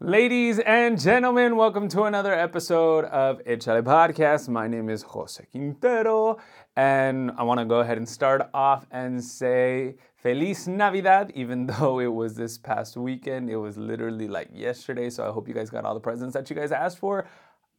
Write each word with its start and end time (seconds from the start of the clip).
Ladies 0.00 0.60
and 0.60 0.96
gentlemen, 0.96 1.56
welcome 1.56 1.88
to 1.88 2.04
another 2.04 2.32
episode 2.32 3.04
of 3.06 3.42
Echale 3.44 3.82
Podcast. 3.82 4.48
My 4.48 4.68
name 4.68 4.88
is 4.88 5.02
Jose 5.02 5.44
Quintero, 5.50 6.38
and 6.76 7.32
I 7.36 7.42
want 7.42 7.58
to 7.58 7.66
go 7.66 7.80
ahead 7.80 7.98
and 7.98 8.08
start 8.08 8.48
off 8.54 8.86
and 8.92 9.22
say 9.24 9.96
Feliz 10.14 10.68
Navidad, 10.68 11.32
even 11.34 11.66
though 11.80 11.98
it 11.98 12.14
was 12.14 12.36
this 12.36 12.58
past 12.58 12.96
weekend. 12.96 13.50
It 13.50 13.56
was 13.56 13.76
literally 13.76 14.28
like 14.28 14.50
yesterday, 14.52 15.10
so 15.10 15.28
I 15.28 15.32
hope 15.32 15.48
you 15.48 15.54
guys 15.54 15.68
got 15.68 15.84
all 15.84 15.94
the 15.94 16.00
presents 16.00 16.34
that 16.34 16.48
you 16.48 16.54
guys 16.54 16.70
asked 16.70 16.98
for. 16.98 17.26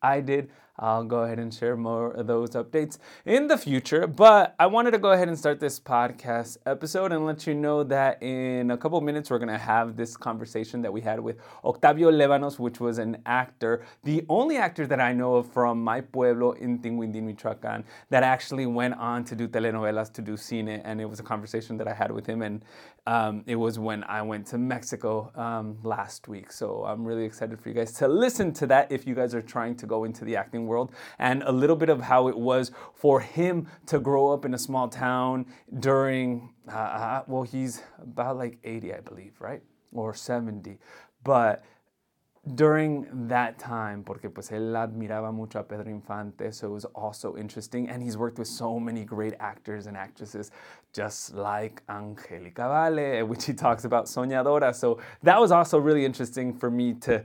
I 0.01 0.19
did. 0.19 0.49
I'll 0.79 1.03
go 1.03 1.23
ahead 1.23 1.39
and 1.39 1.53
share 1.53 1.75
more 1.75 2.11
of 2.11 2.27
those 2.27 2.51
updates 2.51 2.97
in 3.25 3.47
the 3.47 3.57
future. 3.57 4.07
But 4.07 4.55
I 4.57 4.67
wanted 4.67 4.91
to 4.91 4.97
go 4.97 5.11
ahead 5.11 5.27
and 5.27 5.37
start 5.37 5.59
this 5.59 5.79
podcast 5.79 6.57
episode 6.65 7.11
and 7.11 7.25
let 7.25 7.45
you 7.45 7.53
know 7.53 7.83
that 7.83 8.23
in 8.23 8.71
a 8.71 8.77
couple 8.77 8.99
minutes 9.01 9.29
we're 9.29 9.39
going 9.39 9.49
to 9.49 9.57
have 9.57 9.97
this 9.97 10.15
conversation 10.15 10.81
that 10.81 10.93
we 10.93 11.01
had 11.01 11.19
with 11.19 11.37
Octavio 11.65 12.11
Lebanos, 12.11 12.59
which 12.59 12.79
was 12.79 12.97
an 12.97 13.21
actor, 13.25 13.85
the 14.03 14.25
only 14.29 14.55
actor 14.57 14.87
that 14.87 15.01
I 15.01 15.11
know 15.11 15.35
of 15.35 15.51
from 15.51 15.83
my 15.83 15.99
pueblo 15.99 16.53
in 16.53 16.79
Tinguindín, 16.79 17.23
Michoacán, 17.23 17.83
that 18.09 18.23
actually 18.23 18.65
went 18.65 18.93
on 18.95 19.25
to 19.25 19.35
do 19.35 19.47
telenovelas, 19.47 20.13
to 20.13 20.21
do 20.21 20.33
cine. 20.33 20.81
And 20.85 21.01
it 21.01 21.05
was 21.05 21.19
a 21.19 21.23
conversation 21.23 21.77
that 21.77 21.87
I 21.87 21.93
had 21.93 22.11
with 22.11 22.25
him. 22.25 22.41
And 22.41 22.63
um, 23.05 23.43
it 23.47 23.55
was 23.55 23.79
when 23.79 24.03
I 24.05 24.21
went 24.21 24.47
to 24.47 24.57
Mexico 24.57 25.31
um, 25.35 25.77
last 25.83 26.27
week. 26.27 26.51
So 26.51 26.85
I'm 26.85 27.03
really 27.03 27.25
excited 27.25 27.59
for 27.59 27.69
you 27.69 27.75
guys 27.75 27.91
to 27.93 28.07
listen 28.07 28.53
to 28.53 28.67
that 28.67 28.91
if 28.91 29.05
you 29.07 29.15
guys 29.15 29.33
are 29.33 29.41
trying 29.41 29.75
to 29.77 29.85
go 29.85 30.03
into 30.03 30.23
the 30.23 30.35
acting 30.35 30.67
world 30.69 30.91
and 31.17 31.43
a 31.43 31.51
little 31.51 31.75
bit 31.75 31.89
of 31.89 31.99
how 32.01 32.27
it 32.29 32.37
was 32.37 32.71
for 32.93 33.19
him 33.19 33.67
to 33.87 33.99
grow 33.99 34.25
up 34.33 34.45
in 34.45 34.53
a 34.53 34.61
small 34.67 34.87
town 34.87 35.45
during, 35.79 36.53
uh, 36.71 36.77
uh 36.77 37.23
well, 37.27 37.43
he's 37.43 37.81
about 38.01 38.37
like 38.37 38.57
80, 38.63 38.93
I 38.93 39.01
believe, 39.01 39.33
right? 39.39 39.61
Or 39.91 40.13
70. 40.13 40.77
But 41.23 41.63
during 42.55 43.05
that 43.27 43.59
time, 43.59 44.03
porque 44.03 44.29
pues 44.33 44.51
él 44.51 44.75
admiraba 44.75 45.31
mucho 45.33 45.59
a 45.59 45.63
Pedro 45.63 45.89
Infante, 45.89 46.51
so 46.51 46.67
it 46.67 46.71
was 46.71 46.85
also 46.85 47.35
interesting. 47.35 47.89
And 47.89 48.01
he's 48.01 48.17
worked 48.17 48.39
with 48.39 48.47
so 48.47 48.79
many 48.79 49.03
great 49.03 49.33
actors 49.39 49.87
and 49.87 49.97
actresses, 49.97 50.51
just 50.93 51.35
like 51.35 51.83
Angelica 51.89 52.67
Vale, 52.67 53.25
which 53.25 53.45
he 53.45 53.53
talks 53.53 53.85
about 53.85 54.05
Soñadora. 54.05 54.73
So 54.73 54.99
that 55.23 55.39
was 55.39 55.51
also 55.51 55.79
really 55.79 56.05
interesting 56.05 56.53
for 56.53 56.71
me 56.71 56.93
to 57.01 57.23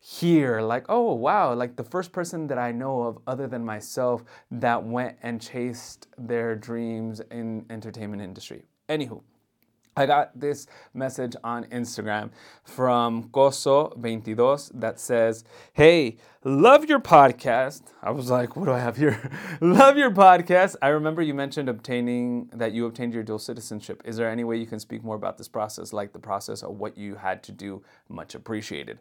hear 0.00 0.60
like 0.60 0.84
oh 0.88 1.12
wow 1.12 1.52
like 1.52 1.76
the 1.76 1.84
first 1.84 2.12
person 2.12 2.46
that 2.46 2.58
i 2.58 2.70
know 2.70 3.02
of 3.02 3.18
other 3.26 3.46
than 3.46 3.64
myself 3.64 4.24
that 4.50 4.82
went 4.82 5.16
and 5.22 5.40
chased 5.40 6.06
their 6.18 6.54
dreams 6.54 7.20
in 7.30 7.64
entertainment 7.70 8.22
industry 8.22 8.62
anywho 8.88 9.20
I 9.98 10.04
got 10.04 10.38
this 10.38 10.66
message 10.92 11.34
on 11.42 11.64
Instagram 11.64 12.30
from 12.64 13.30
Coso22 13.30 14.72
that 14.74 15.00
says, 15.00 15.42
Hey, 15.72 16.18
love 16.44 16.84
your 16.84 17.00
podcast. 17.00 17.80
I 18.02 18.10
was 18.10 18.28
like, 18.28 18.56
What 18.56 18.66
do 18.66 18.72
I 18.72 18.78
have 18.78 18.98
here? 18.98 19.30
love 19.62 19.96
your 19.96 20.10
podcast. 20.10 20.76
I 20.82 20.88
remember 20.88 21.22
you 21.22 21.32
mentioned 21.32 21.70
obtaining 21.70 22.50
that 22.52 22.72
you 22.72 22.84
obtained 22.84 23.14
your 23.14 23.22
dual 23.22 23.38
citizenship. 23.38 24.02
Is 24.04 24.18
there 24.18 24.28
any 24.28 24.44
way 24.44 24.58
you 24.58 24.66
can 24.66 24.80
speak 24.80 25.02
more 25.02 25.16
about 25.16 25.38
this 25.38 25.48
process, 25.48 25.94
like 25.94 26.12
the 26.12 26.18
process 26.18 26.62
of 26.62 26.78
what 26.78 26.98
you 26.98 27.14
had 27.14 27.42
to 27.44 27.52
do? 27.52 27.82
Much 28.10 28.34
appreciated. 28.34 28.98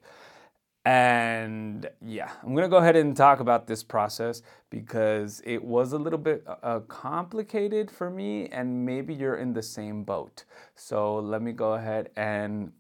And 0.86 1.90
yeah, 2.06 2.30
I'm 2.44 2.54
gonna 2.54 2.70
go 2.70 2.78
ahead 2.78 2.96
and 2.96 3.18
talk 3.18 3.40
about 3.40 3.66
this 3.66 3.84
process 3.84 4.44
because 4.70 5.42
it 5.44 5.64
was 5.64 5.94
a 5.94 5.98
little 5.98 6.20
bit 6.20 6.46
uh, 6.62 6.82
complicated 6.82 7.90
for 7.90 8.12
me, 8.12 8.48
and 8.50 8.86
maybe 8.86 9.14
you're 9.14 9.38
in 9.38 9.54
the 9.54 9.64
same 9.64 10.04
boat. 10.04 10.44
So 10.76 11.16
let 11.18 11.42
me 11.42 11.54
go 11.54 11.74
ahead 11.74 12.10
and 12.16 12.72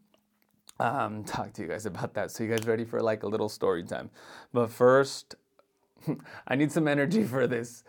um, 0.79 1.23
talk 1.25 1.53
to 1.53 1.61
you 1.61 1.67
guys 1.67 1.85
about 1.85 2.13
that. 2.13 2.31
So, 2.31 2.43
you 2.43 2.49
guys 2.49 2.67
ready 2.67 2.85
for 2.85 3.01
like 3.01 3.23
a 3.23 3.27
little 3.27 3.49
story 3.49 3.83
time? 3.83 4.09
But 4.53 4.69
first, 4.69 5.35
I 6.47 6.55
need 6.55 6.71
some 6.71 6.87
energy 6.87 7.23
for 7.23 7.47
this. 7.47 7.83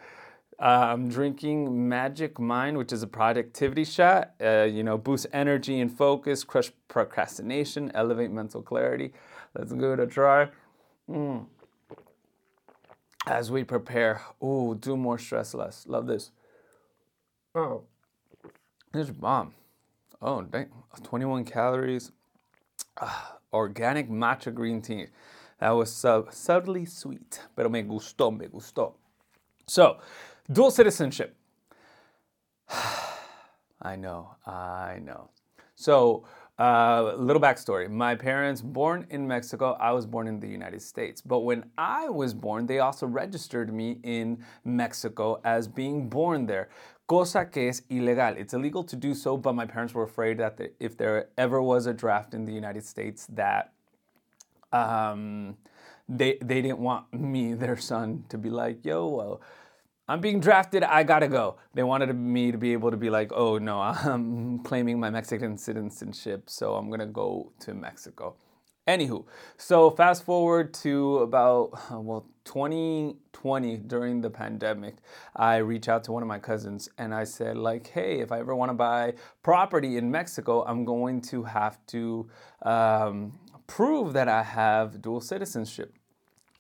Uh, 0.58 0.88
I'm 0.92 1.10
drinking 1.10 1.86
Magic 1.86 2.38
Mind, 2.38 2.78
which 2.78 2.90
is 2.90 3.02
a 3.02 3.06
productivity 3.06 3.84
shot. 3.84 4.32
Uh, 4.42 4.62
you 4.62 4.82
know, 4.82 4.96
boost 4.96 5.26
energy 5.32 5.80
and 5.80 5.92
focus, 5.92 6.44
crush 6.44 6.70
procrastination, 6.88 7.92
elevate 7.94 8.30
mental 8.30 8.62
clarity. 8.62 9.12
Let's 9.58 9.72
give 9.72 9.84
it 9.84 10.00
a 10.00 10.06
try. 10.06 10.48
Mm. 11.08 11.46
As 13.26 13.50
we 13.50 13.64
prepare, 13.64 14.20
ooh, 14.42 14.76
do 14.78 14.96
more 14.96 15.18
stress 15.18 15.54
less. 15.54 15.86
Love 15.86 16.06
this. 16.06 16.30
Oh, 17.54 17.84
this 18.92 19.08
bomb. 19.10 19.54
Oh, 20.20 20.42
dang. 20.42 20.68
21 21.02 21.44
calories. 21.44 22.12
Ah, 23.00 23.38
organic 23.52 24.10
matcha 24.10 24.52
green 24.52 24.82
tea. 24.82 25.06
That 25.58 25.70
was 25.70 25.90
sub- 25.90 26.32
subtly 26.32 26.84
sweet, 26.84 27.40
pero 27.56 27.70
me 27.70 27.82
gustó, 27.82 28.36
me 28.36 28.46
gustó. 28.46 28.92
So, 29.66 29.98
dual 30.52 30.70
citizenship. 30.70 31.34
I 33.80 33.96
know, 33.96 34.36
I 34.46 35.00
know. 35.02 35.30
So, 35.74 36.24
uh, 36.58 37.14
little 37.16 37.40
backstory. 37.40 37.90
My 37.90 38.14
parents 38.14 38.62
born 38.62 39.06
in 39.10 39.26
Mexico. 39.26 39.76
I 39.78 39.92
was 39.92 40.06
born 40.06 40.26
in 40.26 40.40
the 40.40 40.48
United 40.48 40.80
States. 40.82 41.20
But 41.20 41.40
when 41.40 41.70
I 41.76 42.08
was 42.08 42.32
born, 42.32 42.66
they 42.66 42.78
also 42.78 43.06
registered 43.06 43.72
me 43.72 43.98
in 44.02 44.44
Mexico 44.64 45.40
as 45.44 45.68
being 45.68 46.08
born 46.08 46.46
there. 46.46 46.68
Cosa 47.06 47.44
que 47.44 47.68
es 47.68 47.82
ilegal. 47.90 48.36
It's 48.36 48.54
illegal 48.54 48.82
to 48.84 48.96
do 48.96 49.14
so, 49.14 49.36
but 49.36 49.54
my 49.54 49.66
parents 49.66 49.94
were 49.94 50.02
afraid 50.02 50.38
that 50.38 50.58
if 50.80 50.96
there 50.96 51.28
ever 51.38 51.62
was 51.62 51.86
a 51.86 51.92
draft 51.92 52.34
in 52.34 52.44
the 52.44 52.52
United 52.52 52.84
States, 52.84 53.26
that 53.34 53.72
um, 54.72 55.56
they 56.08 56.38
they 56.42 56.62
didn't 56.62 56.80
want 56.80 57.12
me, 57.12 57.54
their 57.64 57.76
son, 57.76 58.24
to 58.28 58.38
be 58.38 58.50
like, 58.50 58.84
yo, 58.84 59.06
well 59.06 59.40
I'm 60.08 60.20
being 60.20 60.38
drafted, 60.38 60.84
I 60.84 61.02
gotta 61.02 61.26
go. 61.26 61.56
They 61.74 61.82
wanted 61.82 62.14
me 62.14 62.52
to 62.52 62.58
be 62.58 62.72
able 62.72 62.92
to 62.92 62.96
be 62.96 63.10
like, 63.10 63.32
oh 63.32 63.58
no, 63.58 63.80
I'm 63.80 64.60
claiming 64.60 65.00
my 65.00 65.10
Mexican 65.10 65.58
citizenship, 65.58 66.44
so 66.46 66.74
I'm 66.74 66.90
gonna 66.90 67.06
go 67.06 67.52
to 67.60 67.74
Mexico. 67.74 68.36
Anywho, 68.86 69.24
so 69.56 69.90
fast 69.90 70.24
forward 70.24 70.72
to 70.72 71.18
about, 71.18 71.72
well, 71.90 72.24
2020 72.44 73.78
during 73.78 74.20
the 74.20 74.30
pandemic, 74.30 74.98
I 75.34 75.56
reached 75.56 75.88
out 75.88 76.04
to 76.04 76.12
one 76.12 76.22
of 76.22 76.28
my 76.28 76.38
cousins 76.38 76.88
and 76.98 77.12
I 77.12 77.24
said, 77.24 77.56
like, 77.56 77.88
hey, 77.88 78.20
if 78.20 78.30
I 78.30 78.38
ever 78.38 78.54
wanna 78.54 78.74
buy 78.74 79.14
property 79.42 79.96
in 79.96 80.08
Mexico, 80.08 80.64
I'm 80.64 80.84
going 80.84 81.20
to 81.22 81.42
have 81.42 81.84
to 81.88 82.30
um, 82.62 83.36
prove 83.66 84.12
that 84.12 84.28
I 84.28 84.44
have 84.44 85.02
dual 85.02 85.20
citizenship 85.20 85.92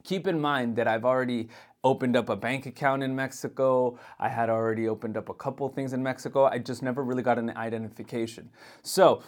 keep 0.06 0.26
in 0.26 0.40
mind 0.40 0.76
that 0.76 0.86
I've 0.86 1.04
already 1.04 1.48
opened 1.86 2.16
up 2.16 2.28
a 2.28 2.34
bank 2.34 2.66
account 2.66 3.04
in 3.04 3.14
Mexico. 3.14 3.96
I 4.18 4.28
had 4.28 4.50
already 4.50 4.88
opened 4.88 5.16
up 5.16 5.28
a 5.28 5.34
couple 5.34 5.68
things 5.68 5.92
in 5.92 6.02
Mexico. 6.02 6.46
I 6.46 6.58
just 6.58 6.82
never 6.82 7.04
really 7.04 7.22
got 7.22 7.38
an 7.38 7.50
identification. 7.56 8.50
So, 8.82 9.22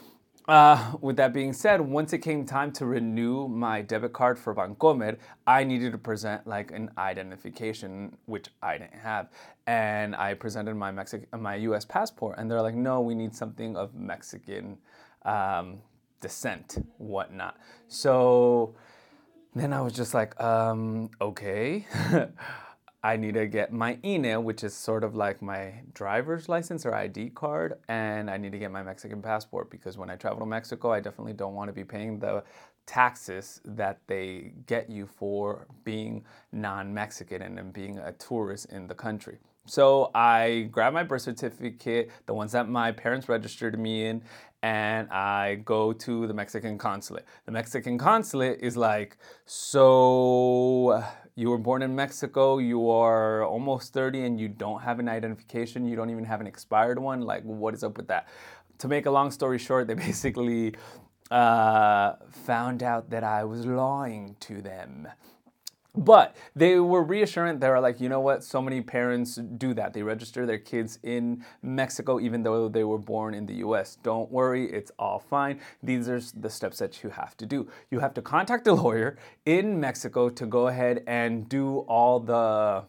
uh, 0.49 0.95
with 1.01 1.17
that 1.17 1.33
being 1.33 1.53
said, 1.53 1.81
once 1.81 2.13
it 2.13 2.19
came 2.19 2.45
time 2.45 2.73
to 2.73 2.87
renew 2.87 3.47
my 3.47 3.81
debit 3.83 4.13
card 4.13 4.39
for 4.39 4.55
Bancomer, 4.55 5.19
I 5.47 5.63
needed 5.63 5.93
to 5.93 5.99
present 5.99 6.49
like 6.49 6.73
an 6.73 6.91
identification, 6.99 8.17
which 8.27 8.49
I 8.61 8.79
didn't 8.79 8.95
have, 8.95 9.29
and 9.67 10.17
I 10.17 10.35
presented 10.35 10.75
my 10.75 10.91
Mexican, 10.91 11.29
my 11.41 11.55
U.S. 11.57 11.85
passport, 11.85 12.39
and 12.39 12.51
they're 12.51 12.63
like, 12.63 12.75
"No, 12.75 13.03
we 13.03 13.15
need 13.15 13.37
something 13.37 13.77
of 13.77 13.95
Mexican 13.95 14.79
um, 15.25 15.83
descent, 16.21 16.79
whatnot." 16.97 17.59
So 17.87 18.75
then 19.59 19.73
I 19.73 19.81
was 19.81 19.93
just 19.93 20.15
like, 20.15 20.39
um, 20.41 21.11
okay. 21.21 21.87
I 23.03 23.17
need 23.17 23.35
to 23.35 23.47
get 23.47 23.73
my 23.73 23.97
INE, 24.03 24.43
which 24.43 24.65
is 24.65 24.75
sort 24.75 25.05
of 25.05 25.15
like 25.15 25.41
my 25.41 25.75
driver's 25.95 26.49
license 26.49 26.85
or 26.85 26.95
ID 26.95 27.31
card, 27.31 27.79
and 27.89 28.29
I 28.29 28.37
need 28.37 28.51
to 28.53 28.59
get 28.59 28.73
my 28.73 28.83
Mexican 28.83 29.23
passport 29.23 29.71
because 29.71 29.97
when 29.97 30.11
I 30.11 30.17
travel 30.17 30.41
to 30.41 30.47
Mexico, 30.47 30.93
I 30.93 30.99
definitely 30.99 31.35
don't 31.35 31.55
want 31.55 31.69
to 31.69 31.73
be 31.73 31.85
paying 31.85 32.19
the 32.19 32.43
taxes 32.87 33.61
that 33.65 34.01
they 34.09 34.53
get 34.67 34.91
you 34.91 35.07
for 35.07 35.69
being 35.85 36.25
non 36.51 36.93
Mexican 36.93 37.43
and 37.43 37.73
being 37.73 37.99
a 37.99 38.13
tourist 38.13 38.67
in 38.73 38.89
the 38.89 38.95
country. 38.95 39.39
So 39.69 40.11
I 40.15 40.69
grab 40.71 40.95
my 40.95 41.03
birth 41.03 41.23
certificate, 41.23 42.11
the 42.25 42.33
ones 42.33 42.53
that 42.53 42.69
my 42.69 42.91
parents 42.91 43.29
registered 43.29 43.79
me 43.79 44.07
in, 44.07 44.23
and 44.63 45.09
I 45.11 45.57
go 45.57 45.93
to 45.93 46.27
the 46.27 46.33
Mexican 46.35 46.79
consulate. 46.79 47.27
The 47.45 47.53
Mexican 47.53 47.99
consulate 47.99 48.61
is 48.61 48.77
like, 48.77 49.19
so 49.45 51.05
you 51.35 51.51
were 51.51 51.59
born 51.59 51.83
in 51.83 51.95
Mexico, 51.95 52.59
you 52.59 52.91
are 52.91 53.45
almost 53.45 53.93
30, 53.93 54.25
and 54.25 54.41
you 54.41 54.49
don't 54.49 54.81
have 54.81 54.99
an 55.01 55.09
identification, 55.09 55.85
you 55.87 55.97
don't 55.97 56.11
even 56.11 56.25
have 56.25 56.41
an 56.41 56.47
expired 56.47 56.99
one. 56.99 57.21
Like, 57.21 57.43
what 57.43 57.75
is 57.75 57.85
up 57.85 57.97
with 57.99 58.09
that? 58.09 58.27
To 58.79 58.89
make 58.89 59.05
a 59.05 59.11
long 59.11 59.31
story 59.31 59.59
short, 59.59 59.87
they 59.87 59.95
basically 60.09 60.75
uh, 61.31 62.15
found 62.31 62.83
out 62.83 63.11
that 63.11 63.23
I 63.23 63.45
was 63.45 63.67
lying 63.67 64.35
to 64.41 64.63
them. 64.63 65.09
But 65.99 66.37
they 66.55 66.79
were 66.79 67.03
reassuring. 67.03 67.59
They 67.59 67.69
were 67.69 67.81
like, 67.81 68.01
you 68.01 68.09
know 68.09 68.21
what? 68.21 68.45
So 68.45 68.63
many 68.63 68.81
parents 68.81 69.35
do 69.35 69.75
that. 69.75 69.93
They 69.93 70.03
register 70.03 70.47
their 70.47 70.59
kids 70.59 71.01
in 71.03 71.45
Mexico 71.61 72.21
even 72.21 72.45
though 72.45 72.69
they 72.69 72.85
were 72.85 72.99
born 72.99 73.35
in 73.35 73.47
the 73.47 73.55
US. 73.55 73.97
Don't 74.05 74.31
worry, 74.31 74.71
it's 74.71 74.93
all 74.99 75.19
fine. 75.19 75.61
These 75.83 76.09
are 76.09 76.21
the 76.39 76.51
steps 76.51 76.79
that 76.79 77.03
you 77.03 77.11
have 77.11 77.37
to 77.39 77.47
do. 77.47 77.69
You 77.91 77.99
have 77.99 78.15
to 78.15 78.23
contact 78.23 78.69
a 78.69 78.75
lawyer 78.75 79.19
in 79.45 79.81
Mexico 79.81 80.29
to 80.29 80.47
go 80.47 80.69
ahead 80.69 81.03
and 81.09 81.49
do 81.49 81.79
all 81.89 82.21
the 82.21 82.85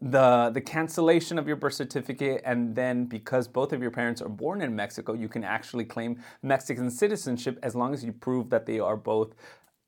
the 0.00 0.50
the 0.54 0.60
cancellation 0.60 1.38
of 1.38 1.48
your 1.48 1.56
birth 1.56 1.74
certificate 1.74 2.40
and 2.44 2.74
then 2.74 3.04
because 3.04 3.48
both 3.48 3.72
of 3.72 3.82
your 3.82 3.90
parents 3.90 4.22
are 4.22 4.28
born 4.28 4.62
in 4.62 4.74
Mexico 4.74 5.12
you 5.12 5.28
can 5.28 5.42
actually 5.42 5.84
claim 5.84 6.16
Mexican 6.42 6.88
citizenship 6.88 7.58
as 7.64 7.74
long 7.74 7.92
as 7.92 8.04
you 8.04 8.12
prove 8.12 8.48
that 8.48 8.64
they 8.64 8.78
are 8.78 8.96
both 8.96 9.34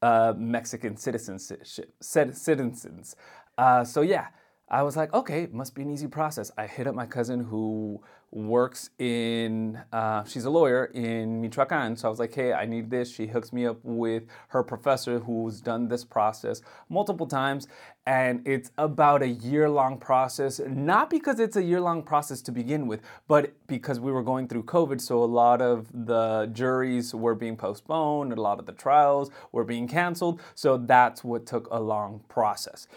uh, 0.02 0.34
Mexican 0.36 0.96
citizenship, 0.96 1.92
citizens. 2.00 3.16
Uh, 3.58 3.84
so 3.84 4.00
yeah, 4.00 4.28
I 4.70 4.82
was 4.82 4.96
like, 4.96 5.12
okay, 5.12 5.48
must 5.50 5.74
be 5.74 5.82
an 5.82 5.90
easy 5.90 6.06
process. 6.06 6.52
I 6.56 6.66
hit 6.66 6.86
up 6.86 6.94
my 6.94 7.06
cousin 7.06 7.40
who 7.44 8.00
works 8.30 8.90
in, 9.00 9.82
uh, 9.92 10.22
she's 10.22 10.44
a 10.44 10.50
lawyer 10.50 10.84
in 10.84 11.40
Michoacan. 11.40 11.96
So 11.96 12.06
I 12.06 12.10
was 12.10 12.20
like, 12.20 12.32
hey, 12.32 12.52
I 12.52 12.66
need 12.66 12.88
this. 12.88 13.12
She 13.12 13.26
hooks 13.26 13.52
me 13.52 13.66
up 13.66 13.78
with 13.82 14.22
her 14.48 14.62
professor 14.62 15.18
who's 15.18 15.60
done 15.60 15.88
this 15.88 16.04
process 16.04 16.62
multiple 16.88 17.26
times. 17.26 17.66
And 18.10 18.44
it's 18.44 18.72
about 18.76 19.22
a 19.22 19.28
year 19.28 19.70
long 19.70 19.96
process, 19.96 20.60
not 20.66 21.10
because 21.10 21.38
it's 21.38 21.54
a 21.54 21.62
year 21.62 21.80
long 21.80 22.02
process 22.02 22.42
to 22.42 22.50
begin 22.50 22.88
with, 22.88 23.02
but 23.28 23.52
because 23.68 24.00
we 24.00 24.10
were 24.10 24.24
going 24.24 24.48
through 24.48 24.64
COVID. 24.64 25.00
So 25.00 25.22
a 25.22 25.30
lot 25.42 25.62
of 25.62 25.86
the 25.94 26.50
juries 26.52 27.14
were 27.14 27.36
being 27.36 27.56
postponed, 27.56 28.32
a 28.32 28.40
lot 28.40 28.58
of 28.58 28.66
the 28.66 28.72
trials 28.72 29.30
were 29.52 29.62
being 29.62 29.86
canceled. 29.86 30.40
So 30.56 30.76
that's 30.76 31.22
what 31.22 31.46
took 31.46 31.68
a 31.70 31.78
long 31.78 32.24
process. 32.28 32.88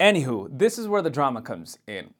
Anywho, 0.00 0.48
this 0.50 0.78
is 0.78 0.88
where 0.88 1.02
the 1.02 1.10
drama 1.10 1.42
comes 1.42 1.78
in. 1.86 2.14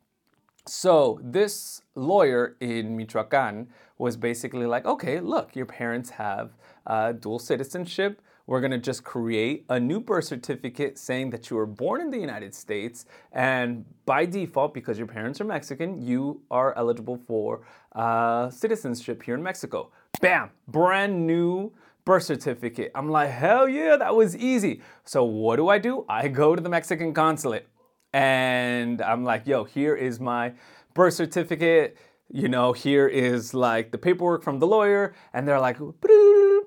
So, 0.68 1.20
this 1.22 1.80
lawyer 1.94 2.56
in 2.60 2.96
Michoacan 2.96 3.68
was 3.96 4.16
basically 4.16 4.66
like, 4.66 4.84
okay, 4.84 5.20
look, 5.20 5.54
your 5.54 5.64
parents 5.64 6.10
have 6.10 6.50
uh, 6.86 7.12
dual 7.12 7.38
citizenship. 7.38 8.20
We're 8.46 8.60
gonna 8.60 8.78
just 8.78 9.02
create 9.02 9.64
a 9.68 9.80
new 9.80 10.00
birth 10.00 10.24
certificate 10.24 10.98
saying 10.98 11.30
that 11.30 11.50
you 11.50 11.56
were 11.56 11.66
born 11.66 12.00
in 12.00 12.10
the 12.10 12.18
United 12.18 12.54
States, 12.54 13.06
and 13.32 13.84
by 14.04 14.24
default, 14.24 14.72
because 14.72 14.98
your 14.98 15.08
parents 15.08 15.40
are 15.40 15.44
Mexican, 15.44 16.00
you 16.00 16.42
are 16.50 16.72
eligible 16.76 17.16
for 17.26 17.66
uh, 17.94 18.48
citizenship 18.50 19.22
here 19.22 19.34
in 19.34 19.42
Mexico. 19.42 19.90
Bam! 20.20 20.50
Brand 20.68 21.26
new 21.26 21.72
birth 22.04 22.22
certificate. 22.22 22.92
I'm 22.94 23.10
like, 23.10 23.30
hell 23.30 23.68
yeah, 23.68 23.96
that 23.96 24.14
was 24.14 24.36
easy. 24.36 24.80
So 25.04 25.24
what 25.24 25.56
do 25.56 25.68
I 25.68 25.78
do? 25.78 26.04
I 26.08 26.28
go 26.28 26.54
to 26.54 26.62
the 26.62 26.68
Mexican 26.68 27.12
consulate 27.12 27.66
and 28.12 29.02
I'm 29.02 29.24
like, 29.24 29.46
yo, 29.46 29.64
here 29.64 29.94
is 29.94 30.20
my 30.20 30.52
birth 30.94 31.14
certificate. 31.14 31.98
You 32.32 32.48
know, 32.48 32.72
here 32.72 33.06
is 33.08 33.54
like 33.54 33.90
the 33.90 33.98
paperwork 33.98 34.42
from 34.42 34.58
the 34.58 34.66
lawyer, 34.66 35.14
and 35.32 35.46
they're 35.46 35.60
like 35.60 35.78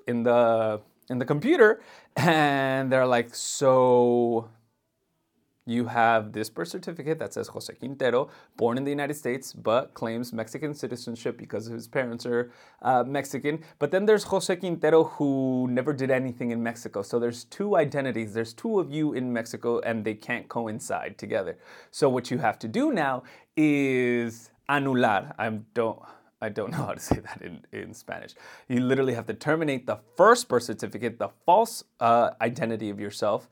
in 0.06 0.22
the 0.22 0.80
in 1.10 1.18
the 1.18 1.26
computer, 1.26 1.82
and 2.16 2.90
they're 2.90 3.06
like, 3.06 3.34
so 3.34 4.48
you 5.66 5.86
have 5.86 6.32
this 6.32 6.50
birth 6.50 6.68
certificate 6.68 7.18
that 7.18 7.34
says 7.34 7.48
Jose 7.48 7.72
Quintero, 7.74 8.28
born 8.56 8.78
in 8.78 8.84
the 8.84 8.90
United 8.90 9.14
States, 9.14 9.52
but 9.52 9.94
claims 9.94 10.32
Mexican 10.32 10.74
citizenship 10.74 11.36
because 11.36 11.66
his 11.66 11.86
parents 11.86 12.26
are 12.26 12.50
uh, 12.82 13.04
Mexican. 13.06 13.62
But 13.78 13.90
then 13.90 14.06
there's 14.06 14.24
Jose 14.24 14.54
Quintero 14.56 15.04
who 15.04 15.68
never 15.70 15.92
did 15.92 16.10
anything 16.10 16.50
in 16.50 16.62
Mexico. 16.62 17.02
So 17.02 17.18
there's 17.18 17.44
two 17.44 17.76
identities. 17.76 18.32
There's 18.32 18.54
two 18.54 18.80
of 18.80 18.90
you 18.90 19.12
in 19.12 19.32
Mexico, 19.32 19.80
and 19.80 20.04
they 20.04 20.14
can't 20.14 20.48
coincide 20.48 21.18
together. 21.18 21.58
So 21.90 22.08
what 22.08 22.30
you 22.30 22.38
have 22.38 22.58
to 22.60 22.68
do 22.68 22.92
now 22.92 23.22
is 23.56 24.50
anular. 24.68 25.34
I 25.38 25.50
don't. 25.74 26.00
I 26.40 26.48
don't 26.48 26.70
know 26.72 26.78
how 26.78 26.94
to 26.94 27.00
say 27.00 27.20
that 27.20 27.42
in, 27.42 27.64
in 27.72 27.94
Spanish. 27.94 28.34
You 28.68 28.80
literally 28.80 29.14
have 29.14 29.26
to 29.26 29.34
terminate 29.34 29.86
the 29.86 29.98
first 30.16 30.48
birth 30.48 30.64
certificate, 30.64 31.18
the 31.18 31.30
false 31.46 31.84
uh, 32.00 32.30
identity 32.40 32.90
of 32.90 33.00
yourself, 33.00 33.48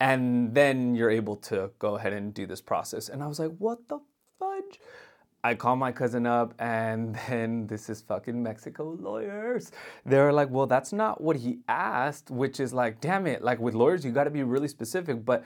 and 0.00 0.54
then 0.54 0.94
you're 0.94 1.10
able 1.10 1.36
to 1.36 1.70
go 1.78 1.96
ahead 1.96 2.12
and 2.12 2.34
do 2.34 2.46
this 2.46 2.60
process. 2.60 3.08
And 3.08 3.22
I 3.22 3.26
was 3.26 3.38
like, 3.38 3.52
what 3.58 3.88
the 3.88 4.00
fudge? 4.38 4.80
I 5.44 5.54
call 5.54 5.76
my 5.76 5.92
cousin 5.92 6.26
up, 6.26 6.54
and 6.58 7.14
then 7.28 7.66
this 7.68 7.88
is 7.88 8.02
fucking 8.02 8.42
Mexico 8.42 8.96
lawyers. 9.00 9.70
They're 10.04 10.32
like, 10.32 10.50
well, 10.50 10.66
that's 10.66 10.92
not 10.92 11.20
what 11.20 11.36
he 11.36 11.60
asked, 11.68 12.30
which 12.30 12.58
is 12.60 12.74
like, 12.74 13.00
damn 13.00 13.26
it. 13.26 13.42
Like 13.42 13.60
with 13.60 13.74
lawyers, 13.74 14.04
you 14.04 14.10
got 14.10 14.24
to 14.24 14.30
be 14.30 14.42
really 14.42 14.68
specific. 14.68 15.24
But 15.24 15.44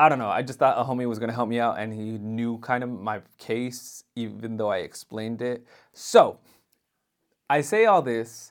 I 0.00 0.08
don't 0.08 0.18
know. 0.18 0.30
I 0.30 0.40
just 0.40 0.58
thought 0.58 0.78
a 0.78 0.82
homie 0.82 1.06
was 1.06 1.18
gonna 1.18 1.34
help 1.34 1.50
me 1.50 1.60
out, 1.60 1.78
and 1.78 1.92
he 1.92 2.12
knew 2.16 2.56
kind 2.60 2.82
of 2.82 2.88
my 2.88 3.20
case, 3.36 4.02
even 4.16 4.56
though 4.56 4.70
I 4.70 4.78
explained 4.78 5.42
it. 5.42 5.66
So 5.92 6.38
I 7.50 7.60
say 7.60 7.84
all 7.84 8.00
this 8.00 8.50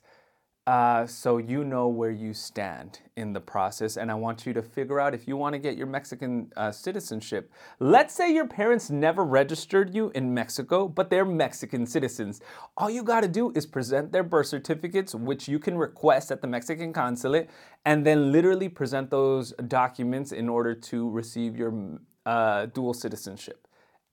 uh, 0.69 1.04
so 1.07 1.39
you 1.39 1.63
know 1.63 1.88
where 1.88 2.12
you 2.12 2.31
stand 2.31 3.00
in 3.18 3.33
the 3.33 3.39
process, 3.39 3.98
and 3.98 4.12
I 4.12 4.13
want 4.13 4.45
you 4.45 4.54
to 4.54 4.62
figure 4.62 5.00
out 5.00 5.16
if 5.16 5.27
you 5.27 5.36
want 5.36 5.54
to 5.54 5.60
get 5.60 5.75
your 5.75 5.88
Mexican 5.88 6.51
uh, 6.56 6.71
citizenship. 6.71 7.51
Let's 7.80 8.13
say 8.13 8.31
your 8.31 8.45
parents 8.45 8.92
never 8.92 9.25
registered 9.25 9.95
you 9.95 10.12
in 10.13 10.31
Mexico, 10.31 10.88
but 10.88 11.10
they're 11.10 11.25
Mexican 11.25 11.88
citizens. 11.88 12.39
All 12.77 12.88
you 12.88 13.01
got 13.01 13.21
to 13.21 13.27
do 13.27 13.51
is 13.56 13.66
present 13.66 14.12
their 14.12 14.21
birth 14.21 14.45
certificates, 14.45 15.16
which 15.16 15.48
you 15.48 15.57
can 15.57 15.75
request 15.75 16.31
at 16.31 16.39
the 16.39 16.48
Mexican 16.48 16.94
consulate, 16.94 17.50
and 17.83 18.06
then 18.06 18.31
literally 18.31 18.69
present 18.69 19.10
those 19.10 19.54
documents 19.68 20.31
in 20.31 20.48
order 20.48 20.75
to 20.75 21.10
receive 21.10 21.57
your 21.57 21.98
uh, 22.27 22.68
dual 22.68 22.94
citizenship. 22.94 23.68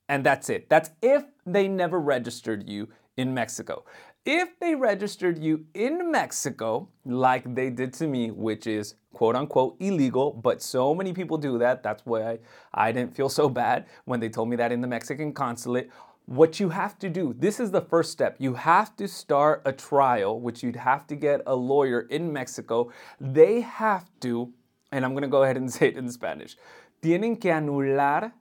And 0.08 0.24
that's 0.24 0.48
it. 0.48 0.70
That's 0.70 0.88
if 1.02 1.22
they 1.44 1.68
never 1.68 2.00
registered 2.00 2.66
you 2.66 2.88
in 3.18 3.34
Mexico. 3.34 3.84
If 4.26 4.58
they 4.58 4.74
registered 4.74 5.38
you 5.38 5.66
in 5.72 6.10
Mexico, 6.10 6.88
like 7.04 7.54
they 7.54 7.70
did 7.70 7.92
to 7.94 8.08
me, 8.08 8.32
which 8.32 8.66
is 8.66 8.96
quote 9.12 9.36
unquote 9.36 9.76
illegal, 9.78 10.32
but 10.32 10.60
so 10.60 10.92
many 10.96 11.12
people 11.12 11.38
do 11.38 11.58
that, 11.58 11.84
that's 11.84 12.04
why 12.04 12.32
I, 12.32 12.38
I 12.74 12.90
didn't 12.90 13.14
feel 13.14 13.28
so 13.28 13.48
bad 13.48 13.86
when 14.04 14.18
they 14.18 14.28
told 14.28 14.48
me 14.48 14.56
that 14.56 14.72
in 14.72 14.80
the 14.80 14.88
Mexican 14.88 15.32
consulate. 15.32 15.92
What 16.24 16.58
you 16.58 16.70
have 16.70 16.98
to 16.98 17.08
do, 17.08 17.36
this 17.38 17.60
is 17.60 17.70
the 17.70 17.82
first 17.82 18.10
step. 18.10 18.34
You 18.40 18.54
have 18.54 18.96
to 18.96 19.06
start 19.06 19.62
a 19.64 19.72
trial, 19.72 20.40
which 20.40 20.60
you'd 20.60 20.74
have 20.74 21.06
to 21.06 21.14
get 21.14 21.42
a 21.46 21.54
lawyer 21.54 22.00
in 22.00 22.32
Mexico. 22.32 22.90
They 23.20 23.60
have 23.60 24.10
to, 24.22 24.52
and 24.90 25.04
I'm 25.04 25.14
gonna 25.14 25.28
go 25.28 25.44
ahead 25.44 25.56
and 25.56 25.72
say 25.76 25.90
it 25.90 25.96
in 25.96 26.10
Spanish, 26.10 26.56
tienen 27.00 27.40
que 27.40 27.52
anular 27.52 28.32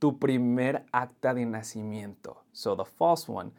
tu 0.00 0.12
primer 0.12 0.84
acta 0.94 1.34
de 1.34 1.44
nacimiento. 1.44 2.36
So 2.52 2.76
the 2.76 2.84
false 2.84 3.26
one, 3.26 3.50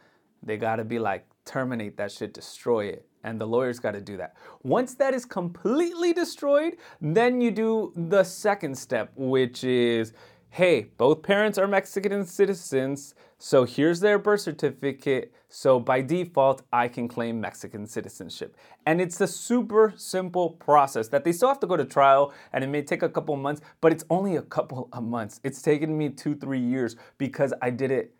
they 0.41 0.55
gotta 0.55 0.85
be 0.85 0.97
like, 0.97 1.25
terminate 1.45 1.97
that 1.97 2.11
shit, 2.11 2.33
destroy 2.33 2.85
it. 2.85 3.07
And 3.23 3.39
the 3.39 3.47
lawyer's 3.47 3.79
got 3.79 3.91
to 3.91 4.01
do 4.01 4.17
that. 4.17 4.35
Once 4.63 4.95
that 4.95 5.13
is 5.13 5.25
completely 5.25 6.11
destroyed, 6.11 6.75
then 6.99 7.39
you 7.39 7.51
do 7.51 7.93
the 7.95 8.23
second 8.23 8.77
step, 8.77 9.11
which 9.15 9.63
is 9.63 10.13
hey, 10.53 10.83
both 10.97 11.23
parents 11.23 11.57
are 11.57 11.67
Mexican 11.67 12.23
citizens, 12.23 13.15
so 13.39 13.63
here's 13.65 13.99
their 13.99 14.19
birth 14.19 14.41
certificate. 14.41 15.33
So 15.49 15.79
by 15.79 16.01
default, 16.01 16.61
I 16.71 16.87
can 16.89 17.07
claim 17.07 17.41
Mexican 17.41 17.87
citizenship. 17.87 18.55
And 18.85 19.01
it's 19.01 19.19
a 19.19 19.25
super 19.25 19.95
simple 19.97 20.51
process 20.51 21.07
that 21.07 21.23
they 21.23 21.31
still 21.31 21.49
have 21.49 21.59
to 21.61 21.67
go 21.67 21.75
to 21.75 21.85
trial 21.85 22.33
and 22.53 22.63
it 22.63 22.67
may 22.67 22.83
take 22.83 23.01
a 23.01 23.09
couple 23.09 23.35
months, 23.35 23.61
but 23.81 23.91
it's 23.91 24.05
only 24.11 24.35
a 24.35 24.43
couple 24.43 24.89
of 24.93 25.03
months. 25.03 25.39
It's 25.43 25.61
taken 25.61 25.97
me 25.97 26.09
two, 26.09 26.35
three 26.35 26.61
years 26.61 26.97
because 27.17 27.51
I 27.59 27.71
did 27.71 27.89
it 27.89 28.13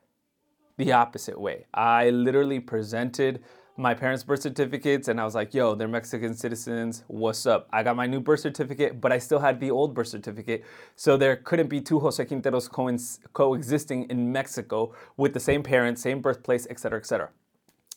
the 0.78 0.92
opposite 0.92 1.40
way. 1.40 1.66
I 1.74 2.10
literally 2.10 2.60
presented 2.60 3.44
my 3.76 3.94
parents' 3.94 4.24
birth 4.24 4.42
certificates 4.42 5.08
and 5.08 5.20
I 5.20 5.26
was 5.26 5.34
like, 5.34 5.54
yo, 5.54 5.74
they're 5.74 5.88
Mexican 5.88 6.36
citizens. 6.36 7.04
What's 7.08 7.46
up? 7.48 7.68
I 7.74 7.82
got 7.82 7.96
my 7.96 8.06
new 8.06 8.20
birth 8.20 8.42
certificate, 8.42 9.02
but 9.02 9.12
I 9.12 9.18
still 9.18 9.40
had 9.40 9.60
the 9.60 9.72
old 9.72 9.96
birth 9.96 10.10
certificate. 10.10 10.64
So 10.96 11.18
there 11.18 11.38
couldn't 11.38 11.70
be 11.70 11.82
two 11.82 12.00
Jose 12.00 12.24
Quinteros 12.24 12.70
co- 12.70 13.30
coexisting 13.34 14.10
in 14.10 14.32
Mexico 14.32 14.94
with 15.18 15.34
the 15.34 15.40
same 15.40 15.64
parents, 15.64 16.04
same 16.04 16.22
birthplace, 16.22 16.68
et 16.70 16.80
cetera, 16.80 17.00
et 17.00 17.06
cetera. 17.08 17.30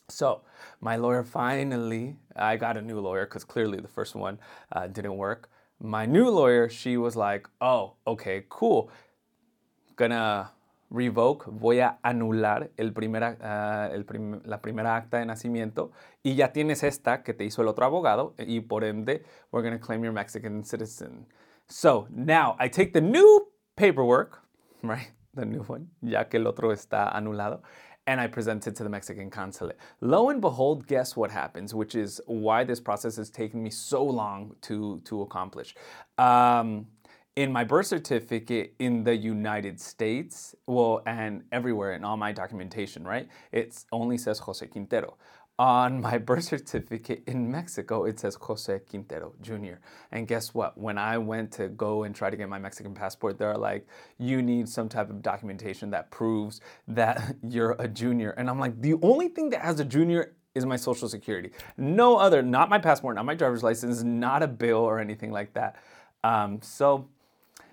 So 0.08 0.42
my 0.80 0.96
lawyer 0.96 1.24
finally, 1.24 2.16
I 2.34 2.56
got 2.56 2.76
a 2.76 2.82
new 2.82 3.00
lawyer 3.00 3.26
because 3.26 3.44
clearly 3.44 3.78
the 3.80 3.88
first 3.88 4.14
one 4.14 4.38
uh, 4.72 4.86
didn't 4.86 5.16
work. 5.16 5.50
My 5.78 6.06
new 6.06 6.30
lawyer, 6.30 6.70
she 6.70 6.96
was 6.96 7.16
like, 7.16 7.48
oh, 7.60 7.94
okay, 8.06 8.44
cool. 8.48 8.90
Gonna 9.96 10.52
revoke, 10.90 11.46
voy 11.50 11.80
a 11.80 11.98
anular 12.02 12.70
el 12.76 12.92
primera, 12.92 13.36
ah, 13.40 13.88
el 13.92 14.06
la 14.44 14.60
primera 14.60 14.96
acta 14.96 15.18
de 15.18 15.26
nacimiento 15.26 15.90
y 16.22 16.34
ya 16.34 16.52
tienes 16.52 16.82
esta 16.82 17.22
que 17.22 17.34
te 17.34 17.44
hizo 17.44 17.62
el 17.62 17.68
otro 17.68 17.86
abogado 17.86 18.34
y 18.38 18.60
por 18.60 18.84
ende, 18.84 19.24
we're 19.50 19.66
going 19.66 19.78
to 19.78 19.84
claim 19.84 20.02
your 20.02 20.12
Mexican 20.12 20.64
citizen. 20.64 21.26
So 21.68 22.06
now 22.10 22.56
I 22.58 22.68
take 22.68 22.92
the 22.92 23.00
new 23.00 23.48
paperwork, 23.76 24.42
right? 24.82 25.12
The 25.34 25.44
new 25.44 25.64
one, 25.66 25.88
ya 26.00 26.24
que 26.24 26.38
el 26.38 26.46
otro 26.46 26.72
está 26.72 27.14
anulado, 27.14 27.62
and 28.06 28.20
I 28.20 28.28
present 28.28 28.66
it 28.66 28.76
to 28.76 28.84
the 28.84 28.88
Mexican 28.88 29.30
consulate. 29.30 29.76
Lo 30.00 30.30
and 30.30 30.40
behold, 30.40 30.86
guess 30.86 31.16
what 31.16 31.30
happens, 31.30 31.74
which 31.74 31.94
is 31.94 32.20
why 32.26 32.64
this 32.64 32.80
process 32.80 33.16
has 33.16 33.30
taken 33.30 33.62
me 33.62 33.70
so 33.70 34.02
long 34.02 34.54
to, 34.62 35.00
to 35.04 35.22
accomplish. 35.22 35.74
Um, 36.16 36.86
in 37.36 37.52
my 37.52 37.64
birth 37.64 37.86
certificate 37.86 38.74
in 38.78 39.04
the 39.04 39.14
United 39.14 39.78
States, 39.78 40.54
well, 40.66 41.02
and 41.06 41.44
everywhere 41.52 41.92
in 41.92 42.02
all 42.02 42.16
my 42.16 42.32
documentation, 42.32 43.04
right? 43.04 43.28
It 43.52 43.84
only 43.92 44.16
says 44.16 44.38
Jose 44.38 44.66
Quintero. 44.66 45.18
On 45.58 46.00
my 46.00 46.16
birth 46.30 46.44
certificate 46.44 47.22
in 47.26 47.50
Mexico, 47.50 48.04
it 48.04 48.18
says 48.18 48.38
Jose 48.40 48.78
Quintero 48.88 49.34
Jr. 49.42 49.74
And 50.12 50.26
guess 50.26 50.54
what? 50.54 50.78
When 50.78 50.96
I 50.96 51.18
went 51.18 51.52
to 51.52 51.68
go 51.68 52.04
and 52.04 52.14
try 52.14 52.30
to 52.30 52.36
get 52.38 52.48
my 52.48 52.58
Mexican 52.58 52.94
passport, 52.94 53.36
they're 53.36 53.56
like, 53.56 53.86
you 54.16 54.40
need 54.40 54.66
some 54.66 54.88
type 54.88 55.10
of 55.10 55.20
documentation 55.20 55.90
that 55.90 56.10
proves 56.10 56.62
that 56.88 57.36
you're 57.46 57.76
a 57.78 57.86
junior. 57.86 58.30
And 58.30 58.48
I'm 58.48 58.58
like, 58.58 58.80
the 58.80 58.94
only 59.02 59.28
thing 59.28 59.50
that 59.50 59.60
has 59.60 59.78
a 59.78 59.84
junior 59.84 60.34
is 60.54 60.64
my 60.64 60.76
social 60.76 61.06
security. 61.06 61.50
No 61.76 62.16
other, 62.16 62.40
not 62.40 62.70
my 62.70 62.78
passport, 62.78 63.16
not 63.16 63.26
my 63.26 63.34
driver's 63.34 63.62
license, 63.62 64.02
not 64.02 64.42
a 64.42 64.48
bill 64.48 64.78
or 64.78 64.98
anything 64.98 65.30
like 65.30 65.52
that. 65.52 65.76
Um, 66.24 66.60
so 66.62 67.08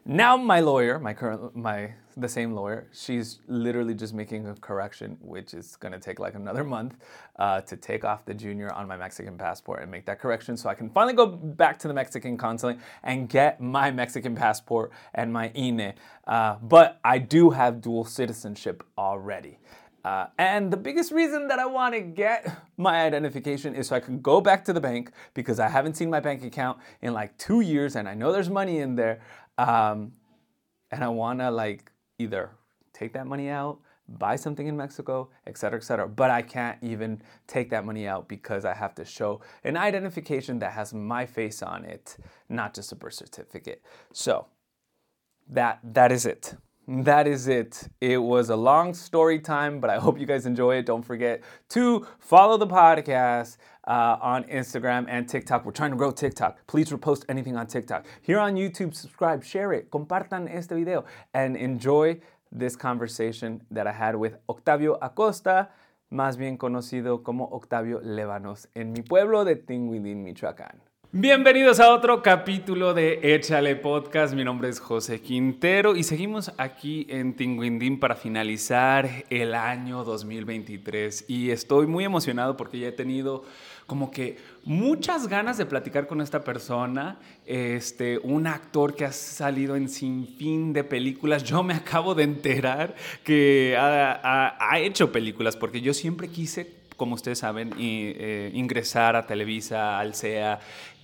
now 0.06 0.36
my 0.38 0.60
lawyer, 0.60 1.00
my 1.00 1.14
current, 1.14 1.56
my 1.56 1.94
the 2.16 2.30
same 2.30 2.54
lawyer, 2.54 2.88
she's 2.94 3.40
literally 3.48 3.96
just 3.96 4.14
making 4.14 4.48
a 4.48 4.54
correction, 4.56 5.18
which 5.20 5.54
is 5.54 5.76
gonna 5.78 6.00
take 6.00 6.20
like 6.20 6.36
another 6.36 6.64
month 6.64 6.96
uh, 7.40 7.62
to 7.62 7.76
take 7.76 8.06
off 8.06 8.24
the 8.26 8.34
junior 8.34 8.72
on 8.74 8.88
my 8.88 8.96
Mexican 8.96 9.38
passport 9.38 9.82
and 9.82 9.90
make 9.90 10.06
that 10.06 10.20
correction, 10.20 10.56
so 10.56 10.70
I 10.70 10.76
can 10.76 10.90
finally 10.90 11.14
go 11.14 11.26
back 11.26 11.80
to 11.80 11.88
the 11.88 11.94
Mexican 11.94 12.38
consulate 12.38 12.78
and 13.04 13.28
get 13.30 13.62
my 13.62 13.90
Mexican 13.92 14.36
passport 14.36 14.92
and 15.16 15.34
my 15.34 15.52
INE. 15.56 15.94
Uh, 16.28 16.58
but 16.62 17.00
I 17.04 17.18
do 17.18 17.50
have 17.50 17.82
dual 17.82 18.06
citizenship 18.06 18.84
already. 18.98 19.58
Uh, 20.04 20.28
and 20.38 20.70
the 20.70 20.76
biggest 20.76 21.14
reason 21.14 21.48
that 21.48 21.60
I 21.60 21.66
want 21.66 21.94
to 21.96 22.02
get 22.02 22.58
my 22.76 23.06
identification 23.06 23.74
is 23.74 23.88
so 23.88 23.96
I 23.96 24.02
can 24.02 24.20
go 24.20 24.42
back 24.42 24.66
to 24.66 24.74
the 24.74 24.82
bank 24.82 25.12
because 25.34 25.62
I 25.62 25.70
haven't 25.70 25.96
seen 25.96 26.10
my 26.10 26.20
bank 26.20 26.44
account 26.44 26.78
in 27.02 27.14
like 27.14 27.38
two 27.38 27.62
years 27.62 27.96
and 27.96 28.10
I 28.10 28.14
know 28.14 28.34
there's 28.34 28.50
money 28.50 28.80
in 28.80 28.98
there. 28.98 29.22
Um, 29.58 30.14
and 30.92 31.04
I 31.04 31.10
want 31.10 31.40
to 31.40 31.52
like 31.52 31.92
either 32.20 32.52
take 32.94 33.14
that 33.14 33.28
money 33.28 33.50
out, 33.50 33.80
buy 34.08 34.36
something 34.36 34.68
in 34.68 34.78
Mexico, 34.78 35.30
et 35.48 35.58
cetera, 35.58 35.80
et 35.80 35.84
cetera. 35.84 36.08
But 36.08 36.30
I 36.30 36.42
can't 36.42 36.78
even 36.82 37.22
take 37.48 37.70
that 37.72 37.86
money 37.86 38.08
out 38.08 38.28
because 38.28 38.66
I 38.66 38.74
have 38.74 38.94
to 38.96 39.06
show 39.06 39.42
an 39.64 39.78
identification 39.78 40.60
that 40.60 40.74
has 40.74 40.94
my 40.94 41.26
face 41.26 41.64
on 41.64 41.86
it, 41.86 42.18
not 42.50 42.74
just 42.74 42.92
a 42.92 42.96
birth 42.96 43.14
certificate. 43.14 43.82
So 44.12 44.48
that 45.50 45.80
that 45.84 46.12
is 46.12 46.26
it. 46.26 46.56
That 46.86 47.28
is 47.28 47.48
it. 47.48 47.88
It 48.02 48.18
was 48.18 48.50
a 48.50 48.58
long 48.58 48.94
story 48.94 49.40
time, 49.40 49.80
but 49.80 49.90
I 49.90 50.00
hope 50.00 50.20
you 50.20 50.26
guys 50.26 50.46
enjoy 50.46 50.76
it. 50.76 50.86
Don't 50.86 51.02
forget 51.02 51.42
to 51.70 52.06
follow 52.20 52.58
the 52.58 52.68
podcast 52.68 53.56
uh, 53.88 54.18
on 54.22 54.44
Instagram 54.46 55.06
and 55.08 55.28
TikTok. 55.28 55.66
We're 55.66 55.72
trying 55.72 55.92
to 55.92 55.98
grow 55.98 56.12
TikTok. 56.12 56.58
Please 56.68 56.90
repost 56.90 57.24
anything 57.30 57.56
on 57.56 57.68
TikTok. 57.68 58.06
Here 58.22 58.38
on 58.38 58.56
YouTube, 58.56 58.94
subscribe, 58.94 59.46
share 59.46 59.72
it, 59.72 59.90
compartan 59.92 60.54
este 60.54 60.72
video, 60.72 61.06
and 61.34 61.56
enjoy 61.56 62.20
this 62.52 62.76
conversation 62.76 63.62
that 63.72 63.88
I 63.88 63.94
had 63.94 64.18
with 64.18 64.36
Octavio 64.50 64.98
Acosta, 65.02 65.70
más 66.12 66.36
bien 66.36 66.58
conocido 66.58 67.24
como 67.24 67.46
Octavio 67.46 68.02
Levanos, 68.02 68.68
en 68.76 68.92
mi 68.92 69.04
pueblo 69.04 69.46
de 69.46 69.56
Tinguindín, 69.56 70.22
Michoacán. 70.22 70.82
Bienvenidos 71.16 71.80
a 71.80 71.94
otro 71.94 72.24
capítulo 72.24 72.96
de 72.96 73.36
Échale 73.36 73.76
Podcast. 73.76 74.34
Mi 74.34 74.44
nombre 74.44 74.70
es 74.70 74.80
José 74.80 75.22
Quintero 75.22 75.96
y 75.96 76.02
seguimos 76.02 76.52
aquí 76.58 77.06
en 77.08 77.36
Tinguindín 77.36 78.00
para 78.00 78.16
finalizar 78.16 79.08
el 79.30 79.54
año 79.54 80.04
2023. 80.04 81.26
Y 81.28 81.52
estoy 81.52 81.86
muy 81.86 82.04
emocionado 82.04 82.58
porque 82.58 82.80
ya 82.80 82.88
he 82.88 82.92
tenido 82.92 83.44
como 83.86 84.10
que 84.10 84.38
muchas 84.64 85.28
ganas 85.28 85.60
de 85.60 85.68
platicar 85.68 86.08
con 86.08 86.20
esta 86.20 86.44
persona, 86.44 87.20
este, 87.46 88.18
un 88.18 88.48
actor 88.48 88.96
que 88.96 89.06
ha 89.06 89.12
salido 89.12 89.76
en 89.76 89.90
sinfín 89.90 90.74
de 90.74 90.84
películas. 90.84 91.44
Yo 91.44 91.62
me 91.62 91.76
acabo 91.76 92.16
de 92.16 92.24
enterar 92.24 92.96
que 93.24 93.76
ha, 93.78 94.80
hecho 94.80 95.12
películas 95.12 95.58
porque 95.58 95.80
yo 95.80 95.94
siempre 95.94 96.28
quise 96.28 96.82
como 96.98 97.16
ustedes 97.16 97.40
saben, 97.40 97.74
eh, 97.80 98.52
ingresar 98.54 99.16
a 99.16 99.26
Televisa, 99.26 100.00
al 100.00 100.16
CEA 100.16 100.60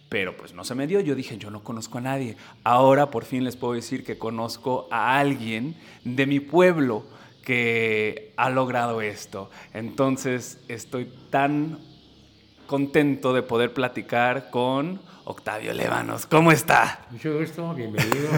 pero 0.10 0.36
pues 0.36 0.54
no 0.54 0.64
se 0.64 0.76
me 0.76 0.88
dio. 0.88 1.00
Yo 1.00 1.16
dije, 1.16 1.38
yo 1.38 1.52
no 1.52 1.64
conozco 1.64 2.00
a 2.00 2.02
nadie. 2.02 2.36
Ahora 2.64 3.12
por 3.12 3.26
fin 3.26 3.44
les 3.44 3.56
puedo 3.56 3.74
decir 3.74 4.04
que 4.04 4.18
conozco 4.18 4.88
a 4.92 5.18
alguien 5.20 5.76
de 6.04 6.26
mi 6.26 6.40
pueblo 6.40 7.06
que 7.44 8.34
ha 8.36 8.50
logrado 8.50 9.02
esto. 9.02 9.50
Entonces 9.74 10.60
estoy 10.68 11.12
tan 11.30 11.80
contento 12.68 13.34
de 13.34 13.44
poder 13.44 13.74
platicar 13.74 14.50
con 14.50 15.02
Octavio 15.26 15.74
Levanos. 15.74 16.26
¿Cómo 16.26 16.52
está? 16.52 17.06
Mucho 17.12 17.38
gusto, 17.38 17.74
bienvenido. 17.74 18.30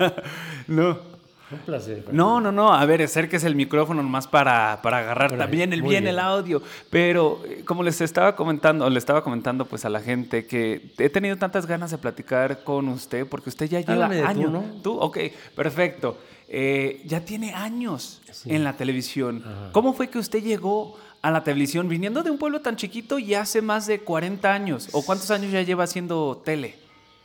no. 0.66 1.09
Un 1.50 1.58
placer. 1.58 2.04
No, 2.12 2.40
no, 2.40 2.52
no. 2.52 2.72
A 2.72 2.84
ver, 2.86 3.02
acérquese 3.02 3.46
el 3.46 3.54
micrófono 3.54 4.02
nomás 4.02 4.26
para, 4.26 4.80
para 4.82 4.98
agarrar 4.98 5.36
también 5.36 5.72
el 5.72 5.82
bien, 5.82 6.06
el 6.06 6.18
audio. 6.18 6.62
Pero 6.90 7.42
eh, 7.44 7.62
como 7.64 7.82
les 7.82 8.00
estaba 8.00 8.36
comentando, 8.36 8.88
le 8.88 8.98
estaba 8.98 9.22
comentando 9.24 9.64
pues 9.64 9.84
a 9.84 9.88
la 9.88 10.00
gente 10.00 10.46
que 10.46 10.92
he 10.98 11.08
tenido 11.08 11.36
tantas 11.36 11.66
ganas 11.66 11.90
de 11.90 11.98
platicar 11.98 12.62
con 12.62 12.88
usted 12.88 13.26
porque 13.26 13.48
usted 13.48 13.68
ya 13.68 13.80
lleva 13.80 14.06
años. 14.06 14.44
Tú, 14.44 14.50
¿no? 14.50 14.64
¿Tú? 14.82 14.98
Ok, 14.98 15.18
perfecto. 15.56 16.18
Eh, 16.48 17.02
ya 17.06 17.24
tiene 17.24 17.54
años 17.54 18.20
en 18.44 18.64
la 18.64 18.76
televisión. 18.76 19.44
¿Cómo 19.72 19.92
fue 19.92 20.08
que 20.08 20.18
usted 20.18 20.42
llegó 20.42 20.96
a 21.22 21.30
la 21.30 21.44
televisión 21.44 21.88
viniendo 21.88 22.22
de 22.22 22.30
un 22.30 22.38
pueblo 22.38 22.60
tan 22.60 22.76
chiquito 22.76 23.18
y 23.18 23.34
hace 23.34 23.62
más 23.62 23.86
de 23.86 24.00
40 24.00 24.52
años? 24.52 24.88
¿O 24.92 25.02
cuántos 25.02 25.30
años 25.30 25.52
ya 25.52 25.62
lleva 25.62 25.84
haciendo 25.84 26.42
tele? 26.44 26.76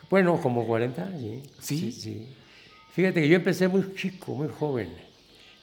Bueno, 0.10 0.40
como 0.42 0.66
40, 0.68 1.10
sí. 1.18 1.44
¿Sí? 1.60 1.80
Sí, 1.80 1.92
sí. 1.92 2.28
Fíjate 2.96 3.22
que 3.22 3.28
yo 3.28 3.36
empecé 3.36 3.68
muy 3.68 3.94
chico, 3.94 4.36
muy 4.36 4.48
joven. 4.48 4.90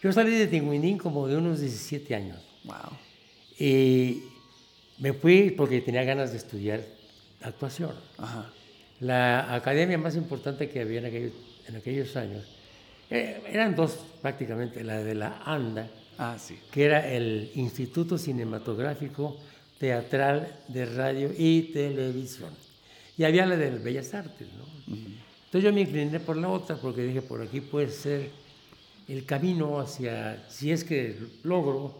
Yo 0.03 0.13
salí 0.13 0.33
de 0.33 0.47
Tinguindín 0.47 0.99
como 0.99 1.27
de 1.27 1.37
unos 1.39 1.61
17 1.61 2.15
años. 2.15 2.39
Wow. 2.65 2.99
Y 3.59 4.23
me 4.99 5.15
fui 5.15 5.51
porque 5.51 5.81
tenía 5.81 6.05
ganas 6.05 6.33
de 6.33 6.37
estudiar 6.37 6.85
actuación. 7.41 7.93
Ajá. 8.19 8.51
La 9.01 9.55
academia 9.55 9.97
más 9.97 10.15
importante 10.15 10.69
que 10.69 10.81
había 10.81 10.99
en 10.99 11.07
aquellos, 11.07 11.33
en 11.69 11.77
aquellos 11.77 12.17
años 12.17 12.45
eh, 13.09 13.43
eran 13.51 13.75
dos 13.75 13.99
prácticamente, 14.21 14.85
la 14.85 15.03
de 15.03 15.15
la 15.15 15.43
ANDA, 15.45 15.89
ah, 16.19 16.37
sí. 16.39 16.59
que 16.71 16.85
era 16.85 17.11
el 17.11 17.51
Instituto 17.55 18.19
Cinematográfico 18.19 19.39
Teatral 19.79 20.61
de 20.69 20.85
Radio 20.85 21.31
y 21.37 21.73
Televisión. 21.73 22.51
Y 23.17 23.25
había 23.25 23.47
la 23.47 23.57
de 23.57 23.71
Bellas 23.71 24.13
Artes, 24.15 24.49
¿no? 24.57 24.97
Entonces 25.53 25.69
yo 25.69 25.75
me 25.75 25.83
incliné 25.83 26.19
por 26.19 26.39
la 26.39 26.49
otra 26.49 26.77
porque 26.77 27.03
dije, 27.03 27.21
por 27.21 27.43
aquí 27.43 27.61
puede 27.61 27.91
ser 27.91 28.31
el 29.07 29.27
camino 29.27 29.81
hacia, 29.81 30.49
si 30.49 30.73
es 30.73 30.83
que 30.83 31.19
logro 31.43 31.95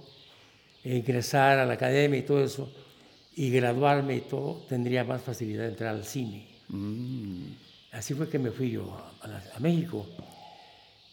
ingresar 0.83 1.59
a 1.59 1.67
la 1.67 1.75
academia 1.75 2.19
y 2.19 2.23
todo 2.23 2.43
eso, 2.43 2.73
y 3.37 3.51
graduarme 3.51 4.17
y 4.17 4.21
todo, 4.23 4.65
tendría 4.71 5.05
más 5.05 5.21
facilidad 5.21 5.65
de 5.65 5.69
entrar 5.69 5.95
al 5.95 6.07
cine. 6.07 6.47
Mm. 6.69 7.43
Así 7.91 8.15
fue 8.15 8.27
que 8.31 8.39
me 8.39 8.53
fui 8.53 8.71
yo 8.71 8.91
a, 9.21 9.61
México. 9.61 10.07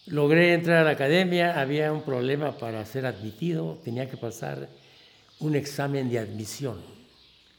Logré 0.05 0.53
entrar 0.53 0.77
a 0.77 0.84
la 0.86 0.91
academia, 0.91 1.60
había 1.60 1.91
un 1.91 2.03
problema 2.03 2.58
para 2.58 2.86
ser 2.86 3.05
admitido, 3.05 3.81
tenía 3.84 4.10
que 4.10 4.15
pasar 4.15 4.69
un 5.39 5.58
examen 5.58 6.10
de 6.10 6.19
admisión. 6.19 6.79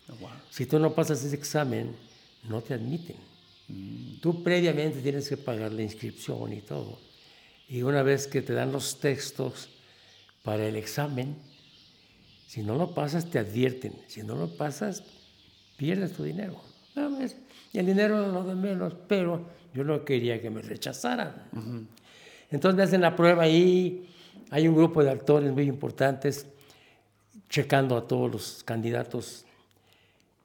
Oh, 0.08 0.30
si 0.48 0.64
tú 0.64 0.78
no 0.78 0.94
pasas 0.94 1.22
ese 1.22 1.36
examen, 1.36 1.94
no 2.48 2.62
te 2.62 2.72
admiten. 2.72 3.29
Tú 4.20 4.42
previamente 4.42 5.00
tienes 5.00 5.28
que 5.28 5.36
pagar 5.36 5.72
la 5.72 5.82
inscripción 5.82 6.52
y 6.52 6.60
todo. 6.60 6.98
Y 7.68 7.82
una 7.82 8.02
vez 8.02 8.26
que 8.26 8.42
te 8.42 8.52
dan 8.52 8.72
los 8.72 9.00
textos 9.00 9.68
para 10.42 10.66
el 10.66 10.76
examen, 10.76 11.36
si 12.46 12.62
no 12.62 12.74
lo 12.74 12.94
pasas 12.94 13.30
te 13.30 13.38
advierten. 13.38 13.94
Si 14.08 14.22
no 14.22 14.34
lo 14.34 14.56
pasas, 14.56 15.04
pierdes 15.76 16.12
tu 16.12 16.24
dinero. 16.24 16.60
Y 17.72 17.78
el 17.78 17.86
dinero 17.86 18.26
es 18.26 18.32
lo 18.32 18.42
de 18.44 18.54
menos, 18.56 18.94
pero 19.06 19.46
yo 19.72 19.84
no 19.84 20.04
quería 20.04 20.40
que 20.42 20.50
me 20.50 20.60
rechazaran. 20.60 21.46
Entonces 22.50 22.76
me 22.76 22.82
hacen 22.82 23.00
la 23.00 23.14
prueba 23.14 23.44
ahí. 23.44 24.08
Hay 24.50 24.66
un 24.66 24.74
grupo 24.74 25.04
de 25.04 25.10
actores 25.10 25.52
muy 25.52 25.64
importantes 25.64 26.46
checando 27.48 27.96
a 27.96 28.08
todos 28.08 28.30
los 28.30 28.64
candidatos. 28.64 29.46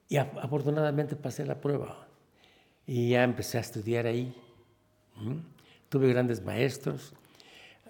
Y 0.08 0.17
afortunadamente 0.17 1.15
pasé 1.15 1.46
la 1.46 1.60
prueba. 1.60 2.04
Y 2.88 3.10
ya 3.10 3.24
empecé 3.24 3.58
a 3.58 3.62
estudiar 3.62 4.06
ahí. 4.06 4.36
Tuve 5.89 6.10
grandes 6.10 6.44
maestros. 6.44 7.13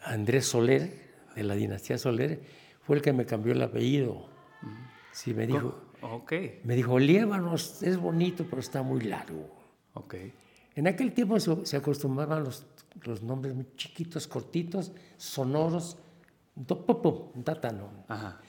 Andrés 0.01 0.45
Soler, 0.47 1.13
de 1.35 1.43
la 1.43 1.55
dinastía 1.55 1.97
Soler, 1.97 2.41
fue 2.81 2.97
el 2.97 3.01
que 3.01 3.13
me 3.13 3.25
cambió 3.25 3.53
el 3.53 3.61
apellido. 3.61 4.27
Sí, 5.11 5.33
me 5.33 5.47
dijo, 5.47 5.81
Ok, 6.01 6.33
me 6.63 6.75
dijo, 6.75 6.99
Liébanos 6.99 7.81
es 7.81 7.97
bonito, 7.97 8.45
pero 8.49 8.59
está 8.59 8.83
muy 8.83 9.01
largo. 9.01 9.49
ok. 9.93 10.15
En 10.75 10.87
aquel 10.87 11.13
tiempo 11.13 11.39
se, 11.39 11.65
se 11.65 11.77
acostumbraban 11.77 12.43
los, 12.43 12.65
los 13.03 13.23
nombres 13.23 13.55
muy 13.55 13.65
chiquitos, 13.77 14.27
cortitos, 14.27 14.91
sonoros, 15.17 15.97
un 16.55 17.43
tatano. 17.43 17.89
Ajá. 18.09 18.41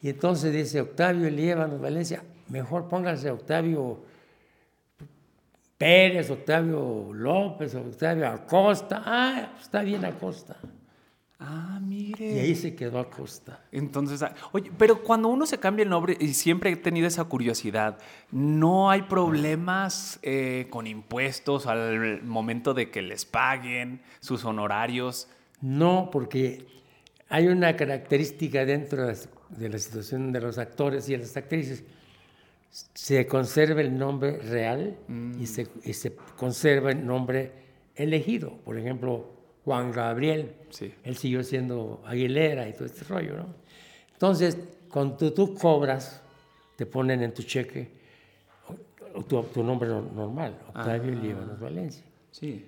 Y 0.00 0.08
entonces 0.08 0.52
dice 0.52 0.80
Octavio 0.80 1.28
Liébanos 1.30 1.80
Valencia, 1.80 2.22
mejor 2.48 2.88
pónganse 2.88 3.30
Octavio 3.30 4.02
Pérez, 5.78 6.30
Octavio 6.30 7.12
López, 7.12 7.74
Octavio 7.74 8.28
Acosta. 8.28 9.02
Ah, 9.04 9.48
pues 9.52 9.64
está 9.64 9.82
bien 9.82 10.04
Acosta. 10.04 10.56
Ah, 11.40 11.78
Y 11.82 11.84
mire. 11.84 12.40
ahí 12.40 12.54
se 12.54 12.74
quedó 12.74 12.98
Acosta. 13.00 13.60
Entonces, 13.72 14.22
ah, 14.22 14.34
oye, 14.52 14.70
pero 14.78 15.02
cuando 15.02 15.28
uno 15.28 15.46
se 15.46 15.58
cambia 15.58 15.82
el 15.82 15.90
nombre, 15.90 16.16
y 16.18 16.32
siempre 16.34 16.70
he 16.70 16.76
tenido 16.76 17.06
esa 17.06 17.24
curiosidad, 17.24 17.98
¿no 18.30 18.88
hay 18.88 19.02
problemas 19.02 20.18
eh, 20.22 20.68
con 20.70 20.86
impuestos 20.86 21.66
al 21.66 22.22
momento 22.22 22.72
de 22.72 22.90
que 22.90 23.02
les 23.02 23.24
paguen 23.26 24.00
sus 24.20 24.44
honorarios? 24.44 25.28
No, 25.60 26.08
porque 26.10 26.66
hay 27.28 27.48
una 27.48 27.74
característica 27.76 28.64
dentro 28.64 29.06
de 29.06 29.68
la 29.68 29.78
situación 29.78 30.32
de 30.32 30.40
los 30.40 30.56
actores 30.58 31.08
y 31.08 31.12
de 31.12 31.18
las 31.18 31.36
actrices. 31.36 31.84
Se 32.94 33.26
conserva 33.26 33.80
el 33.82 33.96
nombre 33.96 34.38
real 34.38 34.96
y, 35.38 35.46
se, 35.46 35.68
y 35.84 35.92
se 35.92 36.12
conserva 36.36 36.90
el 36.90 37.06
nombre 37.06 37.52
elegido. 37.94 38.56
Por 38.64 38.76
ejemplo, 38.76 39.30
Juan 39.64 39.92
Gabriel. 39.92 40.56
Sí. 40.70 40.92
Él 41.04 41.16
siguió 41.16 41.44
siendo 41.44 42.02
Aguilera 42.04 42.68
y 42.68 42.72
todo 42.72 42.86
este 42.86 43.04
rollo, 43.04 43.36
¿no? 43.36 43.46
Entonces, 44.12 44.58
cuando 44.90 45.16
tú, 45.16 45.30
tú 45.30 45.54
cobras, 45.54 46.20
te 46.76 46.84
ponen 46.86 47.22
en 47.22 47.32
tu 47.32 47.42
cheque 47.44 47.92
o- 48.68 49.18
o 49.20 49.24
tu, 49.24 49.40
tu 49.44 49.62
nombre 49.62 49.88
no- 49.88 50.02
normal, 50.02 50.58
Octavio 50.68 51.14
Líbanos 51.14 51.60
Valencia. 51.60 52.04
Sí. 52.32 52.66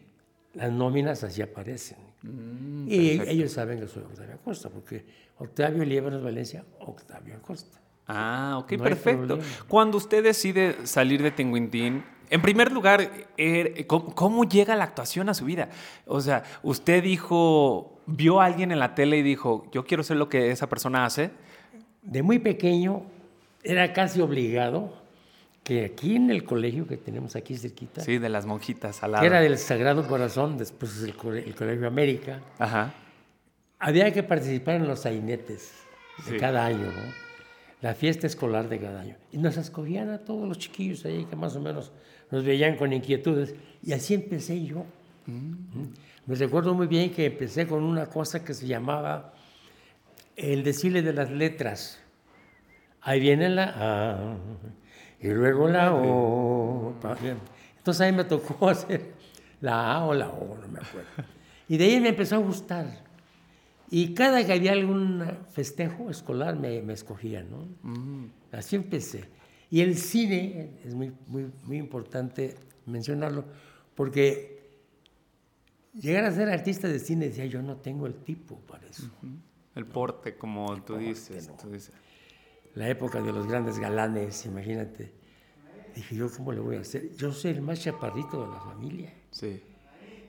Las 0.55 0.71
nóminas 0.71 1.25
así 1.25 1.43
aparecen. 1.43 1.99
Mm, 2.23 2.87
y 2.89 3.11
ellos 3.29 3.51
saben 3.53 3.81
que 3.81 3.89
soy 3.89 4.05
Octavio 4.05 4.35
Acosta, 4.37 4.71
porque 4.71 5.05
Octavio 5.39 5.85
Líbanos 5.85 6.23
Valencia, 6.23 6.65
Octavio 6.81 7.35
Acosta. 7.37 7.81
Ah, 8.09 8.57
ok, 8.59 8.73
No 8.73 8.85
perfecto. 8.85 9.39
Cuando 9.69 9.97
usted 9.99 10.23
decide 10.23 10.87
salir 10.87 11.23
de 11.23 11.31
Tinguintín, 11.31 12.05
en 12.29 12.43
primer 12.43 12.73
lugar, 12.73 13.11
er, 13.37 13.87
¿cómo, 13.87 14.45
llega 14.45 14.75
la 14.77 14.85
actuación 14.85 15.29
a 15.29 15.35
su 15.35 15.45
vida? 15.45 15.69
O 16.07 16.21
sea, 16.21 16.43
usted 16.63 17.03
dijo, 17.03 18.01
vio 18.07 18.41
a 18.41 18.47
alguien 18.47 18.73
en 18.73 18.79
la 18.79 18.95
tele 18.95 19.19
y 19.19 19.23
dijo, 19.23 19.69
yo 19.73 19.85
quiero 19.85 20.03
ser 20.03 20.17
lo 20.17 20.29
que 20.29 20.51
esa 20.51 20.69
persona 20.69 21.05
hace. 21.05 21.31
De 22.03 22.23
muy 22.23 22.39
pequeño 22.39 23.03
era 23.63 23.93
casi 23.93 24.21
obligado 24.21 24.93
que 25.65 25.85
aquí 25.85 26.15
en 26.15 26.31
el 26.31 26.45
colegio 26.45 26.87
que 26.87 26.97
tenemos 26.97 27.35
aquí 27.35 27.57
cerquita, 27.57 28.01
Sí, 28.01 28.19
de 28.19 28.29
las 28.29 28.47
monjitas 28.47 29.03
al 29.03 29.13
lado. 29.13 29.23
que 29.23 29.27
era 29.27 29.41
del 29.41 29.59
Sagrado 29.59 30.07
Corazón, 30.07 30.59
después 30.59 30.97
es 30.97 31.03
el, 31.03 31.15
el 31.39 31.55
Colegio 31.57 31.89
América, 31.89 32.41
Ajá. 32.61 32.95
había 33.81 34.13
que 34.13 34.23
participar 34.23 34.77
en 34.77 34.87
los 34.87 35.01
sainetes 35.01 35.73
de 36.25 36.33
Sí. 36.33 36.37
cada 36.39 36.65
año, 36.67 36.87
¿no? 36.87 37.26
La 37.83 37.95
fiesta 37.95 38.27
escolar 38.27 38.69
de 38.69 38.79
cada 38.81 39.01
año. 39.01 39.17
Y 39.33 39.39
nos 39.39 39.57
escogían 39.57 40.11
a 40.11 40.19
todos 40.19 40.49
los 40.49 40.59
chiquillos 40.59 41.05
ahí 41.05 41.25
que 41.27 41.37
más 41.37 41.55
o 41.57 41.61
menos 41.61 41.93
nos 42.31 42.45
veían 42.45 42.77
con 42.77 42.93
inquietudes. 42.93 43.55
Y 43.83 43.93
así 43.93 44.15
empecé 44.15 44.65
yo. 44.65 44.85
¿Mm? 45.27 45.85
Me 46.27 46.35
recuerdo 46.35 46.75
muy 46.75 46.87
bien 46.87 47.11
que 47.11 47.27
empecé 47.27 47.67
con 47.67 47.85
una 47.85 48.07
cosa 48.07 48.45
que 48.45 48.55
se 48.55 48.67
llamaba 48.67 49.35
el 50.35 50.65
desfile 50.65 51.03
de 51.03 51.13
las 51.13 51.31
letras. 51.31 52.01
Ahí 53.01 53.21
viene 53.21 53.49
la 53.49 53.75
A 53.77 54.37
y 55.21 55.29
luego 55.29 55.69
la 55.69 55.95
O. 55.95 56.95
Entonces 57.79 58.01
ahí 58.01 58.13
me 58.13 58.25
tocó 58.25 58.69
hacer 58.69 59.13
la 59.61 59.93
A 59.93 60.05
o 60.05 60.15
la 60.15 60.29
O, 60.29 60.57
no 60.61 60.69
me 60.69 60.81
acuerdo. 60.81 61.09
Y 61.69 61.77
de 61.77 61.85
ahí 61.85 62.01
me 62.01 62.09
empezó 62.09 62.37
a 62.37 62.39
gustar. 62.39 63.06
Y 63.91 64.15
cada 64.15 64.45
que 64.45 64.53
había 64.53 64.73
algún 64.73 65.23
festejo 65.53 66.11
escolar 66.11 66.59
me, 66.59 66.83
me 66.83 66.93
escogían, 66.93 67.49
¿no? 67.51 67.69
Así 68.53 68.77
empecé. 68.77 69.29
Y 69.71 69.81
el 69.81 69.97
cine, 69.97 70.71
es 70.85 70.95
muy, 70.95 71.13
muy, 71.27 71.51
muy 71.65 71.77
importante 71.77 72.57
mencionarlo, 72.87 73.45
porque 73.95 74.57
llegar 75.95 76.25
a 76.25 76.33
ser 76.33 76.49
artista 76.49 76.89
de 76.89 76.99
cine, 76.99 77.29
decía 77.29 77.47
yo, 77.47 77.63
no 77.63 77.77
tengo 77.77 78.07
el 78.07 78.15
tipo 78.15 78.57
para 78.61 78.87
eso. 78.87 79.09
El 79.75 79.87
porte, 79.87 80.37
como 80.37 80.83
tú 80.83 80.97
dices. 80.97 81.51
tú 81.61 81.71
dices. 81.71 81.93
La 82.75 82.89
época 82.89 83.23
de 83.23 83.33
los 83.33 83.47
grandes 83.47 83.79
galanes, 83.79 84.45
imagínate. 84.47 85.13
Dije 85.95 86.15
yo, 86.15 86.31
¿cómo 86.31 86.53
le 86.53 86.61
voy 86.61 86.77
a 86.77 86.81
hacer? 86.81 87.15
Yo 87.17 87.33
soy 87.33 87.53
el 87.53 87.63
más 87.63 87.81
chaparrito 87.81 88.43
de 88.43 88.49
la 88.49 88.61
familia. 88.61 89.15
Sí. 89.31 89.63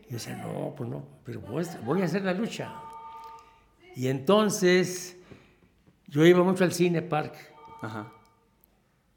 Y 0.05 0.11
yo 0.11 0.13
decía, 0.13 0.37
no, 0.37 0.73
pues 0.75 0.89
no, 0.89 1.03
pero 1.25 1.41
voy 1.41 2.01
a 2.01 2.05
hacer 2.05 2.23
la 2.23 2.33
lucha. 2.33 2.73
Y 3.97 4.09
entonces 4.09 5.17
yo 6.05 6.23
iba 6.23 6.43
mucho 6.43 6.63
al 6.63 6.71
cine 6.71 7.01
park 7.01 7.33
Ajá. 7.81 8.13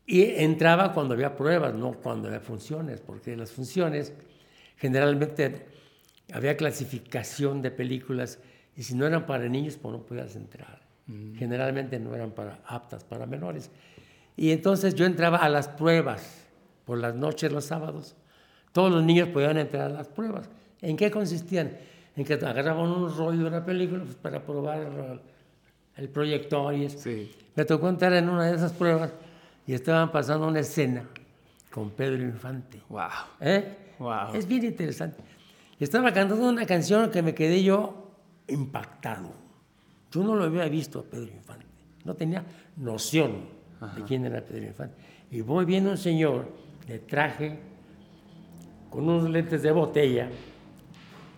y 0.06 0.22
entraba 0.22 0.94
cuando 0.94 1.12
había 1.12 1.36
pruebas, 1.36 1.74
no 1.74 1.92
cuando 1.92 2.28
había 2.28 2.40
funciones, 2.40 3.02
porque 3.02 3.36
las 3.36 3.52
funciones 3.52 4.14
generalmente 4.78 5.66
había 6.32 6.56
clasificación 6.56 7.60
de 7.60 7.70
películas 7.70 8.38
y 8.74 8.82
si 8.82 8.94
no 8.94 9.06
eran 9.06 9.26
para 9.26 9.46
niños, 9.50 9.76
pues 9.76 9.92
no 9.92 10.00
podías 10.00 10.34
entrar. 10.34 10.80
Generalmente 11.36 11.98
no 11.98 12.14
eran 12.14 12.30
para 12.30 12.62
aptas 12.64 13.04
para 13.04 13.26
menores. 13.26 13.70
Y 14.34 14.50
entonces 14.50 14.94
yo 14.94 15.04
entraba 15.04 15.36
a 15.38 15.50
las 15.50 15.68
pruebas 15.68 16.46
por 16.86 16.96
las 16.96 17.14
noches, 17.14 17.52
los 17.52 17.66
sábados. 17.66 18.16
Todos 18.72 18.90
los 18.90 19.04
niños 19.04 19.28
podían 19.28 19.58
entrar 19.58 19.90
a 19.90 19.92
las 19.92 20.08
pruebas. 20.08 20.48
¿En 20.80 20.96
qué 20.96 21.10
consistían? 21.10 21.76
En 22.16 22.24
que 22.24 22.34
agarraban 22.34 22.90
un 22.90 23.16
rollo 23.16 23.42
de 23.42 23.46
una 23.46 23.64
película 23.64 24.02
pues, 24.02 24.16
para 24.16 24.42
probar 24.42 25.20
el, 25.96 26.08
proyector 26.08 26.74
y 26.74 26.84
eso. 26.86 26.98
Sí. 26.98 27.30
Me 27.54 27.64
tocó 27.64 27.88
entrar 27.88 28.12
en 28.14 28.28
una 28.28 28.46
de 28.46 28.56
esas 28.56 28.72
pruebas 28.72 29.12
y 29.66 29.74
estaban 29.74 30.10
pasando 30.10 30.46
una 30.48 30.60
escena 30.60 31.04
con 31.70 31.90
Pedro 31.90 32.22
Infante. 32.22 32.80
Wow. 32.88 33.08
¿eh? 33.40 33.76
Wow. 33.98 34.34
Es 34.34 34.46
bien 34.46 34.64
interesante. 34.64 35.22
Estaba 35.78 36.12
cantando 36.12 36.48
una 36.48 36.66
canción 36.66 37.10
que 37.10 37.22
me 37.22 37.34
quedé 37.34 37.62
yo 37.62 38.10
impactado. 38.48 39.32
Yo 40.10 40.22
no 40.24 40.34
lo 40.34 40.44
había 40.44 40.64
visto 40.68 41.00
a 41.00 41.02
Pedro 41.04 41.32
Infante. 41.32 41.66
No 42.04 42.14
tenía 42.14 42.44
noción 42.76 43.44
de 43.96 44.02
quién 44.02 44.26
era 44.26 44.44
Pedro 44.44 44.66
Infante. 44.66 44.96
Y 45.30 45.40
voy 45.42 45.64
viendo 45.64 45.90
un 45.90 45.98
señor 45.98 46.48
de 46.86 46.98
traje, 46.98 47.58
con 48.90 49.08
unos 49.08 49.30
lentes 49.30 49.62
de 49.62 49.70
botella, 49.70 50.28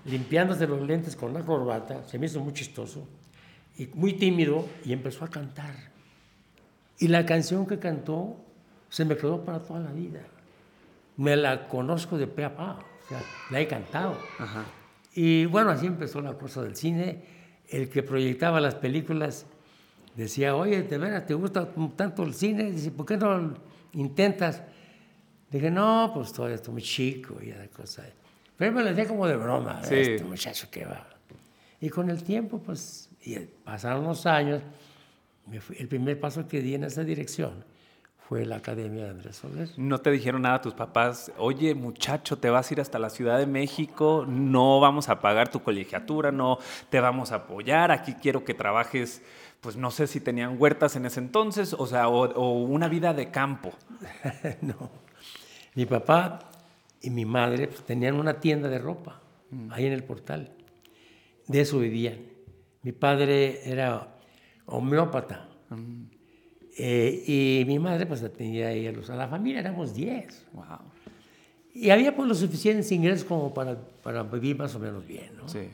limpiándose 0.05 0.67
los 0.67 0.81
lentes 0.83 1.17
con 1.17 1.33
la 1.33 1.41
corbata. 1.41 2.05
Se 2.07 2.19
me 2.19 2.27
hizo 2.27 2.41
muy 2.41 2.53
chistoso 2.53 3.07
y 3.77 3.88
muy 3.95 4.15
tímido 4.15 4.69
y 4.85 4.93
empezó 4.93 5.25
a 5.25 5.29
cantar. 5.29 5.75
Y 6.99 7.09
la 7.09 7.25
canción 7.27 7.67
que 7.67 7.79
cantó 7.79 8.37
se 8.88 9.05
me 9.05 9.17
quedó 9.17 9.45
para 9.45 9.61
toda 9.61 9.81
la 9.81 9.93
vida. 9.93 10.21
Me 11.17 11.37
la 11.37 11.69
conozco 11.69 12.19
de 12.19 12.27
pe 12.27 12.45
a 12.45 12.55
pa, 12.57 12.79
o 12.79 13.09
sea, 13.09 13.23
la 13.51 13.61
he 13.61 13.67
cantado. 13.67 14.17
Ajá. 14.38 14.65
Y 15.15 15.47
bueno, 15.47 15.71
así 15.71 15.87
empezó 15.87 16.21
la 16.21 16.35
cosa 16.35 16.62
del 16.62 16.77
cine. 16.77 17.25
El 17.69 17.88
que 17.88 18.03
proyectaba 18.03 18.61
las 18.61 18.75
películas 18.75 19.47
decía, 20.17 20.55
oye, 20.55 20.83
¿de 20.83 20.99
veras 20.99 21.27
te 21.27 21.35
gusta 21.35 21.69
tanto 21.97 22.23
el 22.23 22.35
cine? 22.35 22.71
Dice, 22.71 22.91
¿por 22.91 23.07
qué 23.07 23.17
no 23.17 23.55
intentas? 23.93 24.62
Dije, 25.51 25.71
no, 25.71 26.11
pues 26.15 26.33
todavía 26.33 26.57
estoy 26.57 26.73
muy 26.73 26.83
chico 26.83 27.37
y 27.43 27.51
esa 27.51 27.69
cosa. 27.69 28.05
Pero 28.62 28.75
me 28.75 28.83
lo 28.85 28.90
decía 28.90 29.09
como 29.09 29.27
de 29.27 29.35
broma, 29.35 29.83
Sí. 29.83 29.96
este 29.96 30.22
muchacho 30.22 30.68
que 30.70 30.85
va. 30.85 31.05
Y 31.81 31.88
con 31.90 32.09
el 32.11 32.22
tiempo, 32.22 32.61
pues, 32.61 33.11
y 33.25 33.37
pasaron 33.64 34.05
los 34.05 34.25
años, 34.25 34.62
fui- 35.61 35.75
el 35.81 35.88
primer 35.88 36.20
paso 36.20 36.46
que 36.46 36.61
di 36.61 36.77
en 36.77 36.85
esa 36.85 37.03
dirección 37.03 37.64
fue 38.29 38.46
la 38.46 38.59
Academia 38.59 39.03
de 39.03 39.11
Andrés 39.11 39.35
Soler. 39.35 39.68
No 39.77 39.98
te 39.98 40.12
dijeron 40.12 40.42
nada 40.42 40.55
a 40.55 40.61
tus 40.61 40.75
papás, 40.75 41.33
oye 41.38 41.75
muchacho, 41.75 42.38
te 42.38 42.51
vas 42.51 42.70
a 42.70 42.75
ir 42.75 42.81
hasta 42.81 43.01
la 43.01 43.11
Ciudad 43.11 43.37
de 43.40 43.46
México, 43.46 44.25
no 44.29 44.79
vamos 44.79 45.09
a 45.09 45.20
pagar 45.20 45.48
tu 45.51 45.61
colegiatura, 45.61 46.31
no 46.31 46.59
te 46.88 47.01
vamos 47.01 47.33
a 47.33 47.35
apoyar, 47.38 47.90
aquí 47.90 48.14
quiero 48.14 48.44
que 48.44 48.55
trabajes, 48.55 49.22
pues 49.61 49.75
no 49.75 49.90
sé 49.90 50.07
si 50.07 50.20
tenían 50.20 50.55
huertas 50.57 50.94
en 50.94 51.05
ese 51.07 51.18
entonces, 51.18 51.75
o 51.77 51.85
sea, 51.88 52.07
o, 52.07 52.27
o 52.33 52.62
una 52.62 52.87
vida 52.87 53.12
de 53.12 53.29
campo. 53.33 53.72
no. 54.61 54.88
Mi 55.75 55.85
papá 55.85 56.38
y 57.03 57.11
mi 57.11 57.25
madre 57.25 57.69
pues, 57.69 57.83
tenían 57.85 58.15
una 58.15 58.41
tienda 58.41 58.69
de 58.69 58.79
ropa 58.79 59.21
ahí 59.71 59.87
en 59.87 59.93
el 59.93 60.05
portal. 60.05 60.53
De 61.47 61.61
eso 61.61 61.79
vivían. 61.79 62.19
Mi 62.83 62.93
padre 62.93 63.61
era 63.69 64.17
homeópata. 64.67 65.49
Eh, 66.79 67.25
y 67.27 67.65
mi 67.67 67.79
madre 67.79 68.07
pues 68.07 68.23
atendía 68.23 68.69
a 68.69 68.73
ellos. 68.73 69.11
A 69.11 69.17
la 69.17 69.29
familia 69.29 69.61
éramos 69.61 69.95
10. 69.95 70.47
Wow. 70.53 70.65
Y 71.75 71.91
había 71.91 72.15
pues 72.15 72.29
los 72.29 72.38
suficientes 72.38 72.91
ingresos 72.93 73.25
como 73.25 73.53
para, 73.53 73.79
para 74.03 74.23
vivir 74.23 74.57
más 74.57 74.75
o 74.75 74.79
menos 74.79 75.07
bien. 75.07 75.37
¿no? 75.37 75.49
Sí. 75.49 75.69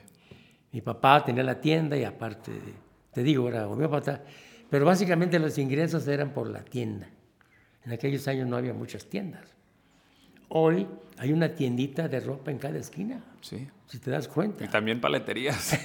Mi 0.72 0.80
papá 0.80 1.24
tenía 1.24 1.42
la 1.42 1.60
tienda 1.60 1.96
y 1.96 2.04
aparte 2.04 2.52
te 3.12 3.22
digo, 3.22 3.48
era 3.48 3.66
homeópata, 3.66 4.22
pero 4.70 4.84
básicamente 4.84 5.38
los 5.38 5.58
ingresos 5.58 6.06
eran 6.06 6.32
por 6.32 6.48
la 6.48 6.62
tienda. 6.62 7.08
En 7.84 7.92
aquellos 7.92 8.28
años 8.28 8.46
no 8.46 8.56
había 8.56 8.74
muchas 8.74 9.06
tiendas. 9.06 9.57
Hoy 10.48 10.86
hay 11.18 11.32
una 11.32 11.54
tiendita 11.54 12.08
de 12.08 12.20
ropa 12.20 12.50
en 12.50 12.58
cada 12.58 12.78
esquina. 12.78 13.22
Sí. 13.40 13.68
Si 13.86 13.98
te 13.98 14.10
das 14.10 14.28
cuenta. 14.28 14.64
Y 14.64 14.68
también 14.68 15.00
paleterías. 15.00 15.78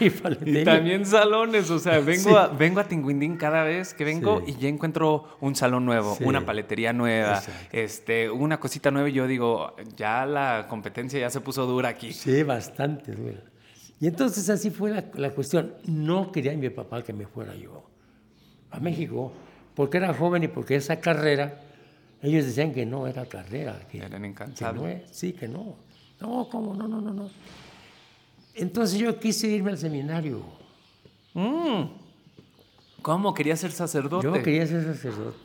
y, 0.00 0.04
y 0.06 0.10
paletería. 0.10 0.64
también 0.64 1.06
salones. 1.06 1.70
O 1.70 1.78
sea, 1.78 2.00
vengo, 2.00 2.30
Sí. 2.30 2.34
a, 2.36 2.48
vengo 2.48 2.80
a 2.80 2.84
Tinguindín 2.88 3.36
cada 3.36 3.62
vez 3.62 3.94
que 3.94 4.04
vengo 4.04 4.42
Sí. 4.44 4.52
y 4.52 4.62
ya 4.62 4.68
encuentro 4.68 5.36
un 5.40 5.54
salón 5.54 5.84
nuevo, 5.86 6.16
Sí. 6.16 6.24
una 6.24 6.44
paletería 6.44 6.92
nueva, 6.92 7.38
Exacto. 7.38 7.52
este, 7.72 8.28
una 8.30 8.58
cosita 8.58 8.90
nueva. 8.90 9.08
Y 9.08 9.12
yo 9.12 9.26
digo, 9.28 9.74
ya 9.96 10.26
la 10.26 10.66
competencia 10.68 11.20
ya 11.20 11.30
se 11.30 11.40
puso 11.40 11.64
dura 11.66 11.90
aquí. 11.90 12.12
Sí, 12.12 12.42
bastante 12.42 13.12
dura. 13.12 13.38
Y 14.00 14.06
entonces 14.08 14.48
así 14.50 14.70
fue 14.70 14.90
la, 14.90 15.04
la 15.14 15.30
cuestión. 15.30 15.74
No 15.86 16.32
quería 16.32 16.52
mi 16.56 16.70
papá 16.70 17.02
que 17.04 17.12
me 17.12 17.26
fuera 17.26 17.54
yo 17.54 17.88
a 18.72 18.80
México, 18.80 19.32
porque 19.74 19.98
era 19.98 20.12
joven 20.14 20.42
y 20.44 20.48
porque 20.48 20.74
esa 20.76 20.98
carrera, 21.00 21.60
ellos 22.22 22.44
decían 22.46 22.72
que 22.74 22.84
no 22.86 23.06
era 23.06 23.26
carrera. 23.26 23.86
Que, 23.90 23.98
Eran 23.98 24.22
que 24.22 24.28
incansables. 24.28 24.82
no 24.82 24.88
es- 24.88 25.02
sí, 25.10 25.32
que 25.32 25.48
no. 25.48 25.76
No, 26.20 26.48
¿cómo? 26.50 26.74
No, 26.74 26.86
no, 26.86 27.00
no, 27.00 27.12
no. 27.12 27.30
Entonces 28.54 28.98
yo 28.98 29.18
quise 29.18 29.48
irme 29.48 29.70
al 29.70 29.78
seminario. 29.78 30.42
Mm. 31.34 31.84
¿Cómo? 33.02 33.32
¿Quería 33.32 33.56
ser 33.56 33.72
sacerdote? 33.72 34.24
Yo 34.26 34.32
quería 34.42 34.66
ser 34.66 34.84
sacerdote. 34.84 35.38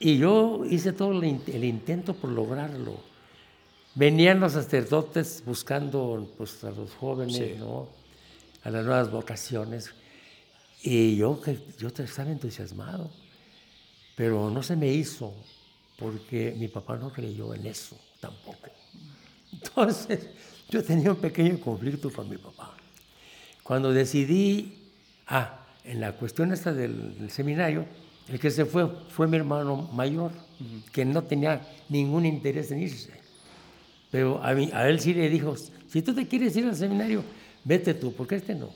Y 0.00 0.18
yo 0.18 0.64
hice 0.68 0.92
todo 0.92 1.12
el, 1.12 1.24
in- 1.24 1.42
el 1.46 1.64
intento 1.64 2.14
por 2.14 2.30
lograrlo. 2.30 3.00
Venían 3.94 4.40
los 4.40 4.52
sacerdotes 4.52 5.42
buscando 5.44 6.32
pues, 6.36 6.62
a 6.64 6.70
los 6.70 6.92
jóvenes, 6.94 7.36
Sí. 7.36 7.54
¿no? 7.58 7.88
a 8.64 8.70
las 8.70 8.84
nuevas 8.84 9.10
vocaciones. 9.10 9.92
Y 10.82 11.16
yo, 11.16 11.40
yo 11.78 11.88
estaba 11.88 12.30
entusiasmado. 12.30 13.10
Pero 14.16 14.50
no 14.50 14.62
se 14.64 14.74
me 14.76 14.88
hizo 14.88 15.32
porque 15.98 16.54
mi 16.56 16.68
papá 16.68 16.96
no 16.96 17.12
creyó 17.12 17.52
en 17.54 17.66
eso 17.66 17.98
tampoco. 18.20 18.68
Entonces, 19.52 20.28
yo 20.68 20.82
tenía 20.82 21.10
un 21.10 21.16
pequeño 21.16 21.58
conflicto 21.60 22.12
con 22.12 22.28
mi 22.28 22.36
papá. 22.36 22.74
Cuando 23.62 23.92
decidí, 23.92 24.90
ah, 25.26 25.66
en 25.84 26.00
la 26.00 26.12
cuestión 26.12 26.52
esta 26.52 26.72
del, 26.72 27.18
del 27.18 27.30
seminario, 27.30 27.84
el 28.28 28.38
que 28.38 28.50
se 28.50 28.64
fue 28.64 28.86
fue 29.08 29.26
mi 29.26 29.38
hermano 29.38 29.88
mayor, 29.92 30.32
que 30.92 31.04
no 31.04 31.24
tenía 31.24 31.66
ningún 31.88 32.26
interés 32.26 32.70
en 32.70 32.82
irse. 32.82 33.12
Pero 34.10 34.42
a, 34.42 34.54
mí, 34.54 34.70
a 34.72 34.88
él 34.88 35.00
sí 35.00 35.14
le 35.14 35.28
dijo, 35.28 35.54
si 35.86 36.02
tú 36.02 36.14
te 36.14 36.26
quieres 36.26 36.56
ir 36.56 36.66
al 36.66 36.76
seminario, 36.76 37.24
vete 37.64 37.94
tú, 37.94 38.12
porque 38.12 38.36
este 38.36 38.54
no. 38.54 38.70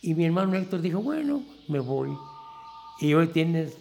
Y 0.00 0.14
mi 0.14 0.24
hermano 0.24 0.54
Héctor 0.54 0.80
dijo, 0.80 1.00
bueno, 1.00 1.42
me 1.66 1.80
voy. 1.80 2.16
Y 3.00 3.14
hoy 3.14 3.28
tienes 3.28 3.76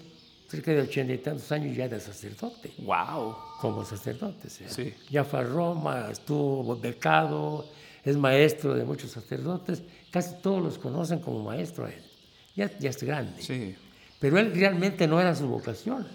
cerca 0.47 0.71
de 0.71 0.81
ochenta 0.81 1.13
y 1.13 1.17
tantos 1.17 1.51
años 1.51 1.75
ya 1.75 1.87
de 1.89 1.99
sacerdote 1.99 2.73
¡Wow! 2.79 3.35
como 3.59 3.83
sacerdote. 3.83 4.49
¿sí? 4.49 4.63
Sí. 4.67 4.93
Ya 5.09 5.23
fue 5.23 5.39
a 5.39 5.43
Roma, 5.43 6.07
estuvo 6.11 6.75
becado, 6.77 7.69
es 8.03 8.15
maestro 8.17 8.73
de 8.73 8.85
muchos 8.85 9.11
sacerdotes, 9.11 9.83
casi 10.11 10.35
todos 10.41 10.63
los 10.63 10.77
conocen 10.77 11.19
como 11.19 11.43
maestro 11.43 11.85
a 11.85 11.89
él. 11.91 12.01
Ya, 12.55 12.75
ya 12.79 12.89
es 12.89 13.03
grande. 13.03 13.41
Sí. 13.41 13.75
Pero 14.19 14.39
él 14.39 14.51
realmente 14.55 15.05
no 15.07 15.19
era 15.21 15.35
su 15.35 15.47
vocación, 15.47 16.07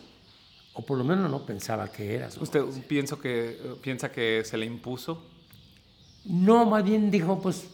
o 0.73 0.83
por 0.85 0.97
lo 0.99 1.05
menos 1.05 1.31
no 1.31 1.45
pensaba 1.47 1.87
que 1.92 2.14
era 2.14 2.31
su 2.31 2.42
¿Usted 2.42 2.64
pienso 2.88 3.18
que, 3.18 3.59
piensa 3.83 4.11
que 4.11 4.42
se 4.45 4.57
le 4.57 4.66
impuso? 4.66 5.23
No, 6.25 6.64
más 6.66 6.83
bien 6.83 7.11
dijo, 7.11 7.40
pues, 7.40 7.64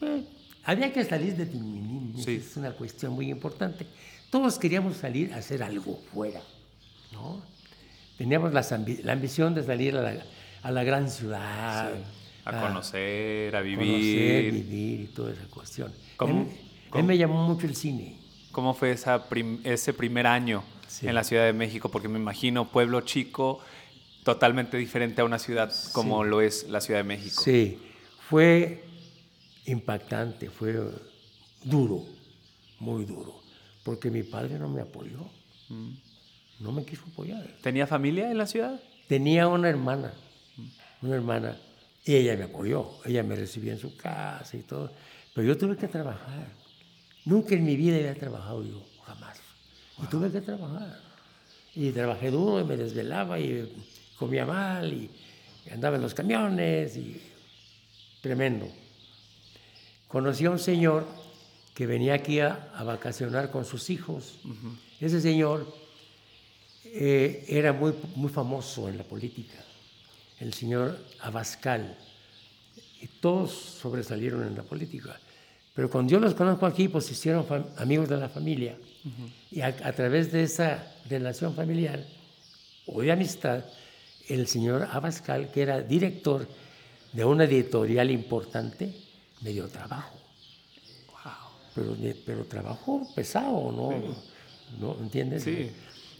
eh, 0.00 0.24
había 0.64 0.92
que 0.92 1.04
salir 1.04 1.36
de 1.36 1.46
Tinguindín, 1.46 2.14
esa 2.16 2.24
Sí. 2.24 2.34
es 2.44 2.56
una 2.56 2.72
cuestión 2.72 3.12
muy 3.12 3.30
importante. 3.30 3.86
Todos 4.30 4.58
queríamos 4.58 4.96
salir 4.96 5.32
a 5.32 5.38
hacer 5.38 5.62
algo 5.62 5.98
fuera, 6.12 6.40
¿no? 7.12 7.42
Teníamos 8.18 8.52
ambi- 8.52 9.00
la 9.02 9.12
ambición 9.12 9.54
de 9.54 9.62
salir 9.64 9.96
a 9.96 10.02
la, 10.02 10.22
a 10.62 10.70
la 10.70 10.84
gran 10.84 11.10
ciudad. 11.10 11.92
A 12.44 12.60
conocer, 12.68 13.54
a 13.56 13.60
vivir. 13.60 13.78
conocer, 13.78 14.52
vivir 14.52 15.00
y 15.02 15.06
toda 15.08 15.32
esa 15.32 15.44
cuestión. 15.48 15.92
¿Cómo? 16.16 16.42
Él, 16.42 16.48
¿Cómo? 16.90 17.00
él 17.00 17.06
me 17.06 17.16
llamó 17.18 17.46
mucho 17.46 17.66
el 17.66 17.76
cine. 17.76 18.18
¿Cómo 18.52 18.74
fue 18.74 18.90
esa 18.92 19.28
prim- 19.28 19.60
ese 19.64 19.92
primer 19.92 20.26
año 20.26 20.64
Sí. 20.86 21.06
en 21.06 21.14
la 21.14 21.24
Ciudad 21.24 21.44
de 21.44 21.52
México? 21.52 21.90
Porque 21.90 22.08
me 22.08 22.18
imagino 22.18 22.68
pueblo 22.70 23.02
chico, 23.02 23.60
totalmente 24.24 24.76
diferente 24.78 25.20
a 25.20 25.24
una 25.24 25.38
ciudad 25.38 25.72
como 25.92 26.24
lo 26.24 26.40
es 26.40 26.68
la 26.68 26.80
Ciudad 26.80 27.00
de 27.00 27.04
México. 27.04 27.42
Sí, 27.42 27.78
fue 28.28 28.84
impactante, 29.66 30.48
fue 30.50 30.74
duro, 31.64 32.04
muy 32.80 33.04
duro, 33.04 33.40
porque 33.88 34.10
mi 34.10 34.22
padre 34.22 34.58
no 34.58 34.68
me 34.68 34.82
apoyó, 34.82 35.20
Mm. 35.70 35.92
no 36.60 36.72
me 36.72 36.84
quiso 36.84 37.04
apoyar. 37.10 37.42
¿Tenía 37.62 37.86
familia 37.86 38.30
en 38.30 38.36
la 38.36 38.46
ciudad? 38.46 38.78
Tenía 39.06 39.48
una 39.48 39.70
hermana, 39.70 40.12
una 41.00 41.14
hermana, 41.14 41.56
y 42.04 42.14
ella 42.16 42.36
me 42.36 42.44
apoyó, 42.44 42.90
ella 43.06 43.22
me 43.22 43.34
recibió 43.34 43.72
en 43.72 43.78
su 43.78 43.96
casa 43.96 44.58
y 44.58 44.60
todo, 44.60 44.92
pero 45.34 45.46
yo 45.48 45.56
tuve 45.56 45.74
que 45.78 45.88
trabajar. 45.88 46.48
Nunca 47.24 47.54
en 47.54 47.64
mi 47.64 47.76
vida 47.76 47.96
había 47.96 48.14
trabajado 48.14 48.62
yo, 48.62 48.84
jamás. 49.06 49.40
Y 50.02 50.06
tuve 50.08 50.30
que 50.30 50.42
trabajar. 50.42 51.00
Y 51.74 51.90
trabajé 51.90 52.30
duro 52.30 52.60
y 52.60 52.64
me 52.64 52.76
desvelaba 52.76 53.40
y 53.40 53.72
comía 54.18 54.44
mal 54.44 54.92
y 54.92 55.10
andaba 55.72 55.96
en 55.96 56.02
los 56.02 56.12
camiones 56.12 56.94
y 56.98 57.22
tremendo. 58.20 58.68
Conocí 60.08 60.44
a 60.44 60.50
un 60.50 60.58
señor 60.58 61.06
que 61.78 61.86
venía 61.86 62.14
aquí 62.14 62.40
a, 62.40 62.72
a 62.74 62.82
vacacionar 62.82 63.52
con 63.52 63.64
sus 63.64 63.88
hijos. 63.88 64.40
Ese 65.00 65.20
señor 65.20 65.72
eh, 66.82 67.44
era 67.46 67.72
muy, 67.72 67.94
muy 68.16 68.30
famoso 68.30 68.88
en 68.88 68.98
la 68.98 69.04
política, 69.04 69.62
el 70.40 70.52
señor 70.52 70.98
Abascal. 71.20 71.96
Y 73.00 73.06
todos 73.20 73.52
sobresalieron 73.52 74.42
en 74.42 74.56
la 74.56 74.64
política. 74.64 75.20
Pero 75.72 75.88
cuando 75.88 76.10
yo 76.10 76.18
los 76.18 76.34
conozco 76.34 76.66
aquí, 76.66 76.88
pues 76.88 77.06
se 77.06 77.12
hicieron 77.12 77.46
amigos 77.76 78.08
de 78.08 78.16
la 78.16 78.28
familia. 78.28 78.76
Y 79.52 79.60
a, 79.60 79.68
a 79.68 79.92
través 79.92 80.32
de 80.32 80.42
esa 80.42 80.84
relación 81.08 81.54
familiar 81.54 82.04
o 82.86 83.02
de 83.02 83.12
amistad, 83.12 83.64
el 84.28 84.48
señor 84.48 84.88
Abascal, 84.90 85.52
que 85.52 85.62
era 85.62 85.80
director 85.80 86.44
de 87.12 87.24
una 87.24 87.44
editorial 87.44 88.10
importante, 88.10 88.92
me 89.42 89.52
dio 89.52 89.68
trabajo. 89.68 90.17
Pero, 91.78 92.14
pero 92.26 92.44
trabajo 92.44 93.06
pesado, 93.14 93.70
¿no? 93.72 93.92
¿No 94.80 94.96
entiendes? 95.00 95.44
Sí. 95.44 95.70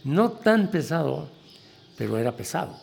No 0.05 0.31
tan 0.31 0.71
pesado, 0.71 1.29
pero 1.97 2.17
era 2.17 2.35
pesado. 2.35 2.75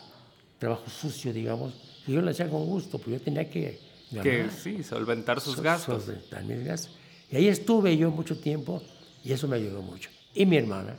Trabajo 0.59 0.89
sucio, 0.89 1.33
digamos. 1.33 1.73
Y 2.05 2.13
yo 2.13 2.21
lo 2.21 2.29
hacía 2.31 2.49
con 2.49 2.65
gusto, 2.65 2.99
pues 2.99 3.17
yo 3.17 3.23
tenía 3.23 3.49
que 3.49 3.79
ganar. 4.11 4.23
Que 4.23 4.49
sí, 4.51 4.83
solventar 4.83 5.41
sus 5.41 5.55
so- 5.55 5.61
gastos. 5.61 6.03
solventar 6.03 6.43
mis 6.43 6.63
gastos. 6.63 6.95
Y 7.31 7.35
ahí 7.37 7.47
estuve 7.47 7.97
yo 7.97 8.11
mucho 8.11 8.37
tiempo 8.39 8.81
y 9.23 9.33
eso 9.33 9.47
me 9.47 9.57
ayudó 9.57 9.81
mucho. 9.81 10.09
Y 10.33 10.45
mi 10.45 10.57
hermana, 10.57 10.95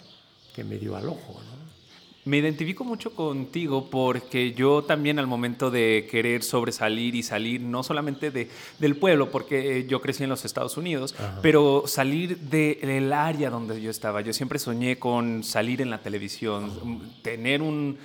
que 0.55 0.65
me 0.65 0.77
dio 0.79 0.97
al 0.97 1.09
ojo, 1.09 1.35
¿no? 1.41 1.68
Me 2.29 2.37
identifico 2.39 2.85
mucho 2.85 3.11
contigo 3.15 3.89
porque 3.91 4.53
yo 4.53 4.83
también 4.83 5.19
al 5.19 5.27
momento 5.27 5.71
de 5.71 6.07
querer 6.11 6.43
sobresalir 6.43 7.15
y 7.15 7.23
salir, 7.23 7.61
no 7.63 7.83
solamente 7.83 8.31
de, 8.31 8.49
del 8.79 8.97
pueblo, 8.97 9.31
porque 9.31 9.79
eh, 9.79 9.87
yo 9.89 10.01
crecí 10.03 10.25
en 10.25 10.29
los 10.29 10.45
Estados 10.45 10.77
Unidos, 10.77 11.15
pero 11.43 11.85
salir 11.87 12.37
de- 12.39 12.79
del 12.83 13.13
área 13.15 13.49
donde 13.49 13.81
yo 13.81 13.91
estaba. 13.91 14.21
Yo 14.21 14.33
siempre 14.35 14.59
soñé 14.59 14.99
con 14.99 15.43
salir 15.43 15.81
en 15.81 15.89
la 15.91 15.99
televisión, 16.03 16.71
tener 17.23 17.63
un 17.63 17.97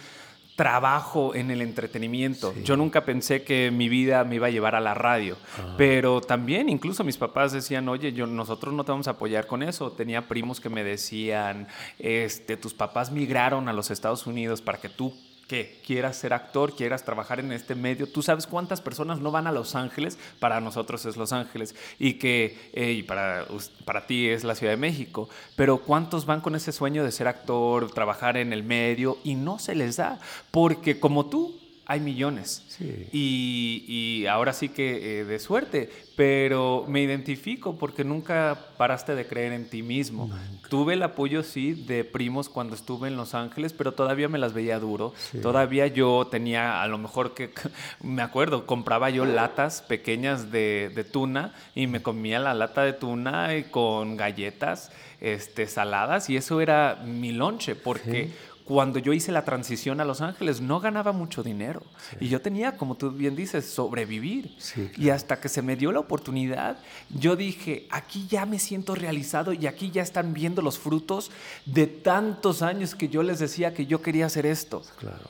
trabajo 0.55 1.33
en 1.33 1.49
el 1.49 1.61
entretenimiento. 1.61 2.53
Yo 2.63 2.77
nunca 2.77 3.05
pensé 3.05 3.43
que 3.43 3.71
mi 3.71 3.89
vida 3.89 4.23
me 4.23 4.35
iba 4.35 4.47
a 4.47 4.51
llevar 4.51 4.75
a 4.75 4.79
la 4.79 4.93
radio, 4.93 5.35
pero 5.77 6.21
también 6.21 6.69
incluso 6.69 7.03
mis 7.03 7.17
papás 7.17 7.51
decían, 7.51 7.89
oye, 7.89 8.13
yo, 8.13 8.27
nosotros 8.27 8.73
no 8.73 8.83
te 8.83 8.91
vamos 8.91 9.07
a 9.07 9.11
apoyar 9.11 9.47
con 9.47 9.63
eso. 9.63 9.91
Tenía 9.91 10.27
primos 10.27 10.59
que 10.59 10.69
me 10.69 10.83
decían, 10.83 11.67
este, 11.97 12.57
tus 12.57 12.73
papás 12.73 13.11
migraron 13.11 13.67
a 13.67 13.73
los 13.73 13.89
Estados 13.89 14.27
Unidos 14.27 14.61
para 14.61 14.79
que 14.79 14.89
tú 14.89 15.13
que 15.47 15.81
quieras 15.85 16.17
ser 16.17 16.33
actor, 16.33 16.75
quieras 16.75 17.03
trabajar 17.03 17.39
en 17.39 17.51
este 17.51 17.75
medio, 17.75 18.07
tú 18.07 18.21
sabes 18.21 18.47
cuántas 18.47 18.81
personas 18.81 19.19
no 19.19 19.31
van 19.31 19.47
a 19.47 19.51
Los 19.51 19.75
Ángeles, 19.75 20.17
para 20.39 20.61
nosotros 20.61 21.05
es 21.05 21.17
Los 21.17 21.33
Ángeles, 21.33 21.75
y 21.99 22.13
que 22.13 22.57
eh, 22.73 22.91
y 22.91 23.03
para, 23.03 23.45
para 23.85 24.07
ti 24.07 24.29
es 24.29 24.43
la 24.43 24.55
Ciudad 24.55 24.73
de 24.73 24.77
México, 24.77 25.29
pero 25.55 25.79
cuántos 25.79 26.25
van 26.25 26.41
con 26.41 26.55
ese 26.55 26.71
sueño 26.71 27.03
de 27.03 27.11
ser 27.11 27.27
actor, 27.27 27.91
trabajar 27.91 28.37
en 28.37 28.53
el 28.53 28.63
medio, 28.63 29.17
y 29.23 29.35
no 29.35 29.59
se 29.59 29.75
les 29.75 29.97
da, 29.97 30.19
porque 30.51 30.99
como 30.99 31.25
tú, 31.25 31.62
hay 31.85 31.99
millones. 31.99 32.63
Sí. 32.67 33.07
Y, 33.11 33.85
y 33.87 34.25
ahora 34.27 34.53
sí 34.53 34.69
que 34.69 35.19
eh, 35.19 35.25
de 35.25 35.39
suerte, 35.39 35.89
pero 36.15 36.85
me 36.87 37.01
identifico 37.01 37.75
porque 37.75 38.03
nunca 38.03 38.57
paraste 38.77 39.15
de 39.15 39.25
creer 39.25 39.53
en 39.53 39.69
ti 39.69 39.83
mismo. 39.83 40.29
Tuve 40.69 40.93
el 40.93 41.03
apoyo, 41.03 41.43
sí, 41.43 41.73
de 41.73 42.03
primos 42.03 42.49
cuando 42.49 42.75
estuve 42.75 43.07
en 43.07 43.17
Los 43.17 43.33
Ángeles, 43.33 43.73
pero 43.73 43.93
todavía 43.93 44.29
me 44.29 44.37
las 44.37 44.53
veía 44.53 44.79
duro. 44.79 45.13
Todavía 45.41 45.87
yo 45.87 46.27
tenía, 46.29 46.81
a 46.81 46.87
lo 46.87 46.97
mejor 46.97 47.33
que, 47.33 47.51
me 48.01 48.21
acuerdo, 48.21 48.65
compraba 48.65 49.09
yo 49.09 49.25
latas 49.25 49.81
pequeñas 49.81 50.51
de, 50.51 50.91
de 50.93 51.03
tuna 51.03 51.53
y 51.75 51.87
me 51.87 52.01
comía 52.01 52.39
la 52.39 52.53
lata 52.53 52.83
de 52.83 52.93
tuna 52.93 53.57
y 53.57 53.63
con 53.63 54.17
galletas 54.17 54.91
este, 55.23 55.67
saladas 55.67 56.29
y 56.29 56.35
eso 56.35 56.59
era 56.59 57.01
mi 57.05 57.31
lonche 57.31 57.75
porque 57.75 58.29
cuando 58.65 58.99
yo 58.99 59.11
hice 59.11 59.31
la 59.31 59.43
transición 59.43 59.99
a 59.99 60.05
Los 60.05 60.21
Ángeles 60.21 60.61
no 60.61 60.79
ganaba 60.79 61.11
mucho 61.11 61.43
dinero 61.43 61.83
y 62.19 62.29
yo 62.29 62.41
tenía, 62.41 62.77
como 62.77 62.95
tú 62.95 63.11
bien 63.11 63.35
dices, 63.35 63.65
sobrevivir. 63.65 64.55
Sí, 64.57 64.89
Y 64.97 65.09
hasta 65.09 65.39
que 65.39 65.49
se 65.49 65.61
me 65.61 65.75
dio 65.75 65.91
la 65.91 65.99
oportunidad, 65.99 66.77
yo 67.09 67.35
dije, 67.35 67.87
aquí 67.89 68.27
ya 68.27 68.45
me 68.45 68.59
siento 68.59 68.95
realizado 68.95 69.53
y 69.53 69.67
aquí 69.67 69.91
ya 69.91 70.01
están 70.01 70.33
viendo 70.33 70.61
los 70.61 70.79
frutos 70.79 71.31
de 71.65 71.87
tantos 71.87 72.61
años 72.61 72.95
que 72.95 73.09
yo 73.09 73.21
les 73.21 73.39
decía 73.39 73.73
que 73.73 73.85
yo 73.85 74.01
quería 74.01 74.27
hacer 74.27 74.45
esto. 74.45 74.81
Claro. 74.97 75.29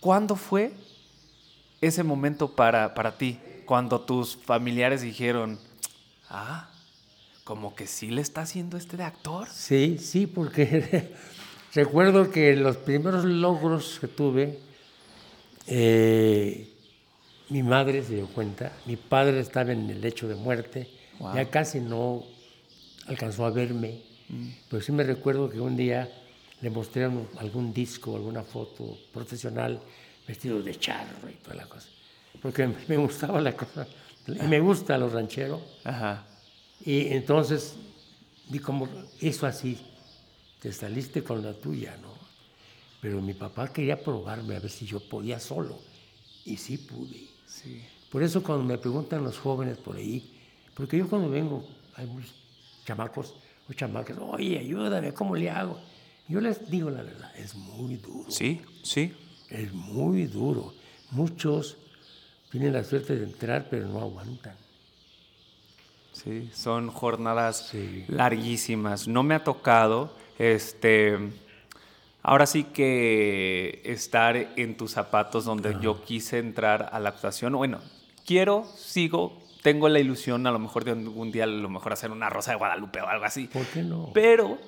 ¿Cuándo 0.00 0.36
fue 0.36 0.72
ese 1.80 2.02
momento 2.02 2.54
para, 2.54 2.94
para 2.94 3.18
ti? 3.18 3.38
Cuando 3.66 4.00
tus 4.00 4.36
familiares 4.36 5.02
dijeron, 5.02 5.58
ah, 6.30 6.70
como 7.44 7.74
que 7.74 7.86
sí 7.86 8.10
le 8.10 8.22
está 8.22 8.40
haciendo 8.40 8.78
este 8.78 8.96
de 8.96 9.04
actor. 9.04 9.48
Sí, 9.50 9.98
sí, 9.98 10.26
porque 10.26 11.14
recuerdo 11.74 12.30
que 12.30 12.54
los 12.56 12.76
primeros 12.78 13.24
logros 13.24 13.98
que 14.00 14.08
tuve, 14.08 14.58
eh, 15.66 16.70
mi 17.50 17.62
madre 17.62 18.02
se 18.02 18.14
dio 18.16 18.26
cuenta, 18.28 18.72
mi 18.86 18.96
padre 18.96 19.40
estaba 19.40 19.72
en 19.72 19.88
el 19.90 20.00
lecho 20.00 20.28
de 20.28 20.34
muerte, 20.34 20.88
Wow. 21.18 21.34
ya 21.36 21.48
casi 21.48 21.78
no 21.80 22.24
alcanzó 23.06 23.44
a 23.46 23.50
verme, 23.50 24.00
pero 24.68 24.82
sí 24.82 24.90
me 24.90 25.04
recuerdo 25.04 25.48
que 25.48 25.60
un 25.60 25.76
día 25.76 26.10
le 26.60 26.70
mostré 26.70 27.04
algún 27.04 27.72
disco, 27.72 28.16
alguna 28.16 28.42
foto 28.42 28.98
profesional, 29.12 29.80
vestido 30.26 30.60
de 30.62 30.74
charro 30.74 31.28
y 31.30 31.34
toda 31.34 31.54
la 31.56 31.66
cosa, 31.66 31.88
porque 32.42 32.66
me 32.88 32.96
gustaba 32.96 33.40
la 33.40 33.52
cosa, 33.52 33.86
y 34.26 34.42
me 34.48 34.58
gusta 34.58 34.98
lo 34.98 35.08
ranchero. 35.08 35.60
Ajá. 35.84 36.24
Y 36.84 37.08
entonces 37.12 37.76
vi 38.48 38.58
como 38.58 38.88
eso 39.20 39.46
así, 39.46 39.78
te 40.64 40.72
saliste 40.72 41.22
con 41.22 41.42
la 41.44 41.52
tuya, 41.52 41.94
¿no? 42.00 42.08
Pero 43.02 43.20
mi 43.20 43.34
papá 43.34 43.70
quería 43.70 44.02
probarme 44.02 44.56
a 44.56 44.60
ver 44.60 44.70
si 44.70 44.86
yo 44.86 44.98
podía 44.98 45.38
solo. 45.38 45.78
Y 46.46 46.56
sí 46.56 46.78
pude. 46.78 47.28
Sí. 47.46 47.84
Por 48.10 48.22
eso 48.22 48.42
cuando 48.42 48.64
me 48.64 48.78
preguntan 48.78 49.22
los 49.22 49.38
jóvenes 49.38 49.76
por 49.76 49.96
ahí, 49.96 50.24
porque 50.72 50.96
yo 50.96 51.06
cuando 51.06 51.28
vengo, 51.28 51.68
hay 51.96 52.06
muchos 52.06 52.32
chamacos 52.86 53.34
o 53.68 53.74
chamacas, 53.74 54.16
oye, 54.18 54.58
ayúdame, 54.58 55.12
¿cómo 55.12 55.36
le 55.36 55.50
hago? 55.50 55.78
Yo 56.28 56.40
les 56.40 56.70
digo 56.70 56.88
la 56.88 57.02
verdad, 57.02 57.30
es 57.36 57.54
muy 57.54 57.96
duro. 57.96 58.30
Sí, 58.30 58.62
sí. 58.82 59.12
Es 59.50 59.70
muy 59.74 60.24
duro. 60.24 60.72
Muchos 61.10 61.76
tienen 62.50 62.72
la 62.72 62.84
suerte 62.84 63.16
de 63.16 63.24
entrar, 63.24 63.68
pero 63.68 63.86
no 63.86 64.00
aguantan. 64.00 64.56
Sí, 66.12 66.48
son 66.54 66.88
jornadas 66.88 67.68
Sí. 67.70 68.06
larguísimas. 68.08 69.06
No 69.06 69.22
me 69.22 69.34
ha 69.34 69.44
tocado, 69.44 70.16
este, 70.38 71.18
ahora 72.22 72.46
sí 72.46 72.64
que 72.64 73.82
estar 73.84 74.36
en 74.36 74.76
tus 74.76 74.92
zapatos 74.92 75.44
donde 75.44 75.76
yo 75.80 76.02
quise 76.02 76.38
entrar 76.38 76.88
a 76.92 76.98
la 77.00 77.10
actuación. 77.10 77.52
Bueno, 77.54 77.80
quiero, 78.26 78.64
sigo, 78.76 79.42
tengo 79.62 79.88
la 79.88 79.98
ilusión 79.98 80.46
a 80.46 80.50
lo 80.50 80.58
mejor 80.58 80.84
de 80.84 80.92
algún 80.92 81.32
día 81.32 81.44
a 81.44 81.46
lo 81.46 81.68
mejor 81.68 81.92
hacer 81.92 82.10
una 82.10 82.28
Rosa 82.30 82.52
de 82.52 82.58
Guadalupe 82.58 83.00
o 83.00 83.08
algo 83.08 83.24
así. 83.24 83.46
¿Por 83.46 83.66
qué 83.66 83.82
no? 83.82 84.10
Pero 84.12 84.58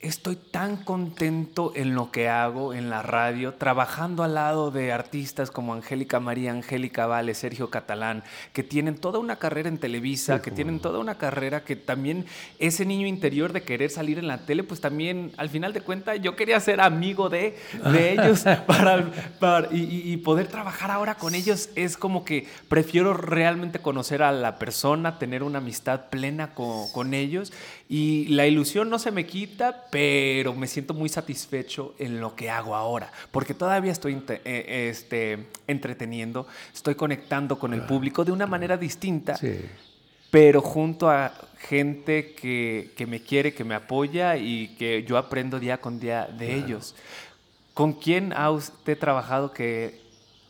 estoy 0.00 0.36
tan 0.36 0.76
contento 0.76 1.72
en 1.74 1.94
lo 1.94 2.10
que 2.12 2.28
hago 2.28 2.74
en 2.74 2.90
la 2.90 3.02
radio, 3.02 3.54
trabajando 3.54 4.22
al 4.22 4.34
lado 4.34 4.70
de 4.70 4.92
artistas 4.92 5.50
como 5.50 5.72
Angélica 5.74 6.20
María, 6.20 6.52
Angélica 6.52 7.06
Vale, 7.06 7.34
Sergio 7.34 7.70
Catalán, 7.70 8.22
que 8.52 8.62
tienen 8.62 8.98
toda 8.98 9.18
una 9.18 9.36
carrera 9.36 9.68
en 9.68 9.78
Televisa, 9.78 10.42
que 10.42 10.50
tienen 10.50 10.80
toda 10.80 10.98
una 11.00 11.16
carrera 11.16 11.64
que 11.64 11.76
también 11.76 12.26
ese 12.58 12.84
niño 12.84 13.06
interior 13.06 13.52
de 13.52 13.62
querer 13.62 13.90
salir 13.90 14.18
en 14.18 14.28
la 14.28 14.44
tele, 14.44 14.62
pues 14.64 14.80
también 14.80 15.32
al 15.38 15.48
final 15.48 15.72
de 15.72 15.80
cuentas 15.80 16.20
yo 16.20 16.36
quería 16.36 16.60
ser 16.60 16.80
amigo 16.80 17.28
de, 17.28 17.56
de 17.90 18.12
ellos 18.12 18.44
para, 18.66 19.10
para- 19.40 19.68
y, 19.74 19.78
y- 19.82 20.12
y 20.12 20.16
poder 20.18 20.46
trabajar 20.46 20.90
ahora 20.90 21.14
con 21.16 21.34
ellos 21.34 21.70
es 21.74 21.96
como 21.96 22.24
que 22.24 22.46
prefiero 22.68 23.14
realmente 23.14 23.80
conocer 23.80 24.22
a 24.22 24.30
la 24.30 24.58
persona, 24.58 25.18
tener 25.18 25.42
una 25.42 25.58
amistad 25.58 26.10
plena 26.10 26.54
con, 26.54 26.88
con 26.92 27.14
ellos 27.14 27.52
y 27.88 28.26
la 28.28 28.46
ilusión 28.46 28.90
no 28.90 28.98
se 28.98 29.10
me 29.10 29.26
quita, 29.26 29.85
pero 29.96 30.52
me 30.52 30.66
siento 30.66 30.92
muy 30.92 31.08
satisfecho 31.08 31.94
en 31.98 32.20
lo 32.20 32.36
que 32.36 32.50
hago 32.50 32.76
ahora, 32.76 33.10
porque 33.30 33.54
todavía 33.54 33.92
estoy 33.92 34.22
eh, 34.28 34.88
este, 34.90 35.46
entreteniendo, 35.66 36.46
estoy 36.74 36.94
conectando 36.96 37.58
con 37.58 37.72
el 37.72 37.80
público 37.86 38.22
de 38.22 38.30
una 38.30 38.46
manera 38.46 38.76
distinta, 38.76 39.36
Sí. 39.38 39.58
pero 40.30 40.60
junto 40.60 41.08
a 41.08 41.32
gente 41.60 42.34
que, 42.34 42.92
que 42.94 43.06
me 43.06 43.22
quiere, 43.22 43.54
que 43.54 43.64
me 43.64 43.74
apoya 43.74 44.36
y 44.36 44.76
que 44.76 45.02
yo 45.04 45.16
aprendo 45.16 45.58
día 45.58 45.80
con 45.80 45.98
día 45.98 46.26
de 46.26 46.54
ellos. 46.54 46.94
¿Con 47.72 47.94
quién 47.94 48.34
ha 48.34 48.50
usted 48.50 48.98
trabajado 48.98 49.54
que 49.54 49.98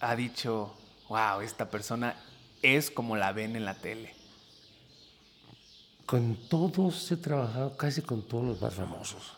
ha 0.00 0.16
dicho, 0.16 0.74
wow, 1.08 1.40
esta 1.40 1.70
persona 1.70 2.16
es 2.62 2.90
como 2.90 3.14
la 3.14 3.30
ven 3.30 3.54
en 3.54 3.64
la 3.64 3.74
tele? 3.74 4.15
Con 6.06 6.36
todos 6.48 7.10
he 7.10 7.16
trabajado, 7.16 7.76
casi 7.76 8.00
con 8.02 8.22
todos 8.22 8.44
los 8.44 8.60
más 8.62 8.74
famosos. 8.74 9.32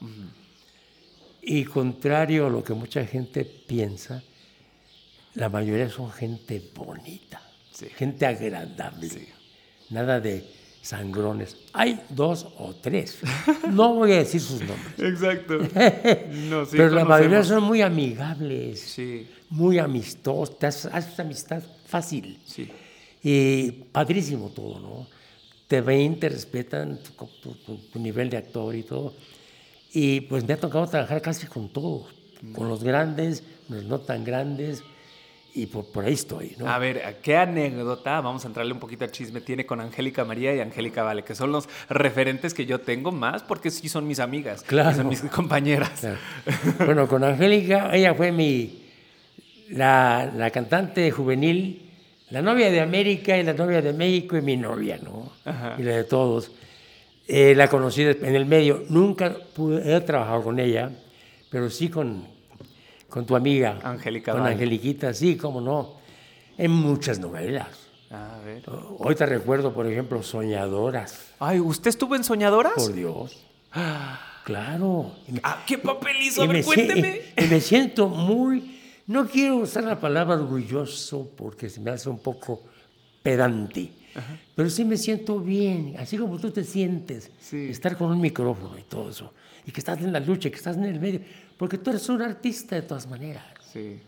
Y 1.42 1.64
contrario 1.64 2.46
a 2.46 2.50
lo 2.50 2.62
que 2.62 2.74
mucha 2.74 3.04
gente 3.06 3.44
piensa, 3.44 4.22
la 5.34 5.48
mayoría 5.48 5.88
son 5.88 6.10
gente 6.12 6.62
bonita, 6.74 7.40
Sí. 7.72 7.86
gente 7.96 8.26
agradable, 8.26 9.28
nada 9.90 10.20
de 10.20 10.44
sangrones. 10.82 11.56
Hay 11.72 12.00
dos 12.10 12.46
o 12.58 12.74
tres, 12.74 13.18
no 13.70 13.94
voy 13.94 14.12
a 14.12 14.16
decir 14.18 14.40
sus 14.40 14.60
nombres, 14.60 14.98
Exacto. 14.98 15.58
No, 16.50 16.64
sí, 16.66 16.72
pero 16.76 16.90
la 16.90 17.04
mayoría 17.04 17.42
son 17.44 17.62
muy 17.64 17.80
amigables, 17.82 18.96
muy 19.48 19.78
amistosos, 19.78 20.56
haces, 20.92 21.18
amistad 21.18 21.62
fácil. 21.86 22.38
Y 23.22 23.70
padrísimo 23.70 24.50
todo, 24.50 24.80
¿no? 24.80 25.17
Te 25.68 25.80
ven, 25.82 26.18
te 26.18 26.28
respetan 26.30 26.98
tu, 27.02 27.26
tu- 27.26 27.54
tu- 27.54 27.76
tu 27.76 27.98
nivel 27.98 28.30
de 28.30 28.38
actor 28.38 28.74
y 28.74 28.82
todo. 28.82 29.14
Y 29.92 30.22
pues 30.22 30.46
me 30.46 30.54
ha 30.54 30.56
tocado 30.56 30.86
trabajar 30.86 31.20
casi 31.22 31.46
con 31.46 31.68
todos, 31.68 32.06
con 32.54 32.68
los 32.68 32.82
grandes, 32.82 33.42
los 33.68 33.84
no 33.84 34.00
tan 34.00 34.24
grandes, 34.24 34.82
y 35.54 35.66
por, 35.66 35.86
por 35.86 36.04
ahí 36.04 36.12
estoy, 36.12 36.54
¿no? 36.58 36.68
A 36.68 36.78
ver, 36.78 37.18
¿qué 37.22 37.36
anécdota, 37.36 38.20
vamos 38.20 38.44
a 38.44 38.48
entrarle 38.48 38.72
un 38.72 38.78
poquito 38.78 39.04
al 39.04 39.10
chisme, 39.10 39.40
tiene 39.40 39.66
con 39.66 39.80
Angélica 39.80 40.24
María 40.24 40.54
y 40.54 40.60
Angélica 40.60 41.02
Vale, 41.02 41.24
que 41.24 41.34
son 41.34 41.52
los 41.52 41.68
referentes 41.88 42.54
que 42.54 42.64
yo 42.66 42.80
tengo 42.80 43.12
más 43.12 43.42
porque 43.42 43.70
sí 43.70 43.88
son 43.88 44.06
mis 44.06 44.20
amigas, 44.20 44.62
Claro. 44.62 44.94
son 44.96 45.08
mis 45.08 45.20
compañeras. 45.34 46.00
Claro. 46.00 46.18
Bueno, 46.84 47.08
con 47.08 47.24
Angélica, 47.24 47.90
ella 47.94 48.14
fue 48.14 48.30
mi, 48.30 48.84
la, 49.70 50.30
la 50.36 50.50
cantante 50.50 51.10
juvenil, 51.10 51.87
la 52.30 52.42
novia 52.42 52.70
de 52.70 52.80
América 52.80 53.36
y 53.38 53.42
la 53.42 53.54
novia 53.54 53.80
de 53.82 53.92
México 53.92 54.36
y 54.36 54.42
mi 54.42 54.56
novia, 54.56 54.98
¿no? 55.02 55.32
Y 55.78 55.82
la 55.82 55.96
de 55.96 56.04
todos. 56.04 56.50
Eh, 57.26 57.54
la 57.54 57.68
conocí 57.68 58.02
en 58.02 58.34
el 58.34 58.46
medio, 58.46 58.84
nunca 58.88 59.36
pude, 59.54 59.94
he 59.96 60.00
trabajado 60.00 60.42
con 60.44 60.58
ella, 60.58 60.90
pero 61.50 61.68
sí 61.68 61.88
con, 61.90 62.24
con 63.08 63.26
tu 63.26 63.36
amiga. 63.36 63.78
Angélica 63.82 64.32
Con. 64.32 64.46
Angeliquita, 64.46 65.12
sí, 65.12 65.36
cómo 65.36 65.60
no. 65.60 65.96
En 66.56 66.70
muchas 66.70 67.18
novelas. 67.18 67.68
A 68.10 68.38
ver. 68.44 68.62
Hoy 68.98 69.14
te 69.14 69.26
recuerdo, 69.26 69.74
por 69.74 69.86
ejemplo, 69.86 70.22
Soñadoras. 70.22 71.32
Ay, 71.38 71.60
¿usted 71.60 71.90
estuvo 71.90 72.16
en 72.16 72.24
Soñadoras? 72.24 72.72
Por 72.74 72.92
Dios. 72.94 73.36
Claro. 74.44 75.12
Me- 75.28 75.40
Ah, 75.42 75.62
¿Qué 75.66 75.76
papel 75.76 76.16
hizo? 76.22 76.42
A 76.42 76.46
ver, 76.46 76.56
me, 76.56 76.62
cuénteme. 76.64 77.20
y 77.36 77.44
me 77.48 77.60
siento 77.60 78.08
muy, 78.08 78.77
no 79.08 79.26
quiero 79.28 79.56
usar 79.56 79.84
la 79.84 79.98
palabra 79.98 80.36
orgulloso 80.36 81.30
porque 81.36 81.68
se 81.68 81.80
me 81.80 81.90
hace 81.90 82.08
un 82.08 82.18
poco 82.20 82.62
pedante, 83.22 83.90
pero 84.54 84.70
sí 84.70 84.84
me 84.84 84.96
siento 84.96 85.40
bien, 85.40 85.94
así 85.98 86.16
como 86.16 86.38
tú 86.38 86.50
te 86.50 86.62
sientes, 86.64 87.30
Sí. 87.40 87.68
estar 87.68 87.96
con 87.96 88.10
un 88.10 88.20
micrófono 88.20 88.78
y 88.78 88.82
todo 88.82 89.10
eso, 89.10 89.32
y 89.66 89.70
que 89.72 89.80
estás 89.80 89.98
en 90.00 90.12
la 90.12 90.20
lucha, 90.20 90.48
que 90.50 90.56
estás 90.56 90.76
en 90.76 90.84
el 90.84 91.00
medio, 91.00 91.20
porque 91.56 91.78
tú 91.78 91.90
eres 91.90 92.08
un 92.08 92.22
artista 92.22 92.76
de 92.76 92.82
todas 92.82 93.06
maneras, 93.08 93.44
Sí. 93.72 93.98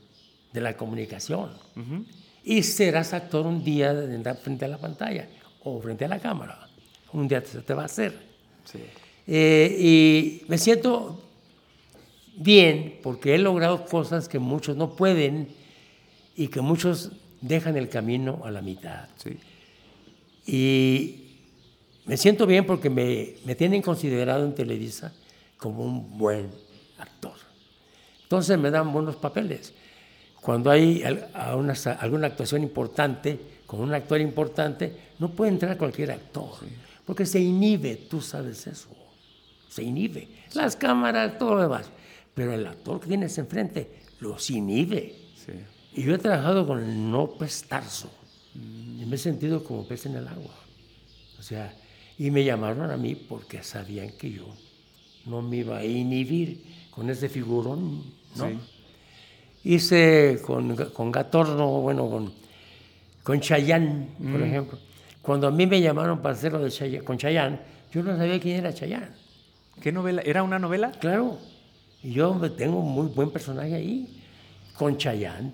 de 0.52 0.60
la 0.60 0.76
comunicación, 0.76 1.50
y 2.44 2.62
serás 2.62 3.12
actor 3.12 3.46
un 3.46 3.62
día 3.64 3.94
frente 4.42 4.64
a 4.64 4.68
la 4.68 4.78
pantalla 4.78 5.28
o 5.64 5.80
frente 5.80 6.04
a 6.04 6.08
la 6.08 6.18
cámara, 6.18 6.68
un 7.12 7.26
día 7.28 7.42
se 7.44 7.60
te 7.62 7.74
va 7.74 7.82
a 7.82 7.86
hacer. 7.86 8.12
Sí. 8.64 8.78
Eh, 9.26 9.76
y 9.78 10.42
me 10.48 10.56
siento 10.58 11.29
bien 12.40 12.98
porque 13.02 13.34
he 13.34 13.38
logrado 13.38 13.84
cosas 13.84 14.28
que 14.28 14.38
muchos 14.38 14.76
no 14.76 14.96
pueden 14.96 15.48
y 16.34 16.48
que 16.48 16.60
muchos 16.60 17.12
dejan 17.40 17.76
el 17.76 17.88
camino 17.88 18.40
a 18.44 18.50
la 18.50 18.62
mitad. 18.62 19.08
Sí. 19.22 19.38
Y 20.46 21.38
me 22.06 22.16
siento 22.16 22.46
bien 22.46 22.66
porque 22.66 22.90
me, 22.90 23.34
me 23.44 23.54
tienen 23.54 23.82
considerado 23.82 24.44
en 24.44 24.54
Televisa 24.54 25.12
como 25.58 25.84
un 25.84 26.18
buen 26.18 26.50
actor. 26.98 27.34
Entonces 28.22 28.58
me 28.58 28.70
dan 28.70 28.92
buenos 28.92 29.16
papeles. 29.16 29.74
Cuando 30.40 30.70
hay 30.70 31.02
al- 31.02 31.28
a 31.34 31.54
una- 31.56 31.74
alguna 32.00 32.26
actuación 32.28 32.62
importante, 32.62 33.38
con 33.66 33.80
un 33.80 33.92
actor 33.92 34.20
importante, 34.20 34.92
no 35.18 35.30
puede 35.32 35.50
entrar 35.52 35.76
cualquier 35.76 36.10
actor, 36.12 36.50
porque 37.04 37.26
se 37.26 37.38
inhibe, 37.40 37.96
tú 37.96 38.20
sabes 38.22 38.66
eso, 38.66 38.88
se 39.68 39.82
inhibe. 39.82 40.28
Las 40.54 40.74
cámaras, 40.76 41.38
todo 41.38 41.56
lo 41.56 41.62
demás, 41.62 41.90
pero 42.34 42.52
el 42.52 42.66
actor 42.66 43.00
que 43.00 43.08
tienes 43.08 43.36
enfrente 43.38 43.90
los 44.20 44.50
inhibe. 44.50 45.14
Sí. 45.36 45.52
Y 45.94 46.04
yo 46.04 46.14
he 46.14 46.18
trabajado 46.18 46.66
con 46.66 46.78
el 46.82 47.10
no 47.10 47.32
pez 47.32 47.64
tarso. 47.64 48.10
Y 48.54 49.04
me 49.06 49.16
he 49.16 49.18
sentido 49.18 49.62
como 49.64 49.86
pez 49.86 50.06
en 50.06 50.16
el 50.16 50.26
agua. 50.28 50.54
O 51.38 51.42
sea, 51.42 51.74
y 52.18 52.30
me 52.30 52.44
llamaron 52.44 52.90
a 52.90 52.96
mí 52.96 53.14
porque 53.14 53.62
sabían 53.62 54.10
que 54.18 54.30
yo 54.30 54.46
no 55.26 55.42
me 55.42 55.58
iba 55.58 55.78
a 55.78 55.84
inhibir 55.84 56.62
con 56.90 57.08
ese 57.10 57.28
figurón, 57.28 58.04
¿no? 58.36 58.48
Sí. 58.48 58.58
Hice 59.62 60.40
con, 60.44 60.74
con 60.76 61.12
Gatorno, 61.12 61.80
bueno, 61.80 62.08
con, 62.08 62.32
con 63.22 63.40
Chayán, 63.40 64.08
por 64.32 64.42
ejemplo. 64.42 64.78
Cuando 65.22 65.46
a 65.48 65.50
mí 65.50 65.66
me 65.66 65.80
llamaron 65.80 66.22
para 66.22 66.34
hacerlo 66.34 66.60
de 66.60 66.68
Chayanne- 66.70 67.04
con 67.04 67.18
Chayán, 67.18 67.60
yo 67.92 68.02
no 68.02 68.16
sabía 68.16 68.40
quién 68.40 68.56
era 68.58 68.72
Chayán. 68.72 69.14
¿Qué 69.82 69.92
novela? 69.92 70.22
¿Era 70.24 70.42
una 70.42 70.58
novela? 70.58 70.92
Claro. 70.92 71.38
Y 72.02 72.12
yo 72.12 72.38
tengo 72.52 72.78
un 72.80 72.92
muy 72.92 73.06
buen 73.08 73.30
personaje 73.30 73.74
ahí, 73.74 74.22
con 74.74 74.96
Chayán, 74.96 75.52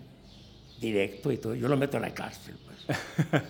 directo 0.81 1.33
y 1.33 1.39
todo. 1.39 1.55
Yo 1.55 1.69
lo 1.69 1.77
meto 1.77 1.97
a 1.97 2.01
la 2.01 2.11
cárcel, 2.15 2.55
pues. 2.65 2.99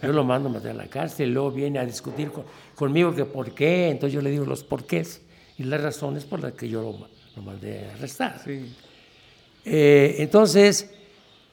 Yo 0.02 0.12
lo 0.12 0.24
mando 0.24 0.48
a 0.48 0.52
meter 0.52 0.70
a 0.70 0.74
la 0.74 0.87
cárcel, 0.87 1.32
luego 1.35 1.50
viene 1.50 1.78
a 1.78 1.85
discutir 1.85 2.30
con- 2.30 2.44
conmigo 2.74 3.14
que 3.14 3.24
por 3.26 3.52
qué, 3.54 3.88
entonces 3.90 4.14
yo 4.14 4.22
le 4.22 4.30
digo 4.30 4.46
los 4.46 4.64
porqués 4.64 5.20
y 5.59 5.64
las 5.64 5.82
razones 5.82 6.24
por 6.24 6.40
las 6.40 6.52
que 6.54 6.68
yo 6.68 6.80
lo, 6.82 7.09
lo 7.37 7.42
mandé 7.42 7.87
a 7.90 7.94
arrestar. 7.94 8.40
Sí. 8.42 8.74
Eh, 9.64 10.16
entonces, 10.20 10.90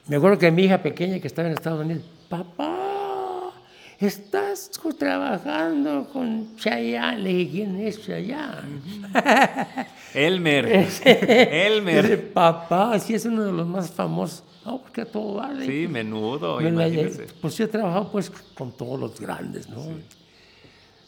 me 0.06 0.16
acuerdo 0.16 0.38
que 0.38 0.50
mi 0.50 0.64
hija 0.64 0.82
pequeña 0.82 1.18
que 1.20 1.26
estaba 1.26 1.48
en 1.48 1.54
Estados 1.54 1.84
Unidos, 1.84 2.04
papá, 2.28 3.52
estás 3.98 4.70
trabajando 4.98 6.08
con 6.12 6.56
Chayanne. 6.56 7.18
Le 7.22 7.28
dije, 7.34 7.50
¿quién 7.50 7.80
es 7.80 8.00
Chayanne? 8.02 8.80
Elmer. 10.14 10.84
Dice, 10.84 11.66
Elmer. 11.66 12.32
papá, 12.32 12.98
sí 12.98 13.14
es 13.14 13.24
uno 13.24 13.44
de 13.44 13.52
los 13.52 13.66
más 13.66 13.90
famosos. 13.90 14.44
No, 14.64 14.78
porque 14.80 15.02
a 15.02 15.04
todo 15.06 15.34
vale. 15.34 15.66
Sí, 15.66 15.86
menudo, 15.88 16.56
Me 16.58 16.70
la- 16.70 16.88
imagínese. 16.88 17.26
pues 17.40 17.56
yo 17.58 17.64
he 17.66 17.68
trabajado 17.68 18.10
pues 18.10 18.30
con 18.54 18.72
todos 18.76 18.98
los 18.98 19.20
grandes, 19.20 19.68
¿no? 19.68 19.82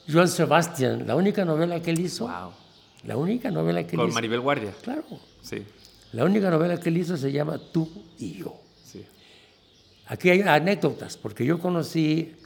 Joan 0.08 0.28
Sebastián, 0.28 1.04
la 1.06 1.16
única 1.16 1.44
novela 1.44 1.80
que 1.80 1.90
él 1.90 2.00
hizo, 2.00 2.24
Wow. 2.26 2.52
la 3.04 3.16
única 3.16 3.50
novela 3.50 3.82
que 3.84 3.92
él 3.92 3.96
Con 3.96 4.06
hizo, 4.08 4.14
Maribel 4.14 4.40
Guardia. 4.40 4.72
claro, 4.82 5.04
Sí, 5.40 5.64
la 6.12 6.24
única 6.24 6.50
novela 6.50 6.78
que 6.78 6.90
él 6.90 6.98
hizo 6.98 7.16
se 7.16 7.32
llama 7.32 7.58
Tú 7.72 7.88
y 8.18 8.34
yo. 8.34 8.54
sí. 8.84 9.04
Aquí 10.06 10.30
hay 10.30 10.42
anécdotas, 10.42 11.16
porque 11.16 11.44
yo 11.44 11.58
conocí 11.58 12.36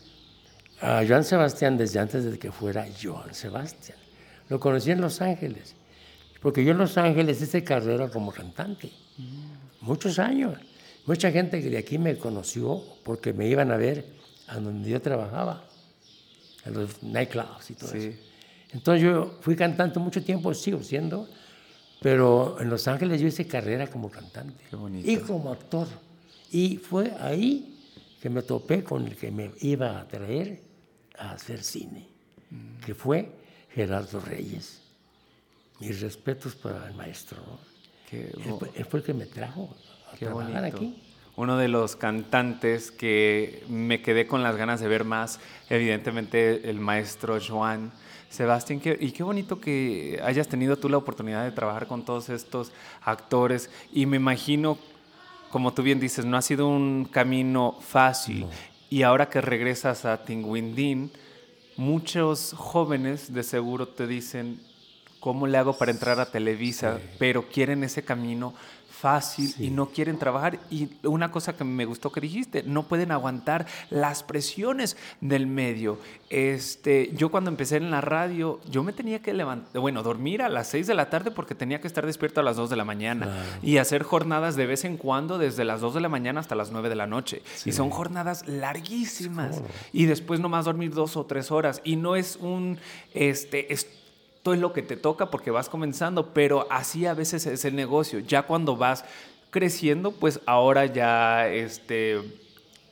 a 0.81 1.03
Joan 1.07 1.25
Sebastián 1.25 1.77
desde 1.77 1.99
antes 1.99 2.25
de 2.25 2.38
que 2.38 2.51
fuera 2.53 2.87
Joan 3.03 3.35
Sebastián. 3.35 3.99
Lo 4.49 4.59
conocí 4.61 4.90
en 4.92 5.01
Los 5.01 5.20
Ángeles, 5.20 5.75
porque 6.40 6.64
yo 6.64 6.72
en 6.72 6.79
Los 6.79 6.96
Ángeles 6.98 7.40
hice 7.42 7.62
carrera 7.64 8.09
como 8.11 8.33
cantante, 8.33 8.90
muchos 9.81 10.18
años. 10.18 10.59
Mucha 11.07 11.31
gente 11.33 11.62
que 11.62 11.70
de 11.70 11.79
aquí 11.79 11.98
me 11.98 12.16
conoció 12.18 12.83
porque 13.05 13.33
me 13.33 13.48
iban 13.48 13.70
a 13.72 13.76
ver 13.76 14.05
a 14.48 14.59
donde 14.59 14.90
yo 14.90 15.00
trabajaba, 15.00 15.64
en 16.66 16.74
los 16.74 17.03
nightclubs 17.03 17.70
y 17.70 17.74
todo 17.74 17.90
Sí. 17.90 17.98
eso. 17.98 18.18
Entonces 18.72 19.03
yo 19.03 19.38
fui 19.40 19.57
cantante 19.57 19.98
mucho 19.98 20.22
tiempo, 20.22 20.53
sigo 20.55 20.83
siendo, 20.83 21.29
pero 22.00 22.59
en 22.61 22.68
Los 22.70 22.87
Ángeles 22.87 23.20
yo 23.20 23.26
hice 23.29 23.46
carrera 23.46 23.87
como 23.88 24.11
cantante 24.11 24.64
y 25.05 25.16
como 25.16 25.50
actor. 25.53 25.88
Y 26.53 26.76
fue 26.76 27.12
ahí 27.20 27.79
que 28.20 28.29
me 28.31 28.42
topé 28.42 28.85
con 28.85 29.07
el 29.07 29.16
que 29.16 29.31
me 29.31 29.50
iba 29.61 29.98
a 30.00 30.07
traer 30.07 30.61
a 31.18 31.33
hacer 31.33 31.62
cine, 31.64 32.07
Mm. 32.50 32.85
que 32.85 32.94
fue 32.94 33.31
Gerardo 33.74 34.20
Reyes. 34.20 34.83
Mis 35.81 36.01
respetos 36.01 36.55
para 36.55 36.87
el 36.87 36.95
maestro. 36.95 37.38
¿no? 37.38 37.59
Qué, 38.09 38.27
Él, 38.27 38.55
fue, 38.59 38.71
él 38.75 38.85
fue 38.85 39.01
el 39.01 39.07
que 39.07 39.14
me 39.14 39.27
trajo 39.27 39.75
a 40.12 40.16
qué 40.16 40.27
trabajar 40.27 40.61
bonito. 40.61 40.77
aquí. 40.77 41.03
Uno 41.37 41.57
de 41.57 41.69
los 41.69 41.97
cantantes 41.97 42.90
que 42.90 43.64
me 43.69 44.03
quedé 44.03 44.27
con 44.27 44.43
las 44.43 44.57
ganas 44.57 44.81
de 44.81 44.88
ver 44.88 45.05
más, 45.05 45.40
evidentemente 45.71 46.69
el 46.69 46.81
maestro 46.81 47.38
Joan 47.40 47.93
Sebastián. 48.29 48.81
y 49.01 49.11
qué 49.12 49.23
bonito 49.23 49.61
que 49.61 50.21
hayas 50.23 50.49
tenido 50.49 50.77
tú 50.77 50.88
la 50.88 50.99
oportunidad 50.99 51.45
de 51.45 51.51
trabajar 51.51 51.87
con 51.87 52.05
todos 52.05 52.29
estos 52.29 52.73
actores. 53.03 53.71
Y 53.93 54.07
me 54.07 54.16
imagino, 54.16 54.79
como 55.51 55.73
tú 55.73 55.83
bien 55.83 55.99
dices, 55.99 56.25
no 56.25 56.37
ha 56.37 56.43
sido 56.43 56.69
un 56.69 57.07
camino 57.07 57.77
fácil. 57.81 58.47
Y 58.88 59.03
ahora 59.03 59.31
que 59.31 59.40
regresas 59.40 60.05
a 60.05 60.25
Tinguindín, 60.25 61.11
muchos 61.77 62.53
jóvenes 62.57 63.33
de 63.33 63.43
seguro 63.43 63.88
te 63.88 64.07
dicen, 64.07 64.61
¿cómo 65.20 65.46
le 65.46 65.59
hago 65.59 65.76
para 65.76 65.92
entrar 65.92 66.18
a 66.18 66.30
Televisa? 66.30 66.98
Pero 67.18 67.46
quieren 67.48 67.85
ese 67.85 68.02
camino 68.02 68.54
fácil 69.00 69.54
y 69.59 69.70
no 69.70 69.87
quieren 69.87 70.18
trabajar. 70.18 70.59
Y 70.70 70.90
una 71.04 71.30
cosa 71.30 71.56
que 71.56 71.64
me 71.64 71.87
gustó 71.87 72.12
que 72.12 72.20
dijiste, 72.20 72.62
no 72.64 72.83
pueden 72.83 73.12
aguantar 73.12 73.66
las 73.88 74.22
presiones 74.22 74.96
del 75.22 75.46
medio. 75.46 75.98
Este, 76.28 77.11
yo 77.14 77.30
cuando 77.30 77.50
empecé 77.50 77.78
en 77.78 77.90
la 77.90 78.02
radio, 78.02 78.61
yo 78.70 78.83
me 78.83 78.92
tenía 78.92 79.20
que 79.20 79.33
levantar, 79.33 79.80
bueno, 79.80 80.02
dormir 80.02 80.42
a 80.42 80.50
las 80.50 80.68
6 80.68 80.87
de 80.87 80.94
la 80.94 81.09
tarde 81.09 81.30
porque 81.30 81.54
tenía 81.54 81.80
que 81.80 81.87
estar 81.87 82.04
despierto 82.04 82.40
a 82.40 82.42
las 82.44 82.56
2 82.56 82.68
de 82.68 82.76
la 82.76 82.85
mañana 82.85 83.28
y 83.62 83.78
hacer 83.78 84.02
jornadas 84.02 84.54
de 84.54 84.66
vez 84.66 84.85
en 84.85 84.98
cuando 84.98 85.38
desde 85.38 85.64
las 85.64 85.80
2 85.80 85.94
de 85.94 86.00
la 86.02 86.11
mañana 86.11 86.40
hasta 86.40 86.54
las 86.54 86.70
9 86.70 86.90
de 86.90 86.96
la 86.96 87.06
noche. 87.06 87.42
Y 87.64 87.72
son 87.72 87.88
jornadas 87.88 88.46
larguísimas. 88.46 89.62
Y 89.94 90.04
después 90.04 90.40
nomás 90.40 90.66
dormir 90.66 90.92
dos 90.92 91.16
o 91.16 91.24
tres 91.24 91.50
horas. 91.50 91.80
Y 91.85 91.96
no 91.96 92.16
es 92.16 92.37
un, 92.37 92.78
este, 93.14 93.72
esto 94.40 94.55
es 94.55 94.59
lo 94.59 94.72
que 94.72 94.81
te 94.81 94.96
toca 94.96 95.31
porque 95.31 95.50
vas 95.50 95.68
comenzando, 95.68 96.33
pero 96.33 96.66
así 96.70 97.05
a 97.05 97.12
veces 97.12 97.44
es 97.44 97.66
el 97.66 97.76
negocio. 97.76 98.20
Ya 98.20 98.40
cuando 98.40 98.74
vas 98.74 99.05
creciendo, 99.50 100.12
pues 100.12 100.40
ahora 100.46 100.87
ya, 100.87 101.46
este, 101.46 102.22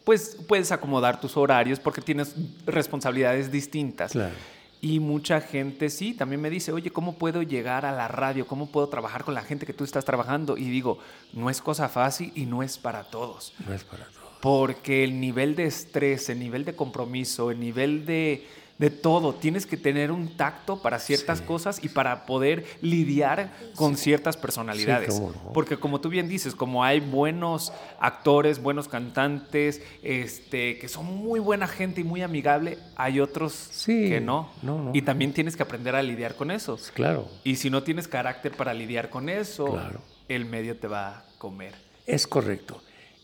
pues 0.04 0.37
puedes 0.46 0.72
acomodar 0.72 1.22
tus 1.22 1.38
horarios 1.38 1.80
porque 1.80 2.02
tienes 2.02 2.34
responsabilidades 2.66 3.50
distintas. 3.50 4.12
Claro. 4.12 4.34
Y 4.82 5.00
mucha 5.00 5.40
gente 5.40 5.88
sí, 5.88 6.12
también 6.12 6.42
me 6.42 6.50
dice, 6.50 6.70
oye, 6.70 6.90
¿cómo 6.90 7.14
puedo 7.14 7.40
llegar 7.40 7.87
a 7.87 7.92
la 7.92 8.08
radio? 8.08 8.46
¿Cómo 8.46 8.66
puedo 8.66 8.90
trabajar 8.90 9.24
con 9.24 9.32
la 9.32 9.40
gente 9.40 9.64
que 9.64 9.72
tú 9.72 9.84
estás 9.84 10.04
trabajando? 10.04 10.58
Y 10.58 10.68
digo, 10.68 10.98
no 11.32 11.48
es 11.48 11.62
cosa 11.62 11.88
fácil 11.88 12.30
y 12.34 12.44
no 12.44 12.62
es 12.62 12.76
para 12.76 13.04
todos. 13.04 13.54
No 13.66 13.72
es 13.72 13.84
para 13.84 14.04
todo. 14.04 14.37
Porque 14.42 15.02
el 15.02 15.18
nivel 15.18 15.56
de 15.56 15.64
estrés, 15.64 16.28
el 16.28 16.40
nivel 16.40 16.66
de 16.66 16.76
compromiso, 16.76 17.50
el 17.50 17.58
nivel 17.58 18.04
de, 18.04 18.46
de 18.78 18.90
todo, 18.90 19.34
tienes 19.34 19.66
que 19.66 19.76
tener 19.76 20.12
un 20.12 20.36
tacto 20.36 20.80
para 20.80 21.00
ciertas 21.00 21.40
cosas 21.40 21.82
y 21.82 21.88
para 21.88 22.26
poder 22.26 22.64
lidiar 22.80 23.52
con 23.74 23.96
ciertas 23.96 24.36
personalidades. 24.36 25.18
no. 25.20 25.32
Porque 25.52 25.76
como 25.78 26.00
tú 26.00 26.08
bien 26.08 26.28
dices, 26.28 26.54
como 26.54 26.84
hay 26.84 27.00
buenos 27.00 27.72
actores, 27.98 28.62
buenos 28.62 28.86
cantantes, 28.86 29.82
este, 30.04 30.78
que 30.78 30.88
son 30.88 31.06
muy 31.06 31.40
buena 31.40 31.66
gente 31.66 32.02
y 32.02 32.04
muy 32.04 32.22
amigable, 32.22 32.78
hay 32.94 33.18
otros 33.18 33.52
Sí, 33.52 34.08
que 34.10 34.20
no. 34.20 34.50
no, 34.62 34.80
no. 34.84 34.90
Y 34.94 35.02
también 35.02 35.32
tienes 35.32 35.56
que 35.56 35.64
aprender 35.64 35.96
a 35.96 36.02
lidiar 36.02 36.36
con 36.36 36.50
eso. 36.52 36.78
Claro, 36.94 37.28
Y 37.42 37.56
si 37.56 37.70
no 37.70 37.82
tienes 37.82 38.06
carácter 38.06 38.52
para 38.52 38.72
lidiar 38.74 39.10
con 39.10 39.28
eso, 39.28 39.72
Claro. 39.72 40.00
el 40.28 40.44
medio 40.44 40.76
te 40.76 40.86
va 40.86 41.08
a 41.08 41.24
comer. 41.38 41.74
es 42.06 42.26
correcto. 42.28 42.80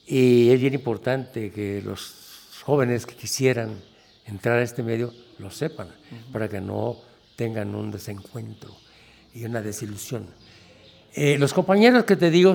Y 0.06 0.50
es 0.50 0.60
bien 0.60 0.74
importante 0.74 1.50
que 1.52 1.80
los 1.82 2.60
jóvenes 2.64 3.06
que 3.06 3.14
quisieran 3.14 3.80
entrar 4.26 4.58
a 4.58 4.62
este 4.62 4.82
medio 4.82 5.12
lo 5.38 5.50
sepan, 5.50 5.88
para 6.32 6.48
que 6.48 6.60
no 6.60 6.96
tengan 7.36 7.74
un 7.74 7.90
desencuentro 7.90 8.74
y 9.34 9.44
una 9.44 9.60
desilusión. 9.62 10.26
Eh, 11.14 11.36
los 11.38 11.52
compañeros 11.52 12.04
que 12.04 12.16
te 12.16 12.30
digo, 12.30 12.54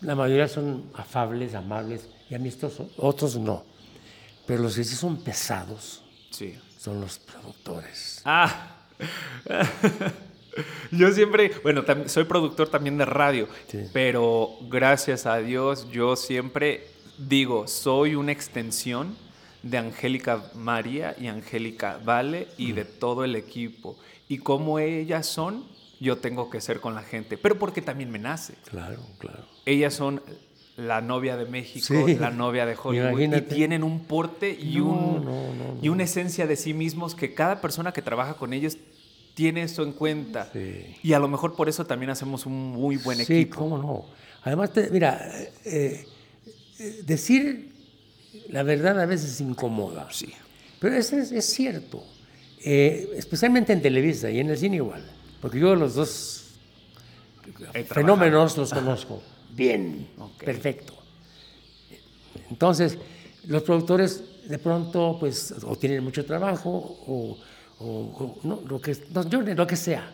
la 0.00 0.14
mayoría 0.14 0.48
son 0.48 0.84
afables, 0.94 1.54
amables 1.54 2.08
y 2.30 2.34
amistosos, 2.34 2.90
otros 2.96 3.36
no. 3.36 3.64
Pero 4.46 4.62
los 4.62 4.74
que 4.76 4.84
sí 4.84 4.94
son 4.96 5.18
pesados 5.22 6.02
Sí. 6.30 6.54
son 6.78 7.00
los 7.00 7.18
productores. 7.18 8.22
Ah. 8.24 8.76
Yo 10.90 11.10
siempre, 11.12 11.50
bueno, 11.62 11.82
soy 12.06 12.24
productor 12.24 12.68
también 12.68 12.98
de 12.98 13.06
radio, 13.06 13.48
Sí. 13.68 13.84
pero 13.92 14.50
gracias 14.68 15.24
a 15.24 15.38
Dios 15.38 15.88
yo 15.90 16.14
siempre 16.14 16.86
digo, 17.16 17.66
soy 17.66 18.14
una 18.14 18.32
extensión 18.32 19.16
de 19.62 19.78
Angélica 19.78 20.50
María 20.54 21.14
y 21.20 21.28
Angélica 21.28 21.98
Vale 22.04 22.48
y 22.58 22.72
de 22.72 22.84
todo 22.84 23.24
el 23.24 23.36
equipo. 23.36 23.96
Y 24.28 24.38
como 24.38 24.78
ellas 24.78 25.26
son, 25.26 25.64
yo 26.00 26.18
tengo 26.18 26.50
que 26.50 26.60
ser 26.60 26.80
con 26.80 26.94
la 26.94 27.02
gente, 27.02 27.36
pero 27.38 27.58
porque 27.58 27.82
también 27.82 28.10
me 28.10 28.18
nace. 28.18 28.54
Claro, 28.68 28.98
claro. 29.18 29.44
Ellas 29.66 29.94
son 29.94 30.20
la 30.76 31.00
novia 31.00 31.36
de 31.36 31.44
México, 31.44 31.86
Sí. 32.06 32.14
la 32.16 32.30
novia 32.30 32.64
de 32.66 32.74
Hollywood, 32.82 33.10
Imagínate. 33.10 33.54
y 33.54 33.56
tienen 33.56 33.84
un 33.84 34.00
porte 34.04 34.50
y, 34.58 34.78
No, 34.78 34.86
un, 34.86 35.24
no, 35.24 35.54
no, 35.54 35.78
y 35.82 35.88
una 35.90 36.04
esencia 36.04 36.46
de 36.46 36.56
sí 36.56 36.72
mismos 36.74 37.14
que 37.14 37.34
cada 37.34 37.60
persona 37.60 37.92
que 37.92 38.00
trabaja 38.02 38.34
con 38.34 38.52
ellos 38.54 38.78
tiene 39.34 39.62
eso 39.62 39.82
en 39.82 39.92
cuenta. 39.92 40.50
Sí. 40.52 40.96
Y 41.02 41.12
a 41.12 41.18
lo 41.18 41.28
mejor 41.28 41.54
por 41.56 41.68
eso 41.68 41.84
también 41.86 42.10
hacemos 42.10 42.46
un 42.46 42.72
muy 42.72 42.96
buen 42.96 43.18
Sí, 43.18 43.34
equipo. 43.42 43.58
cómo 43.58 43.78
no. 43.78 44.06
Además, 44.44 44.72
te- 44.72 44.90
mira, 44.90 45.20
eh, 45.64 46.06
eh, 46.78 47.02
decir 47.04 47.71
la 48.50 48.62
verdad 48.62 49.00
a 49.00 49.06
veces 49.06 49.40
incomoda. 49.40 50.08
Sí. 50.10 50.32
Pero 50.78 50.96
eso 50.96 51.16
es, 51.16 51.30
es 51.32 51.44
cierto. 51.46 52.04
Eh, 52.64 53.10
especialmente 53.16 53.72
en 53.72 53.82
Televisa 53.82 54.30
y 54.30 54.38
en 54.40 54.50
el 54.50 54.58
cine 54.58 54.76
igual. 54.76 55.04
Porque 55.40 55.58
yo 55.58 55.74
los 55.74 55.94
dos 55.94 56.38
He 57.44 57.52
trabajado. 57.52 57.94
fenómenos 57.94 58.56
los 58.56 58.72
conozco 58.72 59.22
bien, 59.54 60.08
perfecto. 60.44 60.94
Entonces, 62.50 62.98
los 63.46 63.62
productores 63.62 64.22
de 64.48 64.58
pronto, 64.58 65.16
pues, 65.20 65.54
o 65.64 65.76
tienen 65.76 66.02
mucho 66.04 66.24
trabajo, 66.24 66.70
o, 67.06 67.38
o- 67.78 67.84
o 67.84 68.38
no, 68.44 68.60
lo, 68.66 68.80
que, 68.80 68.96
no, 69.12 69.28
yo- 69.28 69.40
lo 69.42 69.66
que 69.66 69.76
sea, 69.76 70.12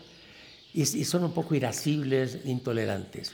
y, 0.73 0.83
y 0.83 1.05
son 1.05 1.25
un 1.25 1.33
poco 1.33 1.55
irascibles, 1.55 2.39
intolerantes. 2.45 3.33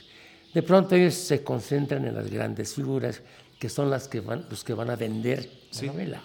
De 0.53 0.61
pronto 0.63 0.95
ellos 0.95 1.13
se 1.15 1.43
concentran 1.43 2.05
en 2.05 2.15
las 2.15 2.29
grandes 2.29 2.73
figuras, 2.73 3.21
que 3.59 3.69
son 3.69 3.89
las 3.89 4.07
que 4.07 4.19
van, 4.19 4.45
los 4.49 4.63
que 4.63 4.73
van 4.73 4.89
a 4.89 4.95
vender 4.95 5.49
Sí. 5.71 5.85
la 5.87 5.91
novela. 5.93 6.21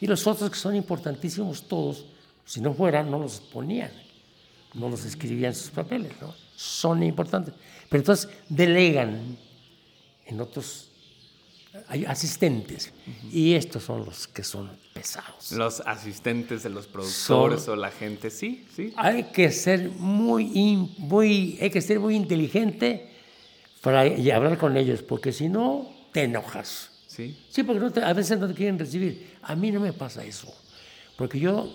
Y 0.00 0.06
los 0.06 0.26
otros 0.26 0.50
que 0.50 0.56
son 0.56 0.74
importantísimos 0.76 1.66
todos, 1.68 2.06
si 2.44 2.60
no 2.60 2.74
fueran, 2.74 3.10
no 3.10 3.18
los 3.18 3.40
ponían, 3.40 3.90
no 4.74 4.88
los 4.88 5.04
escribían 5.04 5.52
en 5.52 5.58
sus 5.58 5.70
papeles, 5.70 6.12
¿no? 6.20 6.34
Son 6.56 7.02
importantes. 7.02 7.54
Pero 7.88 8.00
entonces 8.00 8.28
delegan 8.48 9.36
en 10.26 10.40
otros 10.40 10.90
hay 11.88 12.04
asistentes. 12.04 12.92
Y 13.32 13.54
estos 13.54 13.82
son 13.82 14.04
los 14.04 14.28
que 14.28 14.44
son 14.44 14.70
pesados. 14.92 15.50
Los 15.52 15.80
asistentes 15.80 16.62
de 16.62 16.70
los 16.70 16.86
productores 16.86 17.62
Son- 17.62 17.74
o 17.74 17.76
la 17.80 17.90
gente, 17.90 18.30
sí, 18.30 18.64
sí. 18.76 18.92
Hay 18.96 19.24
que 19.24 19.50
ser 19.50 19.90
muy, 19.90 20.52
in- 20.54 20.94
muy, 20.98 21.58
hay 21.60 21.70
que 21.70 21.80
ser 21.80 21.98
muy 21.98 22.14
inteligente 22.14 23.10
para 23.80 24.06
y 24.06 24.30
hablar 24.30 24.56
con 24.56 24.76
ellos, 24.76 25.02
porque 25.02 25.32
si 25.32 25.48
no, 25.48 25.92
te 26.14 26.22
enojas. 26.22 26.90
Sí. 27.08 27.36
Sí, 27.50 27.64
porque 27.64 27.80
no 27.80 27.90
te- 27.92 28.02
a 28.04 28.12
veces 28.12 28.38
no 28.38 28.46
te 28.46 28.54
quieren 28.54 28.78
recibir. 28.78 29.34
A 29.42 29.56
mí 29.56 29.72
no 29.72 29.80
me 29.80 29.92
pasa 29.92 30.24
eso. 30.24 30.54
Porque 31.16 31.40
yo, 31.40 31.72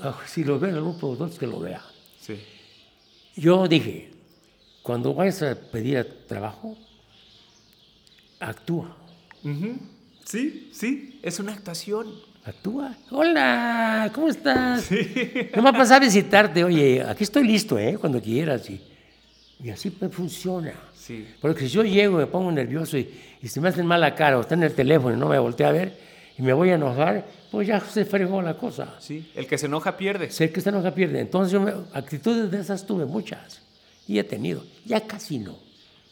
ah, 0.00 0.18
si 0.26 0.44
lo 0.44 0.58
ve 0.58 0.70
algún 0.70 0.98
productor, 0.98 1.28
es 1.28 1.38
que 1.38 1.46
lo 1.46 1.60
vea. 1.60 1.82
Sí. 2.20 2.36
Yo 3.36 3.68
dije, 3.68 4.12
cuando 4.82 5.12
vayas 5.14 5.42
a 5.42 5.54
pedir 5.54 6.24
trabajo, 6.26 6.76
actúa. 8.38 8.96
Sí, 10.24 10.70
sí, 10.72 11.18
es 11.22 11.38
una 11.38 11.52
actuación. 11.52 12.08
Actúa. 12.44 12.96
Hola, 13.10 14.10
¿cómo 14.14 14.28
estás? 14.28 14.88
No 15.54 15.62
me 15.62 15.72
pasar 15.72 16.00
a 16.02 16.06
visitarte. 16.06 16.64
Oye, 16.64 17.02
aquí 17.02 17.24
estoy 17.24 17.44
listo, 17.46 17.78
¿eh? 17.78 17.98
Cuando 18.00 18.20
quieras. 18.22 18.68
Y, 18.70 18.80
y 19.62 19.68
así 19.70 19.90
pues 19.90 20.14
funciona. 20.14 20.72
Sí. 20.96 21.26
Porque 21.40 21.62
si 21.66 21.68
yo 21.74 21.82
llego 21.82 22.16
me 22.18 22.26
pongo 22.26 22.50
nervioso 22.52 22.96
y, 22.96 23.08
y 23.42 23.48
se 23.48 23.60
me 23.60 23.68
hacen 23.68 23.86
mala 23.86 24.14
cara 24.14 24.38
o 24.38 24.42
está 24.42 24.54
en 24.54 24.62
el 24.64 24.74
teléfono 24.74 25.16
y 25.16 25.18
no 25.18 25.28
me 25.28 25.38
voltea 25.38 25.68
a 25.68 25.72
ver 25.72 25.98
y 26.38 26.42
me 26.42 26.52
voy 26.52 26.70
a 26.70 26.74
enojar, 26.74 27.26
pues 27.50 27.66
ya 27.68 27.80
se 27.80 28.04
fregó 28.04 28.40
la 28.42 28.56
cosa. 28.56 28.94
Sí. 29.00 29.30
El 29.34 29.46
que 29.46 29.58
se 29.58 29.66
enoja 29.66 29.96
pierde. 29.96 30.30
Sé 30.30 30.50
que 30.50 30.60
se 30.60 30.68
enoja 30.70 30.94
pierde. 30.94 31.20
Entonces 31.20 31.52
yo 31.52 31.60
me- 31.60 31.74
actitudes 31.92 32.50
de 32.50 32.60
esas 32.60 32.86
tuve 32.86 33.04
muchas. 33.04 33.60
Y 34.06 34.18
he 34.18 34.24
tenido. 34.24 34.64
Ya 34.84 35.06
casi 35.06 35.38
no. 35.38 35.56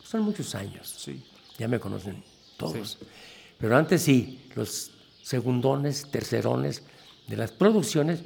Son 0.05 0.22
muchos 0.22 0.55
años. 0.55 0.89
Sí. 0.99 1.24
Ya 1.59 1.66
me 1.68 1.81
conocen 1.81 2.22
todos. 2.57 2.99
Pero 3.59 3.76
antes 3.76 4.03
sí, 4.03 4.41
los 4.55 4.91
segundones, 5.22 6.11
tercerones 6.11 6.83
de 7.26 7.37
las 7.37 7.51
producciones, 7.53 8.20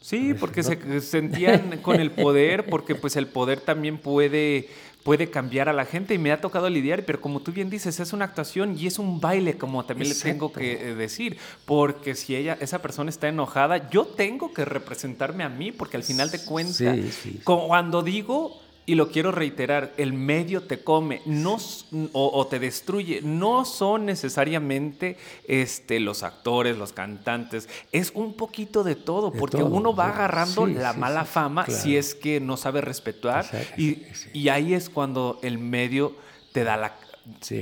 Sí, 0.00 0.34
porque 0.34 0.62
se 0.62 1.00
sentían 1.00 1.78
con 1.80 1.98
el 1.98 2.10
poder, 2.10 2.66
porque 2.66 2.94
pues 2.94 3.16
el 3.16 3.26
poder 3.26 3.60
también 3.60 3.96
puede, 3.96 4.68
puede 5.04 5.30
cambiar 5.30 5.68
a 5.68 5.72
la 5.72 5.84
gente 5.84 6.14
y 6.14 6.18
me 6.18 6.32
ha 6.32 6.40
tocado 6.40 6.68
lidiar, 6.68 7.04
pero 7.04 7.20
como 7.20 7.40
tú 7.40 7.52
bien 7.52 7.70
dices, 7.70 8.00
es 8.00 8.12
una 8.12 8.24
actuación 8.24 8.76
y 8.76 8.86
es 8.88 8.98
un 8.98 9.20
baile, 9.20 9.56
como 9.56 9.84
también 9.84 10.08
le 10.08 10.16
tengo 10.16 10.50
que 10.50 10.72
eh, 10.90 10.94
decir, 10.94 11.36
porque 11.66 12.14
si 12.16 12.34
ella, 12.34 12.56
esa 12.60 12.80
persona 12.80 13.10
está 13.10 13.28
enojada, 13.28 13.90
yo 13.90 14.06
tengo 14.06 14.52
que 14.52 14.64
representarme 14.64 15.44
a 15.44 15.50
mí, 15.50 15.70
porque 15.72 15.98
al 15.98 16.02
final 16.02 16.30
de 16.30 16.42
cuentas, 16.44 16.76
Sí, 16.76 17.12
sí. 17.12 17.40
como 17.44 17.68
cuando 17.68 18.02
digo, 18.02 18.58
y 18.86 18.96
lo 18.96 19.08
quiero 19.10 19.32
reiterar, 19.32 19.92
el 19.96 20.12
medio 20.12 20.62
te 20.64 20.82
come 20.84 21.22
no, 21.24 21.58
o, 22.12 22.30
o 22.34 22.46
te 22.46 22.58
destruye. 22.58 23.20
No 23.22 23.64
son 23.64 24.04
necesariamente 24.06 25.16
este, 25.48 26.00
los 26.00 26.22
actores, 26.22 26.76
los 26.76 26.92
cantantes. 26.92 27.68
Es 27.92 28.12
un 28.14 28.34
poquito 28.34 28.84
de 28.84 28.94
todo, 28.94 29.30
De 29.30 29.38
porque 29.38 29.58
todo, 29.58 29.68
uno 29.68 29.94
va 29.94 30.10
agarrando 30.10 30.66
Sí, 30.66 30.74
la 30.74 30.92
sí, 30.92 30.98
mala 30.98 31.24
sí, 31.24 31.30
fama 31.32 31.64
claro. 31.64 31.80
si 31.82 31.96
es 31.96 32.14
que 32.14 32.40
no 32.40 32.56
sabe 32.56 32.80
respetar. 32.80 33.44
Exacto, 33.44 33.80
Y, 33.80 34.02
y 34.32 34.48
ahí 34.50 34.74
es 34.74 34.90
cuando 34.90 35.38
el 35.42 35.58
medio 35.58 36.16
te 36.52 36.64
da 36.64 36.76
la... 36.76 36.96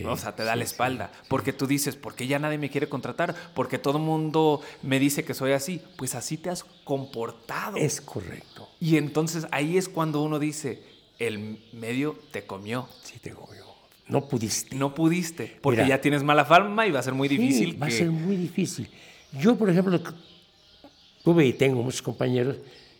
O 0.08 0.16
sea, 0.16 0.34
te 0.34 0.42
da 0.42 0.56
la 0.56 0.64
espalda. 0.64 1.12
Porque 1.28 1.52
tú 1.52 1.68
dices, 1.68 1.94
¿por 1.94 2.16
qué 2.16 2.26
ya 2.26 2.40
nadie 2.40 2.58
me 2.58 2.68
quiere 2.68 2.88
contratar? 2.88 3.36
Porque 3.54 3.78
todo 3.78 3.98
el 3.98 4.02
mundo 4.02 4.60
me 4.82 4.98
dice 4.98 5.24
que 5.24 5.34
soy 5.34 5.52
así. 5.52 5.80
Pues 5.96 6.16
así 6.16 6.36
te 6.36 6.50
has 6.50 6.64
comportado. 6.82 7.76
es 7.76 8.00
correcto. 8.00 8.68
Y 8.80 8.96
entonces 8.96 9.46
ahí 9.52 9.78
es 9.78 9.88
cuando 9.88 10.20
uno 10.20 10.40
dice, 10.40 10.82
el 11.26 11.58
medio 11.72 12.18
te 12.30 12.44
comió. 12.46 12.88
Sí, 13.02 13.18
te 13.18 13.30
yo. 13.30 13.46
No 14.08 14.28
pudiste. 14.28 14.76
No 14.76 14.94
pudiste, 14.94 15.58
porque 15.62 15.82
Mira. 15.82 15.96
ya 15.96 16.00
tienes 16.00 16.22
mala 16.22 16.44
fama 16.44 16.86
y 16.86 16.90
va 16.90 16.98
a 17.00 17.02
ser 17.02 17.14
muy 17.14 17.28
Sí, 17.28 17.36
difícil 17.38 17.82
va 17.82 17.86
que... 17.86 17.94
a 17.94 17.96
ser 17.98 18.10
muy 18.10 18.36
difícil. 18.36 18.88
Yo, 19.40 19.56
por 19.56 19.70
ejemplo, 19.70 19.98
tuve 21.24 21.46
y 21.46 21.52
tengo 21.54 21.82
muchos 21.82 22.02
compañeros 22.02 22.56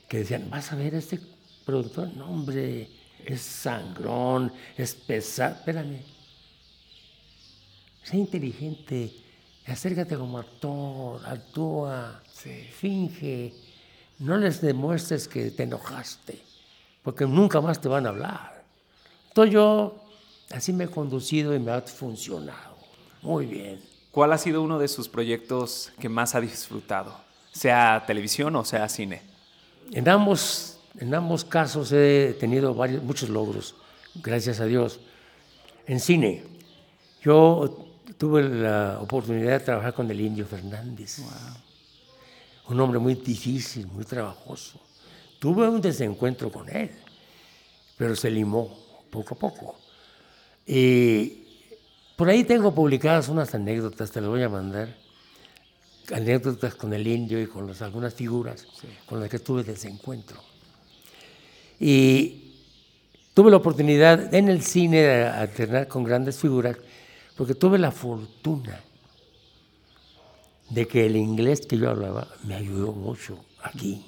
que 0.09 0.19
decían, 0.19 0.49
vas 0.49 0.73
a 0.73 0.77
ver 0.77 0.95
a 0.95 0.99
este 0.99 1.19
productor, 1.67 2.09
no 2.17 2.31
hombre, 2.31 2.89
es 3.25 3.41
sangrón, 3.43 4.53
es 4.77 4.95
pesado. 4.95 5.57
Espérame. 5.57 5.99
Sé 8.05 8.17
inteligente, 8.17 9.13
acércate 9.67 10.17
como 10.17 10.39
actor, 10.39 11.21
actúa, 11.27 12.23
Sí. 12.33 12.51
finge, 12.81 13.53
no 14.19 14.37
les 14.39 14.61
demuestres 14.61 15.29
que 15.29 15.51
te 15.53 15.63
enojaste, 15.65 16.41
porque 17.03 17.27
nunca 17.27 17.61
más 17.61 17.81
te 17.81 17.89
van 17.89 18.07
a 18.07 18.11
hablar. 18.11 18.65
Entonces 19.29 19.53
yo 19.53 19.97
así 20.51 20.73
me 20.73 20.85
he 20.85 20.89
conducido 20.89 21.55
y 21.55 21.59
me 21.59 21.73
ha 21.73 21.81
funcionado. 21.83 22.77
Muy 23.23 23.47
bien. 23.47 23.81
¿Cuál 24.11 24.33
ha 24.33 24.39
sido 24.39 24.63
uno 24.63 24.79
de 24.79 24.89
sus 24.89 25.09
proyectos 25.09 25.93
que 25.99 26.09
más 26.09 26.35
ha 26.35 26.41
disfrutado? 26.41 27.17
Sea 27.53 28.05
televisión 28.07 28.55
o 28.57 28.65
sea 28.65 28.89
cine. 28.89 29.23
En 29.91 30.09
ambos, 30.09 30.79
en 30.99 31.15
ambos 31.15 31.45
casos 31.45 31.93
he 31.93 32.37
tenido 32.39 32.75
varios, 32.75 33.03
muchos 33.03 33.29
logros, 33.29 33.75
gracias 34.15 34.61
a 34.61 34.67
Dios. 34.67 35.01
En 35.87 35.99
cine, 35.99 36.45
yo 37.23 37.87
tuve 38.19 38.43
la 38.43 38.99
oportunidad 39.01 39.53
de 39.53 39.61
trabajar 39.61 39.95
con 39.95 40.11
el 40.11 40.21
Indio 40.21 40.47
Fernández, 40.47 41.19
un 42.69 42.81
hombre 42.81 42.99
muy 42.99 43.15
difícil, 43.15 43.87
muy 43.87 44.05
trabajoso. 44.05 44.79
Tuve 45.43 45.69
un 45.69 45.81
desencuentro 45.81 46.53
con 46.53 46.69
él, 46.69 46.89
pero 47.97 48.15
se 48.15 48.31
limó 48.31 48.79
poco 49.11 49.35
a 49.35 49.39
poco. 49.39 49.77
Y 50.65 51.43
por 52.17 52.29
ahí 52.29 52.45
tengo 52.45 52.73
publicadas 52.73 53.29
unas 53.29 53.53
anécdotas, 53.53 54.13
te 54.13 54.21
las 54.21 54.31
voy 54.31 54.45
a 54.45 54.49
mandar 54.49 54.97
anécdotas 56.15 56.77
con 56.77 56.93
el 56.93 57.05
indio 57.09 57.43
y 57.43 57.49
con 57.49 57.67
las- 57.67 57.83
algunas 57.83 58.15
figuras 58.15 58.69
con 59.07 59.19
las 59.19 59.29
que 59.29 59.41
tuve 59.41 59.65
desencuentro. 59.65 60.39
Y 61.81 62.53
tuve 63.35 63.51
la 63.51 63.57
oportunidad 63.57 64.33
en 64.33 64.49
el 64.49 64.63
cine 64.63 64.99
de 64.99 65.25
alternar 65.27 65.89
con 65.89 66.05
grandes 66.05 66.37
figuras, 66.39 66.77
porque 67.37 67.57
tuve 67.57 67.81
la 67.81 67.91
fortuna 67.91 68.81
de 70.71 70.87
que 70.87 71.05
el 71.07 71.17
inglés 71.17 71.67
que 71.67 71.79
yo 71.79 71.91
hablaba 71.91 72.29
me 72.45 72.55
ayudó 72.55 72.93
mucho 72.93 73.45
aquí, 73.61 74.05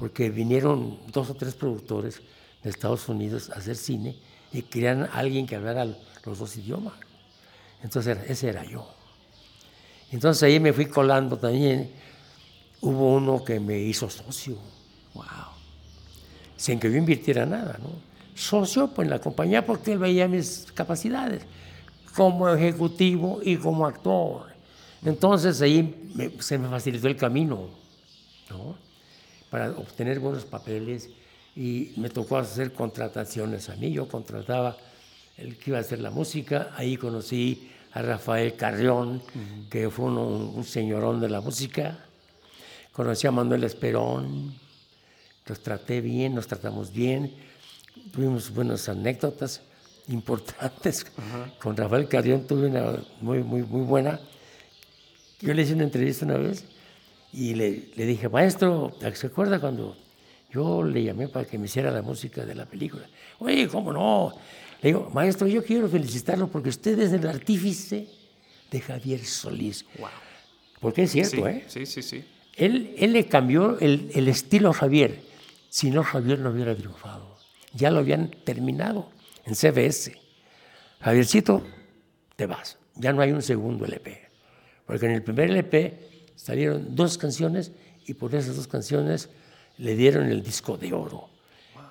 porque 0.00 0.30
vinieron 0.30 0.98
dos 1.12 1.28
o 1.28 1.34
tres 1.34 1.54
productores 1.54 2.22
de 2.64 2.70
Estados 2.70 3.06
Unidos 3.10 3.50
a 3.50 3.58
hacer 3.58 3.76
cine 3.76 4.16
y 4.50 4.62
querían 4.62 5.02
a 5.02 5.12
alguien 5.12 5.46
que 5.46 5.56
hablara 5.56 5.84
los 5.84 6.38
dos 6.38 6.56
idiomas. 6.56 6.94
Entonces 7.82 8.16
ese 8.26 8.48
era 8.48 8.64
yo. 8.64 8.88
Entonces 10.10 10.42
ahí 10.42 10.58
me 10.58 10.72
fui 10.72 10.86
colando 10.86 11.36
también. 11.36 11.92
Hubo 12.80 13.14
uno 13.14 13.44
que 13.44 13.60
me 13.60 13.78
hizo 13.78 14.08
socio, 14.08 14.56
Wow. 15.12 15.24
sin 16.56 16.80
que 16.80 16.90
yo 16.90 16.96
invirtiera 16.96 17.44
nada, 17.44 17.78
¿no? 17.82 17.90
Socio 18.34 18.88
pues, 18.88 19.04
en 19.04 19.10
la 19.10 19.18
compañía 19.18 19.66
porque 19.66 19.92
él 19.92 19.98
veía 19.98 20.26
mis 20.28 20.66
capacidades 20.72 21.42
como 22.14 22.48
ejecutivo 22.48 23.40
y 23.44 23.56
como 23.56 23.86
actor. 23.86 24.46
Entonces 25.04 25.60
ahí 25.60 26.10
se 26.38 26.56
me 26.56 26.68
facilitó 26.70 27.06
el 27.06 27.16
camino, 27.16 27.68
¿no? 28.48 28.89
Para 29.50 29.70
obtener 29.70 30.20
buenos 30.20 30.44
papeles 30.44 31.10
y 31.56 31.92
me 31.96 32.08
tocó 32.08 32.38
hacer 32.38 32.72
contrataciones 32.72 33.68
a 33.68 33.76
mí. 33.76 33.92
Yo 33.92 34.08
contrataba 34.08 34.76
el 35.36 35.56
que 35.56 35.70
iba 35.70 35.78
a 35.78 35.80
hacer 35.80 35.98
la 35.98 36.10
música. 36.10 36.70
Ahí 36.76 36.96
conocí 36.96 37.70
a 37.92 38.02
Rafael 38.02 38.54
Carrión, 38.54 39.22
que 39.68 39.90
fue 39.90 40.06
un, 40.06 40.16
un, 40.16 40.64
señorón 40.64 41.20
de 41.20 41.28
la 41.28 41.40
música. 41.40 41.98
Conocí 42.92 43.26
a 43.26 43.32
Manuel 43.32 43.64
Esperón, 43.64 44.54
los 45.46 45.60
traté 45.60 46.00
bien, 46.00 46.34
nos 46.34 46.46
tratamos 46.46 46.92
bien, 46.92 47.34
tuvimos 48.12 48.50
buenas 48.52 48.88
anécdotas 48.88 49.62
importantes. 50.08 51.06
Con 51.60 51.76
Rafael 51.76 52.08
Carrión 52.08 52.46
tuve 52.46 52.68
una 52.68 53.02
muy, 53.20 53.42
muy, 53.42 53.62
muy 53.62 53.82
buena. 53.82 54.20
Yo 55.40 55.54
le 55.54 55.62
hice 55.62 55.74
una 55.74 55.84
entrevista 55.84 56.24
una 56.24 56.36
vez 56.36 56.64
y 57.32 57.54
le, 57.54 57.88
le 57.94 58.06
dije, 58.06 58.28
maestro, 58.28 58.92
¿se 59.14 59.26
acuerda 59.26 59.60
cuando 59.60 59.96
yo 60.50 60.82
le 60.82 61.04
llamé 61.04 61.28
para 61.28 61.46
que 61.46 61.58
me 61.58 61.66
hiciera 61.66 61.90
la 61.90 62.02
música 62.02 62.44
de 62.44 62.54
la 62.54 62.66
película? 62.66 63.06
Oye, 63.38 63.68
¿cómo 63.68 63.92
no? 63.92 64.32
Le 64.82 64.88
digo, 64.88 65.10
maestro, 65.12 65.46
yo 65.46 65.64
quiero 65.64 65.88
felicitarlo 65.88 66.48
porque 66.48 66.70
usted 66.70 66.98
es 66.98 67.12
el 67.12 67.26
artífice 67.26 68.06
de 68.70 68.80
Javier 68.80 69.24
Solís. 69.24 69.84
Wow. 69.98 70.08
Porque 70.80 71.02
es 71.02 71.12
cierto, 71.12 71.36
Sí, 71.36 71.42
¿eh? 71.42 71.64
sí, 71.68 71.86
sí, 71.86 72.02
sí. 72.02 72.24
Él, 72.56 72.94
él 72.98 73.12
le 73.12 73.26
cambió 73.26 73.78
el, 73.78 74.10
el 74.14 74.28
estilo 74.28 74.70
a 74.70 74.72
Javier. 74.74 75.20
Si 75.68 75.90
no, 75.90 76.02
Javier 76.02 76.38
no 76.40 76.50
hubiera 76.50 76.74
triunfado. 76.74 77.36
Ya 77.74 77.90
lo 77.90 77.98
habían 77.98 78.30
terminado 78.44 79.10
en 79.44 79.54
CBS. 79.54 80.16
Javiercito, 81.00 81.62
te 82.36 82.46
vas. 82.46 82.78
Ya 82.96 83.12
no 83.12 83.22
hay 83.22 83.32
un 83.32 83.42
segundo 83.42 83.84
LP. 83.84 84.28
Porque 84.86 85.06
en 85.06 85.12
el 85.12 85.22
primer 85.22 85.50
LP 85.50 86.09
salieron 86.40 86.94
dos 86.96 87.18
canciones 87.18 87.72
y 88.06 88.14
por 88.14 88.34
esas 88.34 88.56
dos 88.56 88.66
canciones 88.66 89.28
le 89.78 89.94
dieron 89.94 90.26
el 90.30 90.42
disco 90.42 90.76
de 90.76 90.92
oro. 90.92 91.28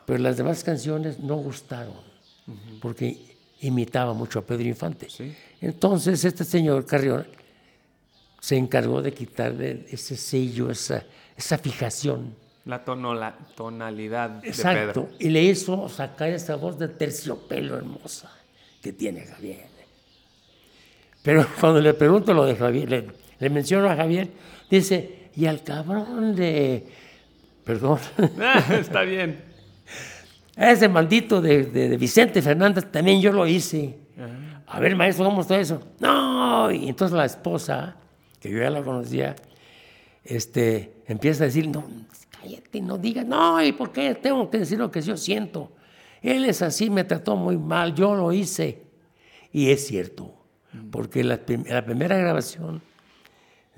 Pero 0.06 0.20
las 0.20 0.38
demás 0.38 0.64
canciones 0.64 1.20
no 1.20 1.36
gustaron 1.36 1.94
porque 2.82 3.18
imitaba 3.62 4.14
mucho 4.14 4.40
a 4.40 4.42
Pedro 4.42 4.64
Infante. 4.68 5.08
Sí. 5.10 5.36
Entonces 5.62 6.24
este 6.26 6.44
señor 6.44 6.86
Carrión 6.86 7.28
se 8.40 8.56
encargó 8.58 9.02
de 9.02 9.14
quitarle 9.14 9.86
ese 9.90 10.16
sello, 10.18 10.72
esa, 10.72 11.04
esa 11.38 11.58
fijación. 11.58 12.34
La 12.66 12.84
tonola- 12.84 13.36
tonalidad 13.56 14.30
de 14.42 14.48
Exacto. 14.50 15.06
Pedro. 15.06 15.16
Y 15.20 15.30
le 15.30 15.44
hizo 15.44 15.88
sacar 15.90 16.30
esa 16.30 16.56
voz 16.56 16.80
de 16.80 16.88
terciopelo 16.88 17.78
hermosa 17.78 18.32
que 18.82 18.94
tiene 18.94 19.22
Javier. 19.26 19.68
Pero 21.22 21.46
cuando 21.60 21.82
le 21.82 21.94
pregunto 21.94 22.34
lo 22.34 22.46
de 22.46 22.56
Javier, 22.56 22.90
le, 22.90 23.08
le 23.40 23.50
menciono 23.50 23.90
a 23.90 23.96
Javier, 23.96 24.30
dice, 24.70 25.30
y 25.36 25.46
al 25.46 25.64
cabrón 25.64 26.36
de, 26.36 26.86
perdón, 27.64 28.00
Ah, 28.40 28.64
está 28.80 29.02
bien. 29.04 29.42
ese 30.58 30.88
maldito 30.90 31.42
de, 31.42 31.64
de- 31.66 31.90
de 31.90 31.98
Vicente 31.98 32.42
Fernández 32.42 32.86
también 32.92 33.22
yo 33.22 33.32
lo 33.32 33.48
hice. 33.48 33.98
A 34.68 34.80
ver, 34.80 34.96
maestro, 34.96 35.26
¿cómo 35.26 35.42
está 35.42 35.60
eso? 35.60 35.82
No, 36.00 36.70
y 36.72 36.90
entonces 36.90 37.18
la 37.18 37.26
esposa, 37.26 37.96
que 38.40 38.52
yo 38.52 38.60
ya 38.60 38.70
la 38.70 38.84
conocía, 38.84 39.36
este, 40.24 40.94
empieza 41.08 41.44
a 41.44 41.48
decir, 41.48 41.68
no, 41.70 41.86
cállate, 42.30 42.82
no 42.82 42.98
digas, 42.98 43.26
no, 43.26 43.64
¿y 43.64 43.72
por 43.72 43.92
qué 43.92 44.14
tengo 44.16 44.50
que 44.50 44.60
decir 44.60 44.78
lo 44.78 44.92
que 44.92 45.02
yo 45.02 45.18
siento? 45.18 45.72
Él 46.22 46.46
es 46.46 46.62
así, 46.62 46.90
me 46.90 47.04
trató 47.06 47.36
muy 47.36 47.58
mal, 47.58 47.96
yo 47.96 48.14
lo 48.16 48.32
hice. 48.34 48.84
Y 49.52 49.72
es 49.72 49.88
cierto, 49.88 50.36
porque 50.92 51.24
la, 51.24 51.40
la 51.68 51.84
primera 51.86 52.18
grabación 52.18 52.82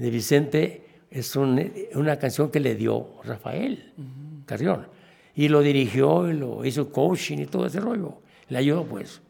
de 0.02 0.10
Vicente 0.10 0.84
es 1.12 1.36
un- 1.36 1.72
una 1.94 2.18
canción 2.18 2.50
que 2.50 2.60
le 2.60 2.74
dio 2.76 3.22
Rafael 3.24 3.94
Carrión. 4.48 4.88
Y 5.36 5.48
lo 5.48 5.62
dirigió, 5.62 6.28
y 6.28 6.34
lo 6.34 6.66
hizo 6.66 6.92
coaching 6.92 7.38
y 7.40 7.46
todo 7.46 7.68
ese 7.68 7.80
rollo. 7.80 8.16
Le 8.50 8.58
ayudó, 8.58 8.84
pues, 8.86 9.22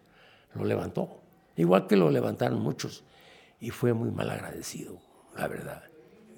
lo 0.55 0.63
levantó. 0.63 1.09
Igual 1.57 1.87
que 1.87 1.97
lo 1.97 2.09
levantaron 2.09 2.61
muchos. 2.61 3.03
Y 3.59 3.69
fue 3.69 3.93
muy 3.93 4.11
mal 4.11 4.29
agradecido, 4.29 4.97
la 5.37 5.47
verdad. 5.49 5.83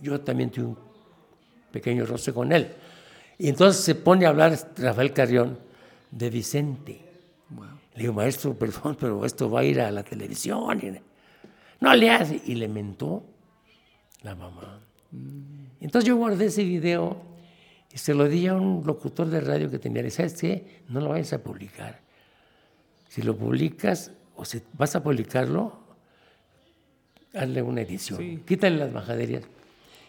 Yo 0.01 0.19
también 0.19 0.49
tuve 0.49 0.65
un 0.65 0.77
pequeño 1.71 2.05
roce 2.05 2.33
con 2.33 2.51
él. 2.51 2.69
Y 3.37 3.47
entonces 3.49 3.83
se 3.83 3.93
pone 3.95 4.25
a 4.25 4.29
hablar 4.29 4.57
Rafael 4.77 5.13
Carrión 5.13 5.59
de 6.09 6.29
Vicente. 6.31 6.99
Le 7.95 8.01
digo, 8.01 8.13
maestro, 8.13 8.53
perdón, 8.57 8.97
pero 8.99 9.23
esto 9.25 9.49
va 9.49 9.59
a 9.59 9.63
ir 9.63 9.79
a 9.79 9.91
la 9.91 10.03
televisión. 10.03 10.79
No 11.79 11.93
le 11.95 12.09
hace. 12.09 12.41
Y 12.45 12.55
le 12.55 12.67
mentó 12.67 13.23
la 14.23 14.35
mamá. 14.35 14.81
Entonces 15.79 16.07
yo 16.07 16.15
guardé 16.15 16.45
ese 16.45 16.63
video 16.63 17.21
y 17.93 17.97
se 17.97 18.13
lo 18.13 18.27
di 18.27 18.47
a 18.47 18.55
un 18.55 18.83
locutor 18.85 19.27
de 19.27 19.41
radio 19.41 19.69
que 19.69 19.77
tenía. 19.77 20.01
Le 20.01 20.07
dije, 20.07 20.17
¿sabes 20.17 20.33
qué? 20.33 20.81
No 20.89 20.99
lo 20.99 21.09
vayas 21.09 21.33
a 21.33 21.43
publicar. 21.43 21.99
Si 23.09 23.21
lo 23.21 23.37
publicas 23.37 24.11
o 24.35 24.43
si 24.43 24.61
vas 24.73 24.95
a 24.95 25.03
publicarlo, 25.03 25.77
hazle 27.33 27.61
una 27.61 27.81
edición. 27.81 28.19
Sí. 28.19 28.43
Quítale 28.47 28.77
las 28.77 28.91
majaderías. 28.91 29.43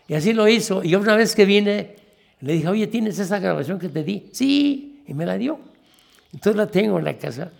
Y 0.08 0.14
así 0.14 0.32
lo 0.32 0.48
hizo. 0.48 0.82
Y 0.82 0.94
una 0.94 1.16
vez 1.16 1.34
que 1.34 1.44
vine, 1.44 1.96
le 2.40 2.54
dije, 2.54 2.68
oye, 2.68 2.86
¿tienes 2.86 3.18
esa 3.18 3.38
grabación 3.38 3.78
que 3.78 3.88
te 3.88 4.02
di? 4.02 4.30
Sí, 4.32 5.02
y 5.06 5.12
me 5.12 5.26
la 5.26 5.36
dio. 5.36 5.58
Entonces 6.32 6.56
la 6.56 6.66
tengo 6.66 6.98
en 6.98 7.04
la 7.04 7.18
casa 7.18 7.52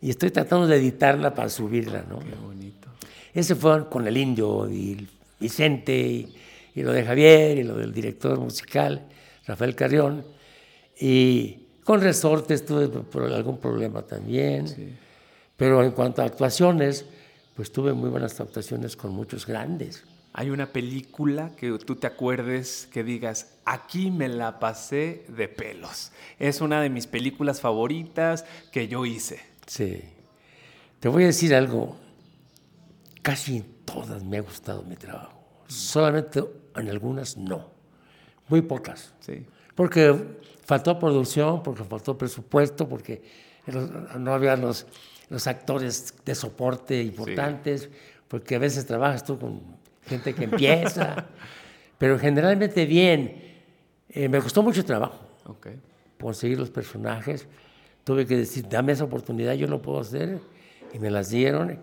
y 0.00 0.10
estoy 0.10 0.30
tratando 0.30 0.66
de 0.66 0.76
editarla 0.76 1.34
para 1.34 1.48
subirla, 1.48 2.04
¿no? 2.08 2.18
Qué 2.20 2.34
bonito. 2.34 2.88
Ese 3.32 3.54
fue 3.54 3.88
con 3.88 4.06
el 4.06 4.16
indio 4.16 4.68
y 4.68 4.92
el 4.92 5.08
Vicente 5.40 5.96
y, 5.96 6.34
y 6.74 6.82
lo 6.82 6.92
de 6.92 7.04
Javier 7.04 7.58
y 7.58 7.62
lo 7.62 7.76
del 7.76 7.92
director 7.92 8.38
musical, 8.38 9.06
Rafael 9.46 9.74
Carrión. 9.74 10.24
Y 10.98 11.64
con 11.84 12.00
resortes 12.00 12.64
tuve 12.64 12.88
por 12.88 13.24
algún 13.24 13.58
problema 13.58 14.02
también. 14.02 14.96
Pero 15.56 15.82
en 15.84 15.92
cuanto 15.92 16.22
a 16.22 16.24
actuaciones, 16.24 17.04
pues 17.54 17.70
tuve 17.70 17.92
muy 17.92 18.10
buenas 18.10 18.40
actuaciones 18.40 18.96
con 18.96 19.12
muchos 19.12 19.46
grandes. 19.46 20.02
Hay 20.32 20.50
una 20.50 20.72
película 20.72 21.52
que 21.56 21.78
tú 21.78 21.94
te 21.94 22.08
acuerdes 22.08 22.88
que 22.92 23.04
digas, 23.04 23.52
aquí 23.64 24.10
me 24.10 24.28
la 24.28 24.58
pasé 24.58 25.24
de 25.28 25.46
pelos. 25.46 26.10
Es 26.40 26.60
una 26.60 26.80
de 26.80 26.90
mis 26.90 27.06
películas 27.06 27.60
favoritas 27.60 28.44
que 28.72 28.88
yo 28.88 29.06
hice. 29.06 29.38
Sí. 29.66 30.02
Te 30.98 31.08
voy 31.08 31.22
a 31.22 31.26
decir 31.26 31.54
algo. 31.54 31.96
Casi 33.22 33.62
todas 33.84 34.22
me 34.24 34.38
ha 34.38 34.42
gustado 34.42 34.82
mi 34.82 34.96
trabajo. 34.96 35.40
Solamente 35.66 36.44
en 36.76 36.88
algunas 36.88 37.36
no. 37.36 37.70
Muy 38.48 38.62
pocas. 38.62 39.14
Sí. 39.20 39.46
Porque 39.74 40.14
faltó 40.64 40.98
producción, 40.98 41.62
porque 41.62 41.84
faltó 41.84 42.16
presupuesto, 42.16 42.88
porque 42.88 43.22
no 44.18 44.34
había 44.34 44.56
los, 44.56 44.86
los 45.30 45.46
actores 45.46 46.14
de 46.24 46.34
soporte 46.34 47.02
importantes, 47.02 47.88
porque 48.28 48.56
a 48.56 48.58
veces 48.58 48.86
trabajas 48.86 49.24
tú 49.24 49.38
con 49.38 49.62
gente 50.06 50.34
que 50.34 50.44
empieza. 50.44 51.26
pero 51.98 52.18
generalmente 52.18 52.86
bien. 52.86 53.42
Eh, 54.08 54.28
me 54.28 54.40
costó 54.40 54.62
mucho 54.62 54.84
trabajo 54.84 55.24
conseguir 56.24 56.58
los 56.58 56.70
personajes. 56.70 57.46
Tuve 58.02 58.26
que 58.26 58.36
decir, 58.36 58.66
dame 58.68 58.92
esa 58.92 59.04
oportunidad, 59.04 59.54
yo 59.54 59.66
lo 59.66 59.82
puedo 59.82 60.00
hacer. 60.00 60.40
Y 60.92 60.98
me 60.98 61.10
las 61.10 61.30
dieron. 61.30 61.78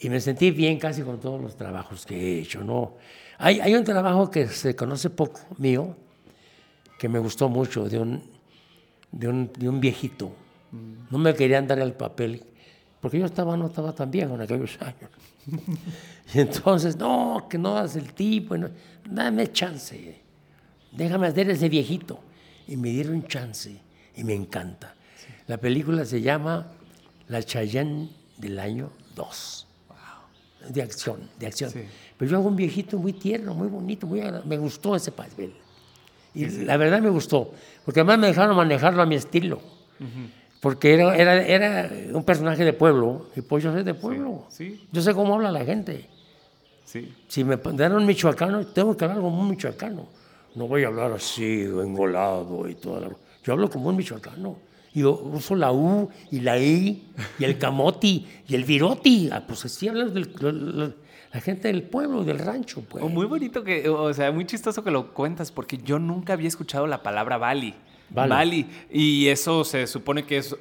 Y 0.00 0.10
me 0.10 0.20
sentí 0.20 0.50
bien 0.50 0.78
casi 0.78 1.02
con 1.02 1.20
todos 1.20 1.40
los 1.40 1.56
trabajos 1.56 2.04
que 2.04 2.14
he 2.16 2.40
hecho. 2.40 2.62
¿no? 2.62 2.94
Hay, 3.38 3.60
hay 3.60 3.74
un 3.74 3.84
trabajo 3.84 4.30
que 4.30 4.46
se 4.48 4.74
conoce 4.76 5.10
poco, 5.10 5.40
mío, 5.58 5.96
que 6.98 7.08
me 7.08 7.18
gustó 7.18 7.48
mucho, 7.48 7.88
de 7.88 7.98
un, 7.98 8.22
de 9.12 9.28
un, 9.28 9.50
de 9.56 9.68
un 9.68 9.80
viejito. 9.80 10.32
No 11.10 11.18
me 11.18 11.34
querían 11.34 11.66
dar 11.66 11.78
el 11.78 11.92
papel, 11.92 12.42
porque 13.00 13.18
yo 13.18 13.26
estaba, 13.26 13.56
no 13.56 13.66
estaba 13.66 13.94
tan 13.94 14.10
viejo 14.10 14.34
en 14.34 14.40
aquellos 14.42 14.76
años. 14.80 15.10
y 16.34 16.40
entonces, 16.40 16.96
no, 16.96 17.46
que 17.48 17.58
no 17.58 17.74
das 17.74 17.96
el 17.96 18.12
tipo, 18.12 18.56
no- 18.56 18.70
dame 19.08 19.52
chance 19.52 20.22
déjame 20.92 21.26
hacer 21.26 21.50
ese 21.50 21.68
viejito. 21.68 22.20
Y 22.66 22.76
me 22.76 22.88
dieron 22.90 23.26
chance 23.26 23.80
y 24.16 24.24
me 24.24 24.32
encanta. 24.34 24.94
La 25.46 25.58
película 25.58 26.04
se 26.04 26.22
llama 26.22 26.68
La 27.28 27.42
Chayenne 27.42 28.08
del 28.38 28.58
año 28.58 28.90
2. 29.14 29.66
De 30.68 30.82
acción, 30.82 31.28
de 31.38 31.46
acción. 31.46 31.70
Sí. 31.70 31.80
Pero 32.16 32.30
yo 32.30 32.36
hago 32.38 32.48
un 32.48 32.56
viejito 32.56 32.98
muy 32.98 33.12
tierno, 33.12 33.54
muy 33.54 33.68
bonito, 33.68 34.06
muy 34.06 34.22
me 34.44 34.56
gustó 34.56 34.96
ese 34.96 35.12
papel. 35.12 35.52
Y 36.34 36.46
la 36.64 36.76
verdad 36.76 37.00
me 37.00 37.10
gustó, 37.10 37.52
porque 37.84 38.00
además 38.00 38.18
me 38.18 38.26
dejaron 38.28 38.56
manejarlo 38.56 39.02
a 39.02 39.06
mi 39.06 39.14
estilo. 39.14 39.60
Porque 40.60 40.94
era, 40.94 41.16
era, 41.16 41.42
era 41.42 41.90
un 42.12 42.24
personaje 42.24 42.64
de 42.64 42.72
pueblo, 42.72 43.28
y 43.36 43.42
pues 43.42 43.62
yo 43.62 43.72
soy 43.72 43.84
de 43.84 43.94
pueblo. 43.94 44.46
sí. 44.48 44.86
Yo 44.90 45.02
sé 45.02 45.14
cómo 45.14 45.34
habla 45.34 45.52
la 45.52 45.64
gente. 45.64 46.08
Sí. 46.84 47.14
Si 47.28 47.44
me 47.44 47.56
dan 47.56 47.92
un 47.92 48.06
michoacano, 48.06 48.66
tengo 48.66 48.96
que 48.96 49.04
hablar 49.04 49.20
como 49.20 49.40
un 49.40 49.50
michoacano. 49.50 50.06
No 50.54 50.68
voy 50.68 50.84
a 50.84 50.88
hablar 50.88 51.12
así, 51.12 51.62
engolado 51.62 52.68
y 52.68 52.74
toda 52.76 53.00
la... 53.00 53.08
Yo 53.42 53.52
hablo 53.52 53.68
como 53.68 53.88
un 53.88 53.96
michoacano. 53.96 54.56
Yo 54.94 55.12
uso 55.18 55.56
la 55.56 55.72
U 55.72 56.08
y 56.30 56.40
la 56.40 56.58
I 56.58 57.02
y 57.38 57.44
el 57.44 57.58
camoti 57.58 58.26
y 58.46 58.54
el 58.54 58.64
viroti. 58.64 59.28
Ah, 59.32 59.44
pues 59.46 59.64
así 59.64 59.88
hablan 59.88 60.14
del- 60.14 60.94
la 61.32 61.40
gente 61.40 61.66
del 61.66 61.82
pueblo, 61.82 62.22
del 62.22 62.38
rancho, 62.38 62.80
pues. 62.88 63.02
Muy 63.04 63.26
bonito 63.26 63.64
que, 63.64 63.88
o 63.88 64.14
sea, 64.14 64.30
muy 64.30 64.46
chistoso 64.46 64.84
que 64.84 64.92
lo 64.92 65.12
cuentas 65.12 65.50
porque 65.50 65.78
yo 65.78 65.98
nunca 65.98 66.34
había 66.34 66.46
escuchado 66.46 66.86
la 66.86 67.02
palabra 67.02 67.38
Bali. 67.38 67.74
Bali. 68.10 68.66
Y 68.92 69.26
eso 69.28 69.64
se 69.64 69.86
supone 69.88 70.24
que 70.24 70.36
es 70.38 70.54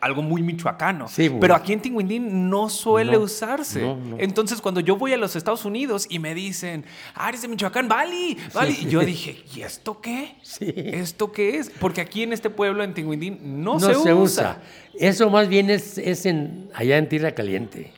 algo 0.00 0.22
muy 0.22 0.42
michoacano. 0.42 1.08
Sí, 1.08 1.28
bueno. 1.28 1.40
Pero 1.40 1.54
aquí 1.56 1.72
en 1.72 1.80
Tinguindín 1.80 2.48
no 2.48 2.68
suele 2.68 3.12
No, 3.12 3.20
usarse. 3.20 3.80
no, 3.82 3.96
no. 3.96 4.16
Entonces, 4.18 4.60
cuando 4.60 4.80
yo 4.80 4.96
voy 4.96 5.12
a 5.12 5.16
los 5.16 5.34
Estados 5.34 5.64
Unidos 5.64 6.06
y 6.08 6.18
me 6.20 6.34
dicen, 6.34 6.84
ah, 7.14 7.28
eres 7.28 7.42
de 7.42 7.48
Michoacán, 7.48 7.88
Bali, 7.88 8.36
Bali. 8.52 8.72
Sí. 8.74 8.86
Yo 8.88 9.00
dije, 9.00 9.42
¿y 9.54 9.62
esto 9.62 10.00
qué? 10.00 10.36
Sí. 10.42 10.72
¿Esto 10.76 11.32
qué 11.32 11.56
es? 11.58 11.70
Porque 11.70 12.00
aquí 12.00 12.22
en 12.22 12.32
este 12.32 12.48
pueblo, 12.50 12.84
en 12.84 12.94
Tinguindín, 12.94 13.62
no, 13.64 13.74
no 13.74 13.80
se, 13.80 13.94
se, 13.94 14.12
usa. 14.14 14.14
usa. 14.14 14.62
Eso 14.98 15.30
más 15.30 15.48
bien 15.48 15.70
es, 15.70 15.98
es 15.98 16.26
en, 16.26 16.70
allá 16.74 16.96
en 16.98 17.08
Tierra 17.08 17.32
Caliente. 17.32 17.92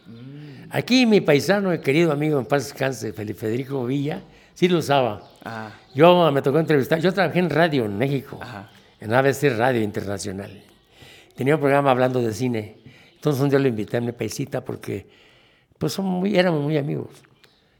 Aquí 0.70 1.06
mi 1.06 1.20
paisano, 1.20 1.70
el 1.72 1.80
querido 1.80 2.12
amigo 2.12 2.38
en 2.38 2.46
paz 2.46 2.64
descanse, 2.64 3.12
Felipe 3.12 3.38
Federico 3.40 3.84
Villa, 3.86 4.22
sí 4.54 4.68
lo 4.68 4.78
usaba. 4.78 5.22
Ah, 5.44 5.70
Yo 5.94 6.30
me 6.32 6.42
tocó 6.42 6.58
entrevistar, 6.58 6.98
yo 7.00 7.12
trabajé 7.14 7.38
en 7.38 7.50
radio 7.50 7.84
en 7.84 7.96
México, 7.96 8.38
Ajá. 8.42 8.68
En 9.00 9.12
ABC 9.12 9.44
Radio 9.56 9.82
Internacional. 9.82 10.62
Tenía 11.34 11.54
un 11.54 11.60
programa 11.60 11.90
hablando 11.90 12.22
de 12.22 12.32
cine. 12.32 12.78
Entonces 13.14 13.42
un 13.42 13.50
día 13.50 13.58
lo 13.58 13.68
invité 13.68 13.96
a 13.98 14.00
mi 14.00 14.12
paisita 14.12 14.64
porque 14.64 15.06
pues 15.78 15.92
son 15.92 16.06
muy, 16.06 16.36
éramos 16.36 16.62
muy 16.62 16.76
amigos. 16.76 17.10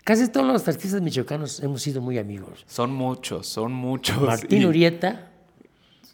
Casi 0.04 0.28
todos 0.30 0.46
los 0.46 0.66
artistas 0.68 1.00
michoacanos 1.00 1.60
hemos 1.60 1.82
sido 1.82 2.00
muy 2.00 2.18
amigos. 2.18 2.64
son 2.68 2.92
muchos, 2.92 3.46
son 3.48 3.72
muchos. 3.72 4.20
Martín 4.20 4.62
Y- 4.62 4.66
Urieta 4.66 5.30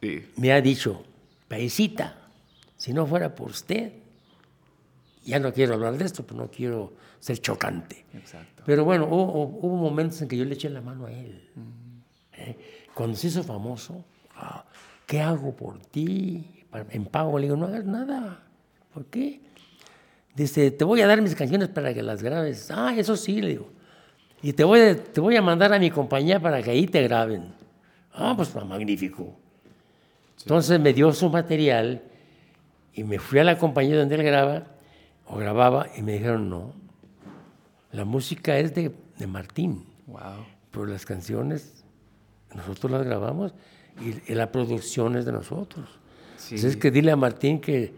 Sí. 0.00 0.24
me 0.36 0.52
ha 0.52 0.60
dicho, 0.60 1.04
paisita, 1.48 2.16
si 2.76 2.92
no 2.92 3.06
fuera 3.06 3.34
por 3.34 3.50
usted, 3.50 3.92
ya 5.24 5.38
no 5.38 5.52
quiero 5.52 5.74
hablar 5.74 5.96
de 5.96 6.04
esto, 6.04 6.24
pero 6.26 6.40
no 6.40 6.50
quiero 6.50 6.94
ser 7.20 7.38
chocante. 7.40 8.04
Exacto. 8.14 8.62
Pero 8.66 8.84
bueno, 8.84 9.06
hubo, 9.06 9.44
hubo 9.60 9.76
momentos 9.76 10.20
en 10.22 10.28
que 10.28 10.36
yo 10.36 10.44
le 10.44 10.54
eché 10.54 10.68
la 10.70 10.80
mano 10.80 11.06
a 11.06 11.12
él. 11.12 11.48
¿Eh? 12.32 12.56
Cuando 12.94 13.16
se 13.16 13.28
hizo 13.28 13.44
famoso, 13.44 14.04
ah, 14.34 14.64
¿qué 15.12 15.20
hago 15.20 15.54
por 15.54 15.78
ti? 15.78 16.64
En 16.90 17.04
pago 17.04 17.38
le 17.38 17.44
digo, 17.44 17.56
no 17.56 17.66
hagas 17.66 17.84
nada. 17.84 18.44
¿Por 18.94 19.04
qué? 19.04 19.42
Dice, 20.34 20.70
te 20.70 20.84
voy 20.84 21.02
a 21.02 21.06
dar 21.06 21.20
mis 21.20 21.34
canciones 21.34 21.68
para 21.68 21.92
que 21.92 22.02
las 22.02 22.22
grabes. 22.22 22.70
Ah, 22.70 22.94
eso 22.96 23.14
sí, 23.14 23.42
le 23.42 23.48
digo. 23.48 23.68
Y 24.40 24.54
te 24.54 24.64
voy, 24.64 24.80
a, 24.80 24.96
te 24.96 25.20
voy 25.20 25.36
a 25.36 25.42
mandar 25.42 25.70
a 25.74 25.78
mi 25.78 25.90
compañía 25.90 26.40
para 26.40 26.62
que 26.62 26.70
ahí 26.70 26.86
te 26.86 27.02
graben. 27.02 27.52
Ah, 28.14 28.32
pues 28.34 28.54
magnífico. 28.54 29.36
Entonces 30.40 30.80
me 30.80 30.94
dio 30.94 31.12
su 31.12 31.28
material 31.28 32.00
y 32.94 33.04
me 33.04 33.18
fui 33.18 33.38
a 33.38 33.44
la 33.44 33.58
compañía 33.58 33.98
donde 33.98 34.14
él 34.14 34.22
graba 34.22 34.64
o 35.26 35.36
grababa 35.36 35.88
y 35.94 36.00
me 36.00 36.12
dijeron, 36.14 36.48
no, 36.48 36.72
la 37.90 38.06
música 38.06 38.58
es 38.58 38.74
de, 38.74 38.92
de 39.18 39.26
Martín, 39.26 39.84
Wow. 40.06 40.46
pero 40.70 40.86
las 40.86 41.04
canciones 41.04 41.84
nosotros 42.54 42.90
las 42.90 43.02
grabamos 43.02 43.52
y, 44.00 44.32
y 44.32 44.34
la 44.34 44.50
producción 44.50 45.16
es 45.16 45.24
de 45.24 45.32
nosotros. 45.32 45.88
Sí. 46.36 46.54
Entonces 46.56 46.72
es 46.72 46.76
que 46.76 46.90
dile 46.90 47.12
a 47.12 47.16
Martín 47.16 47.60
que 47.60 47.92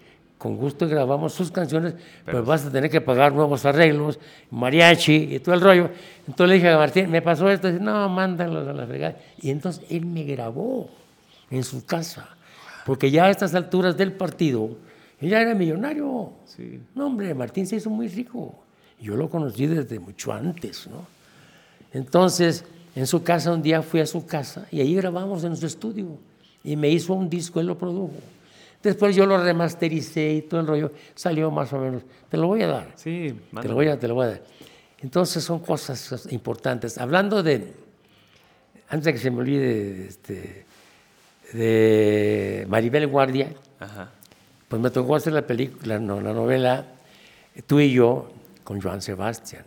con 0.44 0.58
gusto 0.58 0.86
grabamos 0.86 1.32
sus 1.32 1.50
canciones, 1.50 1.94
pero, 2.22 2.44
vas 2.44 2.66
a 2.66 2.70
tener 2.70 2.90
que 2.90 3.00
pagar 3.00 3.32
nuevos 3.32 3.64
arreglos, 3.64 4.18
mariachi 4.50 5.34
y 5.34 5.38
todo 5.38 5.54
el 5.54 5.62
rollo. 5.62 5.90
Entonces 6.26 6.48
le 6.48 6.54
dije 6.56 6.68
a 6.68 6.76
Martín, 6.76 7.10
me 7.10 7.22
pasó 7.22 7.48
esto, 7.48 7.68
y 7.68 7.72
dice, 7.72 7.82
no, 7.82 8.10
mándalos 8.10 8.68
a 8.68 8.74
la 8.74 8.86
fregada. 8.86 9.16
Y 9.40 9.48
entonces 9.48 9.82
él 9.88 10.04
me 10.04 10.22
grabó 10.24 10.90
en 11.50 11.64
su 11.64 11.86
casa, 11.86 12.36
porque 12.84 13.10
ya 13.10 13.24
a 13.24 13.30
estas 13.30 13.54
alturas 13.54 13.96
del 13.96 14.12
partido, 14.12 14.76
él 15.18 15.30
ya 15.30 15.40
era 15.40 15.54
millonario. 15.54 16.32
Sí. 16.44 16.78
No, 16.94 17.06
hombre, 17.06 17.32
Martín 17.32 17.66
se 17.66 17.76
hizo 17.76 17.88
muy 17.88 18.08
rico. 18.08 18.54
Yo 19.00 19.16
lo 19.16 19.30
conocí 19.30 19.66
desde 19.66 19.98
mucho 19.98 20.30
antes, 20.30 20.88
¿no? 20.88 21.06
Entonces, 21.92 22.66
en 22.94 23.06
su 23.06 23.22
casa, 23.22 23.52
un 23.52 23.62
día 23.62 23.82
fui 23.82 24.00
a 24.00 24.06
su 24.06 24.24
casa 24.24 24.66
y 24.70 24.80
ahí 24.80 24.94
grabamos 24.94 25.44
en 25.44 25.56
su 25.56 25.66
estudio. 25.66 26.18
Y 26.62 26.76
me 26.76 26.88
hizo 26.88 27.12
un 27.12 27.28
disco, 27.28 27.60
él 27.60 27.66
lo 27.66 27.76
produjo. 27.76 28.14
Después 28.82 29.16
yo 29.16 29.26
lo 29.26 29.42
remastericé 29.42 30.34
y 30.34 30.42
todo 30.42 30.60
el 30.60 30.66
rollo. 30.66 30.92
Salió 31.14 31.50
más 31.50 31.72
o 31.72 31.78
menos. 31.78 32.02
Te 32.28 32.36
lo 32.36 32.46
voy 32.46 32.62
a 32.62 32.68
dar. 32.68 32.92
Sí, 32.96 33.34
Te 33.60 33.68
lo 33.68 33.74
voy 33.74 33.88
a, 33.88 33.98
te 33.98 34.08
lo 34.08 34.14
voy 34.14 34.26
a 34.26 34.28
dar. 34.30 34.42
Entonces 35.00 35.42
son 35.42 35.58
cosas 35.60 36.26
importantes. 36.30 36.98
Hablando 36.98 37.42
de, 37.42 37.72
antes 38.88 39.04
de 39.04 39.12
que 39.12 39.18
se 39.18 39.30
me 39.30 39.40
olvide, 39.40 40.06
este, 40.06 40.64
de 41.52 42.66
Maribel 42.68 43.06
Guardia, 43.06 43.52
Ajá. 43.80 44.10
pues 44.68 44.80
me 44.80 44.90
tocó 44.90 45.16
hacer 45.16 45.32
la 45.32 45.46
película, 45.46 45.98
no, 45.98 46.20
la 46.20 46.32
novela, 46.32 46.86
tú 47.66 47.80
y 47.80 47.92
yo, 47.92 48.30
con 48.64 48.80
Joan 48.80 49.02
Sebastián. 49.02 49.64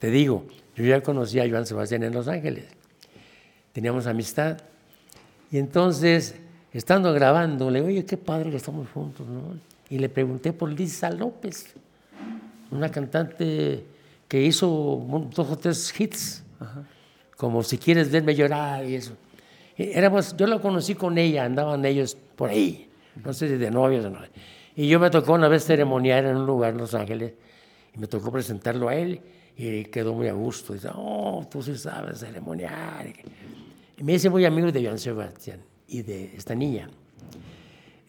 Te 0.00 0.10
digo, 0.10 0.44
yo 0.76 0.84
ya 0.84 1.02
conocí 1.02 1.38
a 1.38 1.48
Joan 1.48 1.66
Sebastián 1.66 2.02
en 2.02 2.12
Los 2.12 2.28
Ángeles. 2.28 2.64
Teníamos 3.72 4.06
amistad. 4.06 4.58
Y 5.50 5.58
entonces, 5.58 6.34
estando 6.72 7.12
grabando, 7.12 7.70
le 7.70 7.80
digo, 7.80 7.88
oye, 7.88 8.04
qué 8.04 8.16
padre 8.16 8.50
que 8.50 8.56
estamos 8.56 8.88
juntos, 8.90 9.26
¿no? 9.26 9.58
Y 9.88 9.98
le 9.98 10.08
pregunté 10.08 10.52
por 10.52 10.70
Lisa 10.70 11.10
López, 11.10 11.74
una 12.70 12.90
cantante 12.90 13.84
que 14.26 14.42
hizo 14.42 14.66
dos 15.34 15.50
o 15.50 15.56
tres 15.56 15.94
hits, 15.98 16.42
como 17.36 17.62
Si 17.62 17.78
quieres 17.78 18.10
verme 18.10 18.34
llorar 18.34 18.84
y 18.86 18.94
eso. 18.94 19.12
Eh, 19.76 19.92
Éramos, 19.94 20.36
yo 20.36 20.46
la 20.46 20.58
conocí 20.60 20.94
con 20.94 21.18
ella, 21.18 21.44
andaban 21.44 21.84
ellos 21.84 22.16
por 22.36 22.50
ahí, 22.50 22.88
no 23.22 23.32
sé 23.32 23.48
si 23.48 23.56
de 23.56 23.70
novios 23.70 24.04
o 24.06 24.10
no. 24.10 24.20
Y 24.74 24.88
yo 24.88 24.98
me 24.98 25.10
tocó 25.10 25.34
una 25.34 25.48
vez 25.48 25.64
ceremoniar 25.64 26.24
en 26.24 26.36
un 26.36 26.46
lugar 26.46 26.72
en 26.72 26.78
Los 26.78 26.94
Ángeles 26.94 27.34
y 27.94 27.98
me 27.98 28.06
tocó 28.06 28.32
presentarlo 28.32 28.88
a 28.88 28.96
él 28.96 29.20
y 29.56 29.84
quedó 29.84 30.14
muy 30.14 30.28
a 30.28 30.32
gusto. 30.32 30.72
Dice, 30.72 30.88
oh, 30.94 31.46
tú 31.50 31.62
sí 31.62 31.76
sabes 31.76 32.20
ceremoniar. 32.20 33.12
Y 33.96 34.02
me 34.02 34.14
hice 34.14 34.28
muy 34.30 34.44
amigo 34.44 34.70
de 34.72 34.84
Joan 34.84 34.98
Sebastián 34.98 35.60
y 35.86 36.02
de 36.02 36.34
esta 36.36 36.54
niña, 36.54 36.88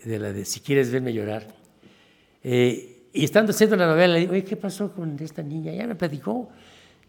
de 0.03 0.19
la 0.19 0.33
de 0.33 0.45
Si 0.45 0.59
quieres 0.59 0.91
verme 0.91 1.13
llorar. 1.13 1.47
Eh, 2.43 3.09
y 3.13 3.23
estando 3.23 3.51
haciendo 3.51 3.75
la 3.75 3.87
novela, 3.87 4.13
le 4.13 4.19
digo, 4.21 4.33
oye, 4.33 4.43
¿qué 4.43 4.55
pasó 4.55 4.91
con 4.91 5.17
esta 5.19 5.41
niña? 5.41 5.71
Ya 5.73 5.87
me 5.87 5.95
platicó 5.95 6.49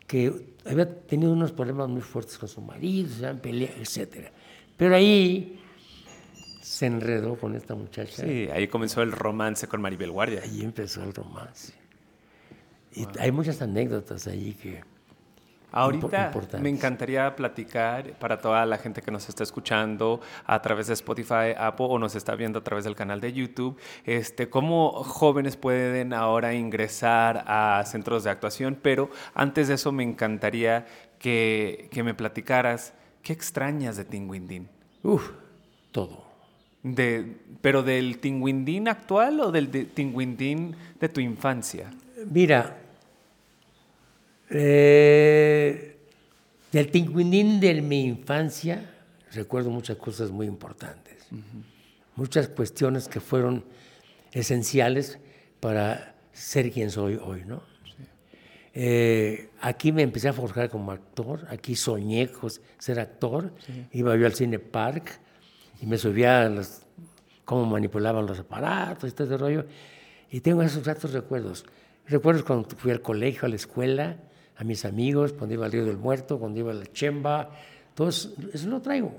que 0.06 0.54
había 0.64 0.88
tenido 1.00 1.32
unos 1.32 1.52
problemas 1.52 1.88
muy 1.88 2.00
fuertes 2.00 2.38
con 2.38 2.48
su 2.48 2.60
marido, 2.60 3.08
se 3.08 3.26
habían 3.26 3.40
peleado, 3.40 3.74
etc. 3.80 4.28
Pero 4.76 4.94
ahí 4.94 5.58
se 6.62 6.86
enredó 6.86 7.36
con 7.36 7.54
esta 7.54 7.74
muchacha. 7.74 8.22
Sí, 8.22 8.48
ahí 8.52 8.68
comenzó 8.68 9.02
el 9.02 9.12
romance 9.12 9.66
con 9.66 9.80
Maribel 9.80 10.10
Guardia. 10.10 10.42
Ahí 10.42 10.62
empezó 10.62 11.02
el 11.02 11.12
romance. 11.12 11.72
Y 12.96 13.06
hay 13.20 13.30
muchas 13.30 13.62
anécdotas 13.62 14.26
ahí 14.26 14.54
que... 14.54 14.82
Ahorita 15.72 16.32
me 16.62 16.70
encantaría 16.70 17.36
platicar 17.36 18.12
para 18.18 18.40
toda 18.40 18.64
la 18.64 18.78
gente 18.78 19.02
que 19.02 19.10
nos 19.10 19.28
está 19.28 19.42
escuchando 19.42 20.22
a 20.46 20.62
través 20.62 20.86
de 20.86 20.94
Spotify, 20.94 21.52
Apple 21.58 21.86
o 21.90 21.98
nos 21.98 22.14
está 22.14 22.34
viendo 22.34 22.60
a 22.60 22.64
través 22.64 22.84
del 22.84 22.96
canal 22.96 23.20
de 23.20 23.34
YouTube, 23.34 23.76
este, 24.06 24.48
cómo 24.48 25.04
jóvenes 25.04 25.58
pueden 25.58 26.14
ahora 26.14 26.54
ingresar 26.54 27.44
a 27.46 27.84
centros 27.84 28.24
de 28.24 28.30
actuación, 28.30 28.78
pero 28.80 29.10
antes 29.34 29.68
de 29.68 29.74
eso 29.74 29.92
me 29.92 30.02
encantaría 30.02 30.86
que, 31.18 31.88
que 31.90 32.02
me 32.02 32.14
platicaras 32.14 32.94
qué 33.22 33.34
extrañas 33.34 33.98
de 33.98 34.06
Tinguindín. 34.06 34.68
Uf, 35.02 35.30
todo. 35.92 36.24
De, 36.82 37.36
pero 37.60 37.82
del 37.82 38.18
Tinguindín 38.18 38.88
actual 38.88 39.40
o 39.40 39.52
del 39.52 39.70
de 39.70 39.84
Tinguindín 39.84 40.74
de 40.98 41.08
tu 41.10 41.20
infancia? 41.20 41.90
Mira, 42.30 42.78
eh, 44.50 45.96
del 46.72 46.90
tinguindín 46.90 47.60
de 47.60 47.80
mi 47.82 48.04
infancia 48.04 48.92
recuerdo 49.32 49.70
muchas 49.70 49.96
cosas 49.96 50.30
muy 50.30 50.46
importantes, 50.46 51.26
muchas 52.14 52.48
cuestiones 52.48 53.08
que 53.08 53.20
fueron 53.20 53.64
esenciales 54.32 55.18
para 55.60 56.14
ser 56.32 56.70
quien 56.70 56.90
soy 56.90 57.16
hoy, 57.22 57.44
¿no? 57.44 57.62
Eh, 58.78 59.48
aquí 59.62 59.90
me 59.90 60.02
empecé 60.02 60.28
a 60.28 60.34
forjar 60.34 60.68
como 60.68 60.92
actor, 60.92 61.46
aquí 61.48 61.74
soñé 61.74 62.28
ser 62.78 63.00
actor, 63.00 63.52
iba 63.92 64.14
yo 64.16 64.26
al 64.26 64.34
cine 64.34 64.58
park 64.58 65.18
y 65.80 65.86
me 65.86 65.96
subía 65.96 66.42
a 66.42 66.48
los, 66.50 66.82
cómo 67.46 67.64
manipulaban 67.64 68.26
los 68.26 68.38
aparatos 68.38 69.08
y 69.08 69.12
todo 69.14 69.26
ese 69.26 69.36
rollo, 69.38 69.64
y 70.30 70.40
tengo 70.40 70.62
esos 70.62 70.84
recuerdos. 71.12 71.64
Recuerdos 72.06 72.44
cuando 72.44 72.68
fui 72.76 72.90
al 72.90 73.00
colegio, 73.00 73.46
a 73.46 73.48
la 73.48 73.56
escuela, 73.56 74.18
a 74.58 74.64
mis 74.64 74.84
amigos, 74.84 75.32
cuando 75.32 75.54
iba 75.54 75.66
al 75.66 75.72
Río 75.72 75.84
del 75.84 75.98
Muerto, 75.98 76.38
cuando 76.38 76.58
iba 76.60 76.72
a 76.72 76.74
la 76.74 76.86
Chemba, 76.92 77.50
todo 77.94 78.08
eso, 78.08 78.32
eso 78.52 78.68
lo 78.68 78.80
traigo. 78.80 79.12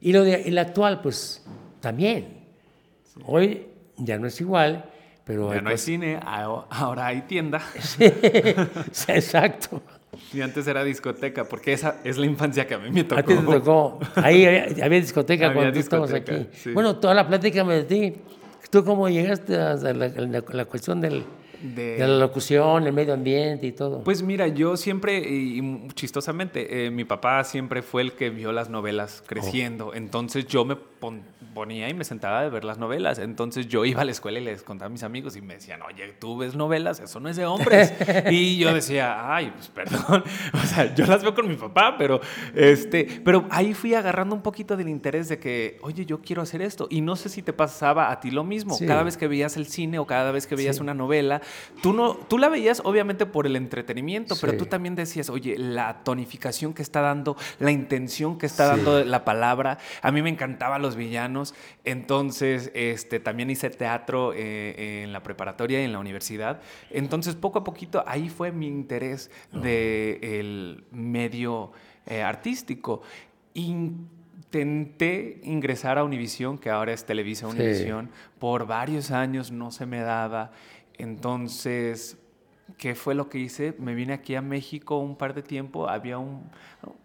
Y 0.00 0.12
lo 0.12 0.22
de 0.24 0.42
el 0.42 0.58
actual, 0.58 1.00
pues 1.00 1.44
también. 1.80 2.38
Hoy 3.26 3.66
ya 3.96 4.18
no 4.18 4.26
es 4.26 4.40
igual, 4.40 4.84
pero 5.24 5.52
Ya 5.54 5.60
no 5.60 5.70
hay 5.70 5.78
cine, 5.78 6.16
a- 6.22 6.64
ahora 6.70 7.06
hay 7.06 7.22
tienda. 7.22 7.60
Sí, 7.80 8.04
exacto. 9.08 9.82
Y 10.32 10.40
antes 10.40 10.66
era 10.66 10.84
discoteca, 10.84 11.44
porque 11.44 11.72
esa 11.72 11.96
es 12.04 12.18
la 12.18 12.26
infancia 12.26 12.66
que 12.66 12.74
a 12.74 12.78
mí 12.78 12.90
me 12.90 13.04
tocó. 13.04 13.20
A 13.20 13.22
ti 13.22 13.34
te 13.34 13.42
tocó. 13.42 13.98
Ahí 14.16 14.44
había, 14.44 14.64
había 14.84 15.00
discoteca 15.00 15.46
Había 15.50 15.54
cuando 15.62 15.72
discoteca, 15.78 16.34
aquí. 16.34 16.48
sí. 16.54 16.72
Bueno, 16.72 16.96
toda 16.96 17.14
la 17.14 17.26
plática 17.26 17.64
me 17.64 17.74
de 17.76 17.84
ti. 17.84 18.14
¿Tú 18.70 18.84
cómo 18.84 19.08
llegaste 19.08 19.56
a 19.56 19.74
la, 19.74 19.92
la- 20.08 20.44
la 20.48 20.64
cuestión 20.64 21.00
del, 21.00 21.24
de, 21.62 21.98
la 21.98 22.18
locución, 22.18 22.86
el 22.86 22.92
medio 22.92 23.14
ambiente 23.14 23.66
y 23.66 23.72
todo. 23.72 24.02
Pues 24.02 24.22
mira, 24.22 24.48
yo 24.48 24.76
siempre, 24.76 25.18
y, 25.18 25.88
chistosamente, 25.94 26.86
eh, 26.86 26.90
mi 26.90 27.04
papá 27.04 27.44
siempre 27.44 27.82
fue 27.82 28.02
el 28.02 28.12
que 28.12 28.30
vio 28.30 28.52
las 28.52 28.68
novelas 28.68 29.22
creciendo. 29.26 29.88
Oh. 29.88 29.94
Entonces 29.94 30.46
yo 30.46 30.64
me 30.64 30.76
ponía 31.54 31.88
y 31.88 31.94
me 31.94 32.04
sentaba 32.04 32.40
a 32.40 32.48
ver 32.48 32.64
las 32.64 32.78
novelas. 32.78 33.18
Entonces 33.18 33.68
yo 33.68 33.84
iba 33.84 34.02
a 34.02 34.04
la 34.04 34.12
escuela 34.12 34.38
y 34.38 34.44
les 34.44 34.62
contaba 34.62 34.86
a 34.86 34.90
mis 34.90 35.02
amigos 35.02 35.36
y 35.36 35.42
me 35.42 35.54
decían, 35.54 35.80
oye, 35.82 36.14
tú 36.18 36.38
ves 36.38 36.54
novelas, 36.54 37.00
eso 37.00 37.20
no 37.20 37.28
es 37.28 37.36
de 37.36 37.46
hombres. 37.46 37.92
y 38.30 38.58
yo 38.58 38.72
decía, 38.72 39.34
ay, 39.34 39.52
pues 39.54 39.68
perdón. 39.68 40.24
O 40.52 40.66
sea, 40.66 40.94
yo 40.94 41.06
las 41.06 41.22
veo 41.22 41.34
con 41.34 41.48
mi 41.48 41.56
papá, 41.56 41.96
pero, 41.98 42.20
este, 42.54 43.20
pero 43.24 43.46
ahí 43.50 43.74
fui 43.74 43.94
agarrando 43.94 44.34
un 44.34 44.42
poquito 44.42 44.76
del 44.76 44.88
interés 44.88 45.28
de 45.28 45.38
que, 45.38 45.78
oye, 45.82 46.06
yo 46.06 46.20
quiero 46.20 46.42
hacer 46.42 46.62
esto. 46.62 46.86
Y 46.90 47.00
no 47.00 47.16
sé 47.16 47.28
si 47.28 47.42
te 47.42 47.52
pasaba 47.52 48.10
a 48.10 48.20
ti 48.20 48.30
lo 48.30 48.44
mismo. 48.44 48.76
Cada 48.86 49.02
vez 49.02 49.16
que 49.16 49.28
veías 49.28 49.56
el 49.56 49.66
cine 49.66 49.98
o 49.98 50.06
cada 50.06 50.32
vez 50.32 50.46
que 50.46 50.54
veías 50.54 50.80
una 50.80 50.94
novela, 50.94 51.42
tú, 51.82 51.92
no, 51.92 52.14
tú 52.14 52.38
la 52.38 52.48
veías 52.48 52.80
obviamente 52.84 53.26
por 53.26 53.46
el 53.46 53.56
entretenimiento, 53.56 54.36
pero 54.40 54.56
tú 54.56 54.66
también 54.66 54.94
decías, 54.94 55.30
oye, 55.30 55.56
la 55.58 56.04
tonificación 56.04 56.74
que 56.74 56.82
está 56.82 57.00
dando, 57.00 57.36
la 57.58 57.70
intención 57.70 58.38
que 58.38 58.46
está 58.46 58.66
dando 58.66 59.04
la 59.04 59.24
palabra. 59.24 59.78
A 60.00 60.12
mí 60.12 60.22
me 60.22 60.30
encantaban 60.30 60.82
los 60.82 60.91
villanos. 60.96 61.54
Entonces, 61.84 62.70
este, 62.74 63.20
también 63.20 63.50
hice 63.50 63.70
teatro 63.70 64.32
eh, 64.34 65.02
en 65.02 65.12
la 65.12 65.22
preparatoria 65.22 65.80
y 65.80 65.84
en 65.84 65.92
la 65.92 65.98
universidad. 65.98 66.60
Entonces, 66.90 67.34
poco 67.34 67.60
a 67.60 67.64
poquito, 67.64 68.04
ahí 68.06 68.28
fue 68.28 68.52
mi 68.52 68.66
interés 68.66 69.30
del 69.52 70.84
medio 70.90 71.72
eh, 72.06 72.22
artístico. 72.22 73.02
Intenté 73.54 75.40
ingresar 75.44 75.98
a 75.98 76.04
Univisión, 76.04 76.58
que 76.58 76.70
ahora 76.70 76.92
es 76.92 77.04
Televisa 77.04 77.46
Univisión, 77.46 78.10
por 78.38 78.66
varios 78.66 79.10
años 79.10 79.50
no 79.50 79.70
se 79.70 79.86
me 79.86 80.00
daba. 80.00 80.52
Entonces, 80.98 82.16
¿qué 82.78 82.94
fue 82.94 83.14
lo 83.14 83.28
que 83.28 83.38
hice? 83.38 83.74
Me 83.78 83.94
vine 83.94 84.12
aquí 84.12 84.34
a 84.34 84.42
México 84.42 84.98
un 84.98 85.16
par 85.16 85.34
de 85.34 85.42
tiempo, 85.42 85.88
había 85.88 86.18
un, 86.18 86.50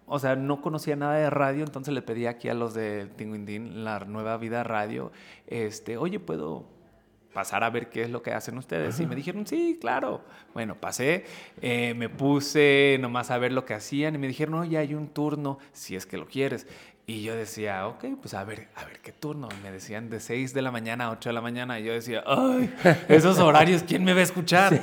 o 0.05 0.19
sea, 0.19 0.35
no 0.35 0.61
conocía 0.61 0.95
nada 0.95 1.15
de 1.15 1.29
radio, 1.29 1.63
entonces 1.63 1.93
le 1.93 2.01
pedí 2.01 2.25
aquí 2.25 2.49
a 2.49 2.53
los 2.53 2.73
de 2.73 3.07
Tinguindín, 3.15 3.83
la 3.83 3.99
nueva 3.99 4.37
vida 4.37 4.63
radio, 4.63 5.11
este, 5.47 5.97
oye, 5.97 6.19
¿puedo 6.19 6.65
pasar 7.33 7.63
a 7.63 7.69
ver 7.69 7.89
qué 7.89 8.01
es 8.01 8.09
lo 8.09 8.23
que 8.23 8.31
hacen 8.31 8.57
ustedes? 8.57 8.99
Y 8.99 9.05
me 9.05 9.15
dijeron, 9.15 9.45
sí, 9.45 9.77
claro. 9.79 10.23
Bueno, 10.55 10.73
pasé, 10.73 11.23
eh, 11.61 11.93
me 11.93 12.09
puse 12.09 12.97
nomás 12.99 13.29
a 13.29 13.37
ver 13.37 13.51
lo 13.51 13.63
que 13.63 13.75
hacían 13.75 14.15
y 14.15 14.17
me 14.17 14.27
dijeron, 14.27 14.55
oye, 14.55 14.77
hay 14.77 14.95
un 14.95 15.07
turno, 15.09 15.59
si 15.71 15.95
es 15.95 16.07
que 16.07 16.17
lo 16.17 16.25
quieres. 16.25 16.65
Y 17.09 17.21
yo 17.21 17.37
decía, 17.37 17.87
ok, 17.87 18.03
pues 18.21 18.33
a 18.33 18.43
ver, 18.43 18.67
a 18.75 18.83
ver 18.83 18.99
qué 18.99 19.13
turno. 19.13 19.47
me 19.63 19.71
decían 19.71 20.09
de 20.09 20.19
6 20.19 20.53
de 20.53 20.61
la 20.61 20.71
mañana 20.71 21.05
a 21.05 21.11
8 21.11 21.29
de 21.29 21.33
la 21.33 21.39
mañana. 21.39 21.79
Y 21.79 21.85
yo 21.85 21.93
decía, 21.93 22.21
ay, 22.27 22.69
esos 23.07 23.39
horarios, 23.39 23.83
¿quién 23.83 24.03
me 24.03 24.13
va 24.13 24.19
a 24.19 24.23
escuchar? 24.23 24.81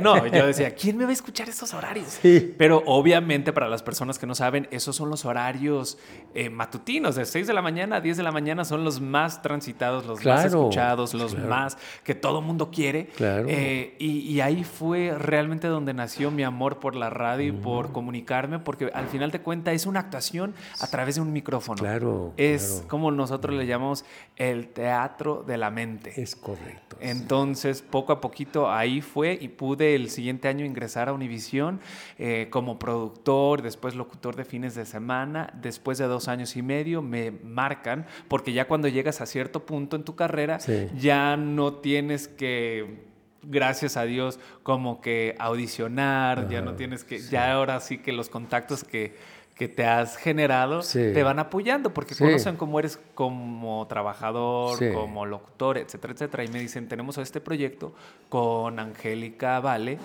No, 0.00 0.26
yo 0.26 0.46
decía, 0.46 0.74
¿quién 0.74 0.96
me 0.96 1.04
va 1.04 1.10
a 1.10 1.12
escuchar 1.12 1.50
esos 1.50 1.74
horarios? 1.74 2.18
Pero 2.56 2.82
obviamente 2.86 3.52
para 3.52 3.68
las 3.68 3.82
personas 3.82 4.18
que 4.18 4.26
no 4.26 4.34
saben, 4.34 4.68
esos 4.70 4.96
son 4.96 5.10
los 5.10 5.26
horarios 5.26 5.98
eh, 6.34 6.48
matutinos. 6.48 7.14
De 7.16 7.26
6 7.26 7.46
de 7.46 7.52
la 7.52 7.60
mañana 7.60 7.96
a 7.96 8.00
10 8.00 8.16
de 8.16 8.22
la 8.22 8.32
mañana 8.32 8.64
son 8.64 8.82
los 8.82 9.02
más 9.02 9.42
transitados, 9.42 10.06
los 10.06 10.24
más 10.24 10.46
escuchados, 10.46 11.12
los 11.12 11.36
más 11.36 11.76
que 12.04 12.14
todo 12.14 12.40
mundo 12.40 12.70
quiere. 12.70 13.08
Claro. 13.08 13.48
Eh, 13.50 13.96
y, 13.98 14.40
ahí 14.40 14.64
fue 14.64 15.14
realmente 15.18 15.66
donde 15.66 15.92
nació 15.92 16.30
mi 16.30 16.42
amor 16.42 16.78
por 16.78 16.96
la 16.96 17.10
radio 17.10 17.48
y 17.48 17.52
por 17.52 17.92
comunicarme, 17.92 18.60
porque 18.60 18.90
al 18.94 19.08
final 19.08 19.30
de 19.30 19.42
cuentas 19.42 19.74
es 19.74 19.84
una 19.84 20.00
actuación 20.00 20.54
a 20.80 20.86
través 20.86 21.16
de 21.16 21.20
un 21.20 21.34
micrófono. 21.34 21.65
Claro. 21.74 22.32
Es 22.36 22.84
como 22.88 23.10
nosotros 23.10 23.54
le 23.54 23.66
llamamos 23.66 24.04
el 24.36 24.68
teatro 24.68 25.44
de 25.46 25.56
la 25.56 25.70
mente. 25.70 26.20
Es 26.20 26.36
correcto. 26.36 26.96
Entonces, 27.00 27.82
poco 27.82 28.12
a 28.12 28.20
poquito 28.20 28.70
ahí 28.70 29.00
fue 29.00 29.38
y 29.40 29.48
pude 29.48 29.94
el 29.94 30.10
siguiente 30.10 30.48
año 30.48 30.64
ingresar 30.64 31.08
a 31.08 31.12
Univisión 31.12 31.80
eh, 32.18 32.48
como 32.50 32.78
productor, 32.78 33.62
después 33.62 33.94
locutor 33.94 34.36
de 34.36 34.44
fines 34.44 34.74
de 34.74 34.86
semana. 34.86 35.52
Después 35.60 35.98
de 35.98 36.06
dos 36.06 36.28
años 36.28 36.56
y 36.56 36.62
medio 36.62 37.02
me 37.02 37.30
marcan, 37.30 38.06
porque 38.28 38.52
ya 38.52 38.66
cuando 38.66 38.88
llegas 38.88 39.20
a 39.20 39.26
cierto 39.26 39.66
punto 39.66 39.96
en 39.96 40.04
tu 40.04 40.14
carrera, 40.14 40.58
ya 40.96 41.36
no 41.36 41.74
tienes 41.74 42.28
que 42.28 43.06
gracias 43.48 43.96
a 43.96 44.04
Dios, 44.04 44.38
como 44.62 45.00
que 45.00 45.34
audicionar, 45.38 46.48
ya 46.48 46.60
no 46.62 46.74
tienes 46.74 47.04
que, 47.04 47.20
ya 47.20 47.52
ahora 47.52 47.80
sí 47.80 47.98
que 47.98 48.12
los 48.12 48.28
contactos 48.28 48.84
que 48.84 49.14
que 49.56 49.68
te 49.68 49.86
has 49.86 50.16
generado 50.18 50.82
te 50.82 51.22
van 51.22 51.38
apoyando 51.38 51.94
porque 51.94 52.14
conocen 52.14 52.56
cómo 52.56 52.78
eres 52.78 53.00
como 53.14 53.86
trabajador, 53.88 54.78
como 54.92 55.24
locutor, 55.24 55.78
etcétera, 55.78 56.12
etcétera. 56.12 56.44
Y 56.44 56.48
me 56.48 56.60
dicen, 56.60 56.88
tenemos 56.88 57.16
este 57.16 57.40
proyecto 57.40 57.94
con 58.28 58.78
Angélica 58.78 59.58
Vale, 59.60 59.98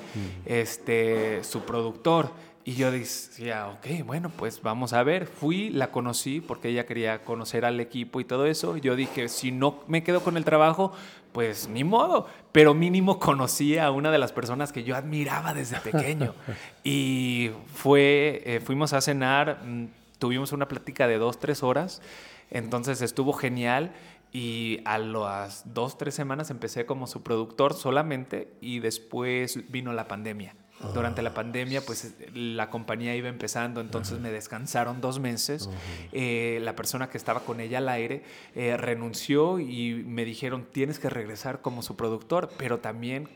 este, 0.45 1.43
su 1.43 1.62
productor. 1.62 2.30
Y 2.64 2.76
yo 2.76 2.91
decía, 2.91 3.68
ok, 3.70 4.06
bueno, 4.06 4.30
pues 4.30 4.62
vamos 4.62 4.93
a 4.93 5.04
ver. 5.04 5.26
Fui, 5.26 5.70
la 5.72 5.91
conocí 5.91 6.41
porque 6.41 6.70
ella 6.70 6.86
quería 6.86 7.24
conocer 7.24 7.66
al 7.66 7.80
equipo 7.80 8.22
y 8.22 8.24
todo 8.24 8.45
eso. 8.45 8.78
Yo 8.78 8.95
dije, 8.95 9.30
si 9.30 9.52
no 9.52 9.80
me 9.88 10.04
quedo 10.04 10.22
con 10.22 10.38
el 10.38 10.45
trabajo, 10.45 10.93
pues 11.32 11.68
ni 11.68 11.84
modo, 11.84 12.28
pero 12.52 12.74
mínimo 12.74 13.20
conocí 13.20 13.78
a 13.78 13.92
una 13.92 14.12
de 14.12 14.18
las 14.18 14.32
personas 14.32 14.72
que 14.72 14.84
yo 14.84 14.96
admiraba 14.96 15.54
desde 15.54 15.80
pequeño. 15.80 16.34
y 16.84 17.52
fue, 17.74 18.42
eh, 18.46 18.60
fuimos 18.60 18.94
a 18.94 19.02
cenar, 19.02 19.62
mm, 19.64 19.88
tuvimos 20.20 20.52
una 20.52 20.68
plática 20.68 21.08
de 21.08 21.18
dos, 21.18 21.40
tres 21.40 21.64
horas, 21.64 22.02
entonces 22.50 23.02
estuvo 23.02 23.34
genial. 23.34 23.92
Y 24.34 24.80
a 24.86 24.98
las 24.98 25.74
dos, 25.74 25.98
tres 25.98 26.16
semanas 26.16 26.52
empecé 26.52 26.86
como 26.86 27.06
su 27.06 27.22
productor 27.22 27.74
solamente 27.74 28.54
y 28.62 28.80
después 28.80 29.70
vino 29.70 29.92
la 29.92 30.08
pandemia. 30.08 30.56
Durante 30.94 31.22
la 31.22 31.34
pandemia, 31.34 31.82
pues 31.82 32.14
la 32.34 32.70
compañía 32.70 33.16
iba 33.16 33.30
empezando, 33.30 33.82
entonces 33.82 34.20
me 34.20 34.32
descansaron 34.32 35.02
dos 35.02 35.20
meses. 35.20 35.70
Eh, 36.12 36.60
la 36.62 36.76
persona 36.76 37.10
que 37.10 37.18
estaba 37.18 37.42
con 37.42 37.60
ella 37.60 37.80
al 37.80 37.90
aire 37.90 38.24
eh, 38.56 38.78
renunció 38.78 39.60
y 39.60 40.04
me 40.06 40.26
dijeron, 40.26 40.68
tienes 40.72 41.00
que 41.00 41.10
regresar 41.10 41.62
como 41.62 41.82
su 41.82 41.96
productor, 41.96 42.50
pero 42.58 42.80
también 42.80 43.30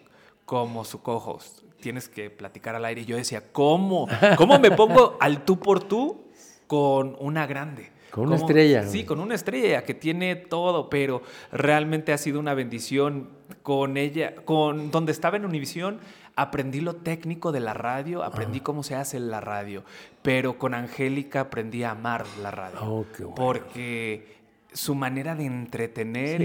como 0.45 0.85
su 0.85 1.01
co-host. 1.01 1.61
Tienes 1.81 2.09
que 2.09 2.29
platicar 2.29 2.75
al 2.75 2.85
aire. 2.85 3.01
Y 3.01 3.05
yo 3.05 3.15
decía, 3.15 3.43
¿cómo? 3.51 4.07
¿Cómo 4.37 4.59
me 4.59 4.71
pongo 4.71 5.17
al 5.19 5.45
tú 5.45 5.59
por 5.59 5.83
tú 5.83 6.25
con 6.67 7.15
una 7.19 7.45
grande? 7.45 7.91
Con 8.11 8.27
una 8.27 8.37
estrella. 8.37 8.87
Sí, 8.87 9.03
con 9.03 9.19
una 9.19 9.35
estrella 9.35 9.83
que 9.83 9.93
tiene 9.93 10.37
todo, 10.37 10.89
pero 10.89 11.21
realmente 11.51 12.13
ha 12.13 12.17
sido 12.17 12.39
una 12.39 12.53
bendición 12.53 13.29
con 13.61 13.97
ella, 13.97 14.35
con 14.45 14.89
donde 14.89 15.11
estaba 15.11 15.35
en 15.35 15.43
Univisión 15.43 15.99
aprendí 16.35 16.81
lo 16.81 16.95
técnico 16.97 17.51
de 17.51 17.59
la 17.59 17.73
radio, 17.73 18.23
aprendí 18.23 18.59
cómo 18.59 18.83
se 18.83 18.95
hace 18.95 19.19
la 19.19 19.41
radio, 19.41 19.83
pero 20.21 20.57
con 20.57 20.73
Angélica 20.73 21.41
aprendí 21.41 21.83
a 21.83 21.91
amar 21.91 22.25
la 22.41 22.51
radio. 22.51 22.79
Oh, 22.81 23.05
porque 23.35 24.35
su 24.73 24.95
manera 24.95 25.35
de 25.35 25.45
entretener 25.45 26.43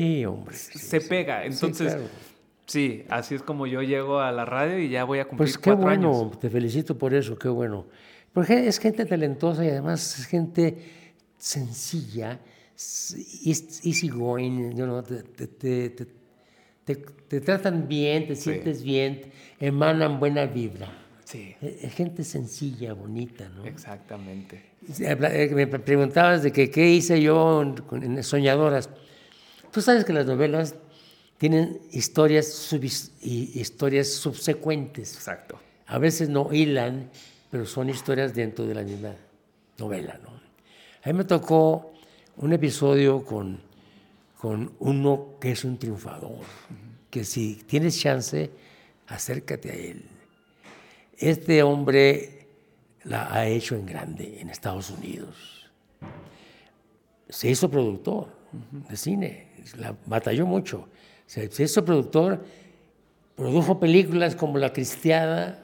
se 0.53 1.01
pega. 1.01 1.45
Entonces, 1.45 1.97
sí, 2.67 3.05
así 3.09 3.35
es 3.35 3.43
como 3.43 3.67
yo 3.67 3.83
llego 3.83 4.21
a 4.21 4.31
la 4.31 4.45
radio 4.45 4.79
y 4.79 4.89
ya 4.89 5.05
voy 5.05 5.19
a 5.19 5.25
cumplir 5.25 5.49
pues 5.49 5.59
qué 5.59 5.73
bueno, 5.73 6.31
Te 6.41 6.49
felicito 6.49 6.97
por 6.97 7.13
eso, 7.13 7.37
qué 7.37 7.49
bueno. 7.49 7.87
Porque 8.33 8.69
es 8.69 8.79
gente 8.79 9.05
talentosa 9.07 9.65
y 9.65 9.71
además 9.71 10.21
es 10.21 10.27
gente 10.27 10.79
sencilla, 11.37 12.39
easy 12.77 14.09
going, 14.09 14.71
you 14.77 14.85
know, 14.85 15.03
te, 15.03 16.20
tratan 17.45 17.89
bien, 17.89 18.27
te 18.27 18.37
sientes 18.37 18.83
bien, 18.83 19.33
emanan 19.59 20.19
buena 20.19 20.47
vibra. 20.47 20.93
Sí. 21.25 21.55
Es 21.61 21.95
gente 21.95 22.25
sencilla, 22.25 22.93
bonita, 22.93 23.49
¿no? 23.51 23.65
Exactamente. 23.65 24.65
Eh, 24.99 25.51
me 25.55 25.67
preguntabas 25.67 26.43
de 26.43 26.51
que 26.51 26.71
qué 26.71 26.91
hice 26.91 27.23
yo 27.23 27.63
en 27.93 28.23
Soñadoras. 28.25 28.91
Tú 29.71 29.81
sabes 29.81 30.05
que 30.05 30.13
las 30.13 30.27
novelas 30.27 30.75
tienen 31.39 31.81
historias, 31.93 32.73
historias 33.23 34.09
subsecuentes. 34.09 35.15
Exacto. 35.15 35.61
A 35.87 35.99
veces 35.99 36.29
no 36.29 36.53
hilan, 36.53 37.11
pero 37.51 37.65
son 37.65 37.89
historias 37.89 38.35
dentro 38.35 38.67
de 38.67 38.75
la 38.75 38.83
misma 38.83 39.15
novela, 39.79 40.19
¿no? 40.23 40.31
A 41.03 41.09
mí 41.09 41.15
me 41.15 41.25
tocó 41.25 41.93
un 42.37 42.53
episodio 42.53 43.25
con 43.25 43.61
con 44.41 44.73
uno 44.79 45.35
que 45.39 45.51
es 45.51 45.65
un 45.67 45.77
triunfador, 45.77 46.39
que 47.11 47.25
si 47.25 47.57
tienes 47.67 48.01
chance, 48.01 48.51
acércate 49.07 49.71
a 49.71 49.75
él. 49.75 50.05
Este 51.19 51.63
hombre 51.63 52.47
la 53.05 53.31
ha 53.35 53.47
hecho 53.47 53.77
en 53.77 53.85
grande 53.85 54.41
en 54.41 54.49
Estados 54.49 54.89
Unidos. 54.89 55.71
Se 57.29 57.51
hizo 57.51 57.71
productor 57.71 58.29
de 58.89 58.97
cine, 58.97 59.49
la 59.77 59.95
batalló 60.07 60.47
mucho. 60.47 60.89
Se, 61.27 61.51
hizo 61.63 61.85
productor, 61.85 62.43
produjo 63.37 63.79
películas 63.79 64.35
como 64.35 64.57
La 64.57 64.73
Cristiada, 64.73 65.63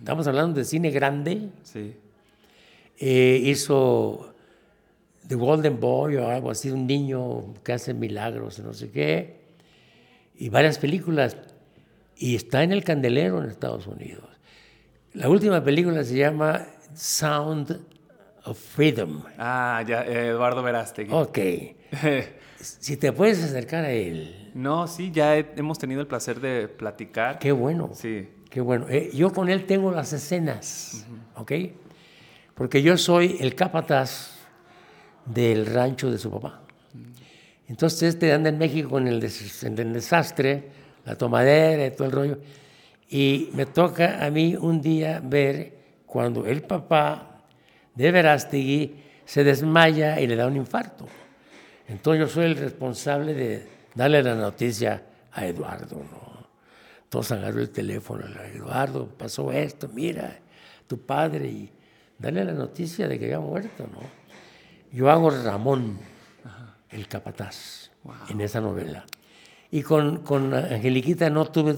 estamos 0.00 0.26
hablando 0.26 0.58
de 0.58 0.64
cine 0.64 0.90
grande. 0.90 1.50
Sí. 1.62 1.94
Eh, 2.98 3.40
hizo 3.44 4.34
The 5.28 5.34
Golden 5.34 5.80
Boy 5.80 6.16
o 6.16 6.28
algo 6.28 6.50
así, 6.50 6.70
un 6.70 6.86
niño 6.86 7.54
que 7.64 7.72
hace 7.72 7.94
milagros, 7.94 8.58
no 8.60 8.72
sé 8.72 8.90
qué, 8.90 9.40
y 10.36 10.48
varias 10.48 10.78
películas. 10.78 11.36
y 12.18 12.34
está 12.34 12.62
en 12.62 12.72
el 12.72 12.82
candelero 12.82 13.42
en 13.42 13.50
Estados 13.50 13.86
Unidos. 13.86 14.24
La 15.12 15.28
última 15.28 15.62
película 15.62 16.02
se 16.04 16.16
llama 16.16 16.66
Sound 16.94 17.78
of 18.44 18.58
Freedom. 18.58 19.22
Ah, 19.38 19.82
ya, 19.86 20.04
Eduardo 20.04 20.62
Verástegui. 20.62 21.12
Ok. 21.12 21.38
si 22.60 22.96
te 22.96 23.12
puedes 23.12 23.42
acercar 23.42 23.84
a 23.84 23.90
él. 23.90 24.50
No, 24.54 24.86
sí, 24.86 25.10
ya 25.12 25.36
hemos 25.36 25.78
tenido 25.78 26.00
el 26.00 26.06
placer 26.06 26.40
de 26.40 26.68
platicar. 26.68 27.38
Qué 27.38 27.52
bueno. 27.52 27.90
Sí. 27.92 28.28
Qué 28.50 28.60
bueno. 28.60 28.86
Eh, 28.88 29.10
yo 29.12 29.32
con 29.32 29.48
él 29.48 29.66
tengo 29.66 29.90
las 29.90 30.12
escenas, 30.12 31.06
¿ok? 31.34 31.52
Porque 32.54 32.82
yo 32.82 32.96
soy 32.96 33.36
el 33.40 33.54
capataz 33.54 34.35
del 35.26 35.66
rancho 35.66 36.10
de 36.10 36.18
su 36.18 36.30
papá. 36.30 36.62
Entonces 37.68 38.14
este 38.14 38.32
anda 38.32 38.48
en 38.48 38.58
México 38.58 38.98
en 38.98 39.08
el, 39.08 39.20
desastre, 39.20 40.70
la 41.04 41.16
tomadera 41.16 41.86
y 41.86 41.90
todo 41.90 42.04
el 42.06 42.12
rollo. 42.12 42.38
Y 43.08 43.50
me 43.54 43.66
toca 43.66 44.24
a 44.24 44.30
mí 44.30 44.56
un 44.56 44.80
día 44.80 45.20
ver 45.22 45.74
cuando 46.06 46.46
el 46.46 46.62
papá 46.62 47.42
de 47.94 48.10
Verástegui 48.10 49.02
se 49.24 49.42
desmaya 49.42 50.20
y 50.20 50.26
le 50.26 50.36
da 50.36 50.46
un 50.46 50.56
infarto. 50.56 51.06
Entonces 51.88 52.20
yo 52.20 52.28
soy 52.28 52.44
el 52.46 52.56
responsable 52.56 53.34
de 53.34 53.68
darle 53.94 54.22
la 54.22 54.34
noticia 54.34 55.02
a 55.32 55.46
Eduardo, 55.46 55.96
¿no? 55.96 56.36
Entonces 57.04 57.32
agarró 57.38 57.60
el 57.60 57.70
teléfono, 57.70 58.24
Eduardo, 58.52 59.06
pasó 59.06 59.52
esto, 59.52 59.88
mira, 59.88 60.38
tu 60.88 60.98
padre, 60.98 61.46
y 61.46 61.70
darle 62.18 62.44
la 62.44 62.52
noticia 62.52 63.06
de 63.06 63.18
que 63.18 63.26
había 63.26 63.40
muerto, 63.40 63.88
¿no? 63.92 64.00
Yo 64.92 65.10
hago 65.10 65.30
Ramón, 65.30 65.98
el 66.90 67.08
capataz, 67.08 67.90
en 68.28 68.40
esa 68.40 68.60
novela. 68.60 69.04
Y 69.70 69.82
con, 69.82 70.18
con 70.18 70.54
Angeliquita 70.54 71.28
no 71.28 71.46
tuve, 71.46 71.76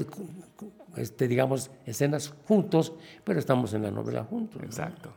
este, 0.97 1.27
digamos, 1.27 1.71
escenas 1.87 2.35
juntos, 2.47 2.93
pero 3.25 3.39
estamos 3.39 3.73
en 3.75 3.83
la 3.83 3.91
novela 3.91 4.25
juntos. 4.25 4.63
Exacto. 4.63 5.13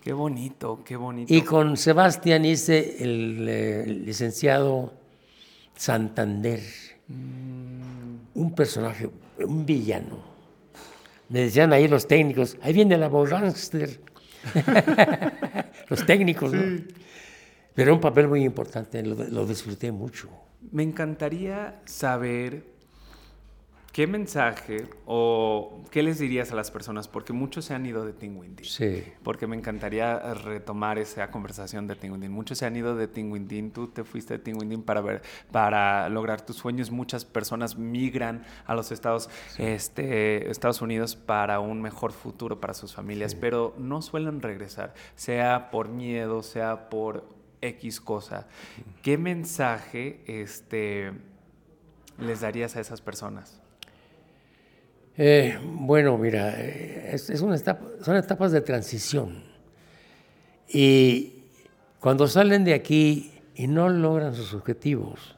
Qué 0.00 0.12
bonito, 0.12 0.82
qué 0.84 0.96
bonito. 0.96 1.32
Y 1.32 1.42
con 1.42 1.76
Sebastián 1.76 2.44
hice 2.44 3.02
el, 3.02 3.46
eh, 3.48 3.86
licenciado 3.86 4.92
Santander, 5.76 6.60
mm. 7.06 8.14
un 8.34 8.54
personaje, 8.54 9.08
un 9.38 9.64
villano. 9.64 10.18
Me 11.28 11.42
decían 11.42 11.72
ahí 11.72 11.88
los 11.88 12.06
técnicos, 12.06 12.58
ahí 12.62 12.72
viene 12.72 12.98
la 12.98 13.08
gangster. 13.08 14.00
los 15.88 16.04
técnicos, 16.04 16.52
¿no? 16.52 16.62
Pero 17.74 17.94
un 17.94 18.00
papel 18.00 18.28
muy 18.28 18.44
importante, 18.44 19.02
lo 19.02 19.46
disfruté 19.46 19.92
mucho. 19.92 20.28
Me 20.70 20.82
encantaría 20.82 21.80
saber 21.84 22.72
¿Qué 23.92 24.06
mensaje 24.06 24.86
o 25.04 25.82
qué 25.90 26.02
les 26.02 26.18
dirías 26.18 26.50
a 26.50 26.54
las 26.54 26.70
personas? 26.70 27.08
Porque 27.08 27.34
muchos 27.34 27.66
se 27.66 27.74
han 27.74 27.84
ido 27.84 28.06
de 28.06 28.14
Tinguindín. 28.14 28.64
Sí. 28.64 29.04
Porque 29.22 29.46
me 29.46 29.54
encantaría 29.54 30.32
retomar 30.32 30.98
esa 30.98 31.30
conversación 31.30 31.86
de 31.86 31.96
Tinguindín. 31.96 32.32
Muchos 32.32 32.56
se 32.56 32.64
han 32.64 32.74
ido 32.74 32.96
de 32.96 33.06
Tinguindín. 33.06 33.70
Tú 33.70 33.88
te 33.88 34.02
fuiste 34.02 34.38
de 34.38 34.44
Tinguindín 34.44 34.82
para 34.82 35.02
ver, 35.02 35.20
para 35.50 36.08
lograr 36.08 36.40
tus 36.40 36.56
sueños. 36.56 36.90
Muchas 36.90 37.26
personas 37.26 37.76
migran 37.76 38.44
a 38.64 38.74
los 38.74 38.92
Estados, 38.92 39.28
este, 39.58 40.50
Estados 40.50 40.80
Unidos 40.80 41.14
para 41.14 41.60
un 41.60 41.82
mejor 41.82 42.12
futuro 42.12 42.62
para 42.62 42.72
sus 42.72 42.94
familias, 42.94 43.34
pero 43.34 43.74
no 43.76 44.00
suelen 44.00 44.40
regresar, 44.40 44.94
sea 45.16 45.70
por 45.70 45.90
miedo, 45.90 46.42
sea 46.42 46.88
por 46.88 47.41
X 47.62 48.00
cosa. 48.00 48.46
¿Qué 49.02 49.16
mensaje 49.16 50.20
este, 50.26 51.12
les 52.18 52.40
darías 52.40 52.76
a 52.76 52.80
esas 52.80 53.00
personas? 53.00 53.60
Eh, 55.16 55.58
bueno, 55.62 56.18
mira, 56.18 56.54
eh, 56.58 57.10
es, 57.12 57.40
una 57.40 57.56
son 57.56 58.16
etapas 58.16 58.52
de 58.52 58.60
transición. 58.60 59.44
Y 60.68 61.44
cuando 62.00 62.26
salen 62.26 62.64
de 62.64 62.74
aquí 62.74 63.32
y 63.54 63.66
no 63.66 63.88
logran 63.88 64.34
sus 64.34 64.54
objetivos, 64.54 65.36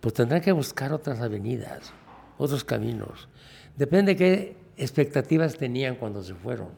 pues 0.00 0.14
tendrán 0.14 0.40
que 0.40 0.52
buscar 0.52 0.92
otras 0.92 1.20
avenidas, 1.20 1.92
otros 2.36 2.64
caminos. 2.64 3.28
Depende 3.76 4.14
de 4.14 4.16
qué 4.16 4.56
expectativas 4.76 5.56
tenían 5.56 5.96
cuando 5.96 6.22
se 6.22 6.34
fueron. 6.34 6.68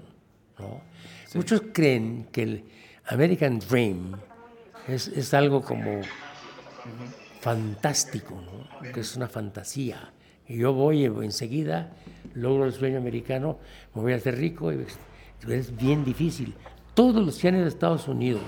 Muchos 1.34 1.62
creen 1.72 2.28
que 2.32 2.42
el 2.42 2.64
American 3.06 3.58
Dream 3.58 4.12
es, 4.88 5.34
algo 5.34 5.62
como 5.62 6.00
fantástico, 7.40 8.42
que 8.92 9.00
es 9.00 9.16
una 9.16 9.28
fantasía. 9.28 10.12
Y 10.48 10.58
yo 10.58 10.72
voy 10.72 11.04
enseguida 11.04 11.92
logro 12.34 12.64
el 12.64 12.72
sueño 12.72 12.98
americano, 12.98 13.58
me 13.94 14.02
voy 14.02 14.12
a 14.12 14.16
hacer 14.16 14.36
rico, 14.36 14.72
y 14.72 14.84
es 15.48 15.76
bien 15.76 16.04
difícil. 16.04 16.54
Todos 16.94 17.24
los 17.24 17.38
que 17.38 17.48
han 17.48 17.56
ido 17.56 17.64
a 17.64 17.68
Estados 17.68 18.08
Unidos 18.08 18.42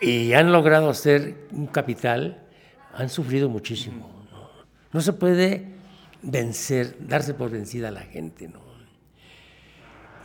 y 0.00 0.32
han 0.32 0.52
logrado 0.52 0.90
hacer 0.90 1.48
un 1.52 1.66
capital, 1.66 2.42
han 2.94 3.08
sufrido 3.08 3.48
muchísimo. 3.48 4.10
No, 4.92 5.00
se 5.00 5.12
puede 5.12 5.74
vencer, 6.22 6.96
darse 7.00 7.34
por 7.34 7.50
vencida 7.50 7.88
a 7.88 7.90
la 7.90 8.00
gente. 8.00 8.48
¿no? 8.48 8.60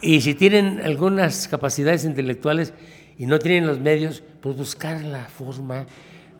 Y 0.01 0.21
si 0.21 0.35
tienen 0.35 0.81
algunas 0.83 1.47
capacidades 1.47 2.05
intelectuales 2.05 2.73
y 3.17 3.25
no 3.25 3.39
tienen 3.39 3.67
los 3.67 3.79
medios, 3.79 4.23
pues 4.43 4.57
buscar 4.57 5.01
la 5.05 5.23
forma 5.23 5.85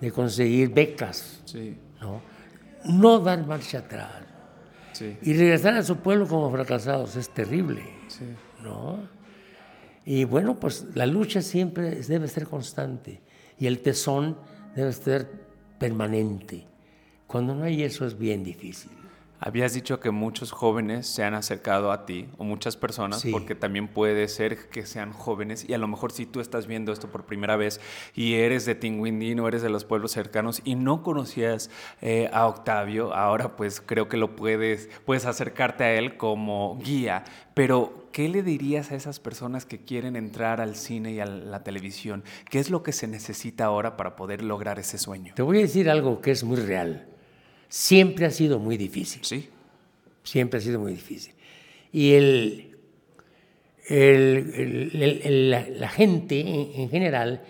de 0.02 0.12
conseguir 0.12 0.74
becas. 0.74 1.42
¿no? 2.02 2.22
no 2.84 3.20
dar 3.20 3.48
marcha 3.48 3.78
atrás. 3.80 4.24
Y 5.22 5.34
regresar 5.34 5.76
a 5.76 5.84
su 5.84 5.96
pueblo 5.98 6.28
como 6.28 6.52
fracasados 6.52 7.16
es 7.16 7.30
terrible, 7.30 7.82
¿no? 8.62 9.00
Y 10.06 10.26
bueno, 10.26 10.60
pues 10.60 10.86
la 10.96 11.06
lucha 11.06 11.42
siempre 11.42 11.96
debe 11.96 12.28
ser 12.28 12.46
constante 12.46 13.22
y 13.58 13.68
el 13.68 13.80
tesón 13.80 14.38
debe 14.76 14.92
ser 14.92 15.32
permanente. 15.80 16.68
Cuando 17.26 17.56
no 17.56 17.64
hay 17.64 17.84
eso 17.84 18.06
es 18.06 18.18
bien 18.18 18.44
difícil. 18.44 18.92
Habías 19.46 19.74
dicho 19.74 20.00
que 20.00 20.10
muchos 20.10 20.54
jóvenes 20.54 21.06
se 21.06 21.22
han 21.26 21.34
acercado 21.34 21.92
a 21.92 22.06
ti, 22.06 22.30
o 22.38 22.46
muchas 22.46 22.78
personas, 22.78 23.26
porque 23.30 23.56
también 23.56 23.90
puede 23.90 24.30
ser 24.30 24.70
que 24.70 24.86
sean 24.86 25.12
jóvenes, 25.12 25.66
y 25.68 25.74
a 25.74 25.78
lo 25.78 25.90
mejor 25.90 26.14
si 26.14 26.26
tú 26.26 26.40
estás 26.40 26.66
viendo 26.66 26.94
esto 26.94 27.10
por 27.10 27.26
primera 27.26 27.58
vez 27.58 27.82
y 28.16 28.36
eres 28.36 28.66
de 28.66 28.74
Tinguindín 28.74 29.42
o 29.42 29.48
eres 29.50 29.62
de 29.62 29.70
los 29.70 29.84
pueblos 29.84 30.14
cercanos 30.14 30.62
y 30.64 30.76
no 30.76 31.04
conocías 31.04 31.70
eh, 32.02 32.30
a 32.32 32.48
Octavio, 32.48 33.14
ahora 33.14 33.58
pues 33.58 33.82
creo 33.82 34.08
que 34.08 34.16
lo 34.16 34.38
puedes, 34.38 34.90
puedes 35.06 35.26
acercarte 35.26 35.84
a 35.84 35.94
él 35.94 36.16
como 36.16 36.80
guía, 36.82 37.26
pero 37.54 38.08
¿qué 38.14 38.30
le 38.30 38.44
dirías 38.44 38.94
a 38.94 38.96
esas 38.96 39.20
personas 39.20 39.66
que 39.66 39.84
quieren 39.84 40.16
entrar 40.16 40.62
al 40.62 40.78
cine 40.78 41.12
y 41.12 41.20
a 41.20 41.26
la 41.26 41.66
televisión? 41.66 42.24
¿Qué 42.50 42.60
es 42.60 42.70
lo 42.70 42.82
que 42.82 42.94
se 42.94 43.10
necesita 43.10 43.66
ahora 43.66 43.98
para 43.98 44.16
poder 44.16 44.42
lograr 44.42 44.80
ese 44.80 44.98
sueño? 44.98 45.34
Te 45.36 45.42
voy 45.42 45.58
a 45.58 45.62
decir 45.64 45.90
algo 45.90 46.22
que 46.22 46.32
es 46.32 46.46
muy 46.46 46.56
real 46.56 47.10
siempre 47.74 48.28
ha 48.28 48.32
sido 48.32 48.60
muy 48.60 48.78
difícil. 48.78 49.24
Sí. 49.24 49.50
Siempre 50.22 50.60
ha 50.60 50.62
sido 50.62 50.80
muy 50.80 50.92
difícil. 50.92 51.34
Y 51.92 52.12
el, 52.12 52.70
la, 55.50 55.90
gente 55.90 56.40
en, 56.40 56.90
general 56.90 57.42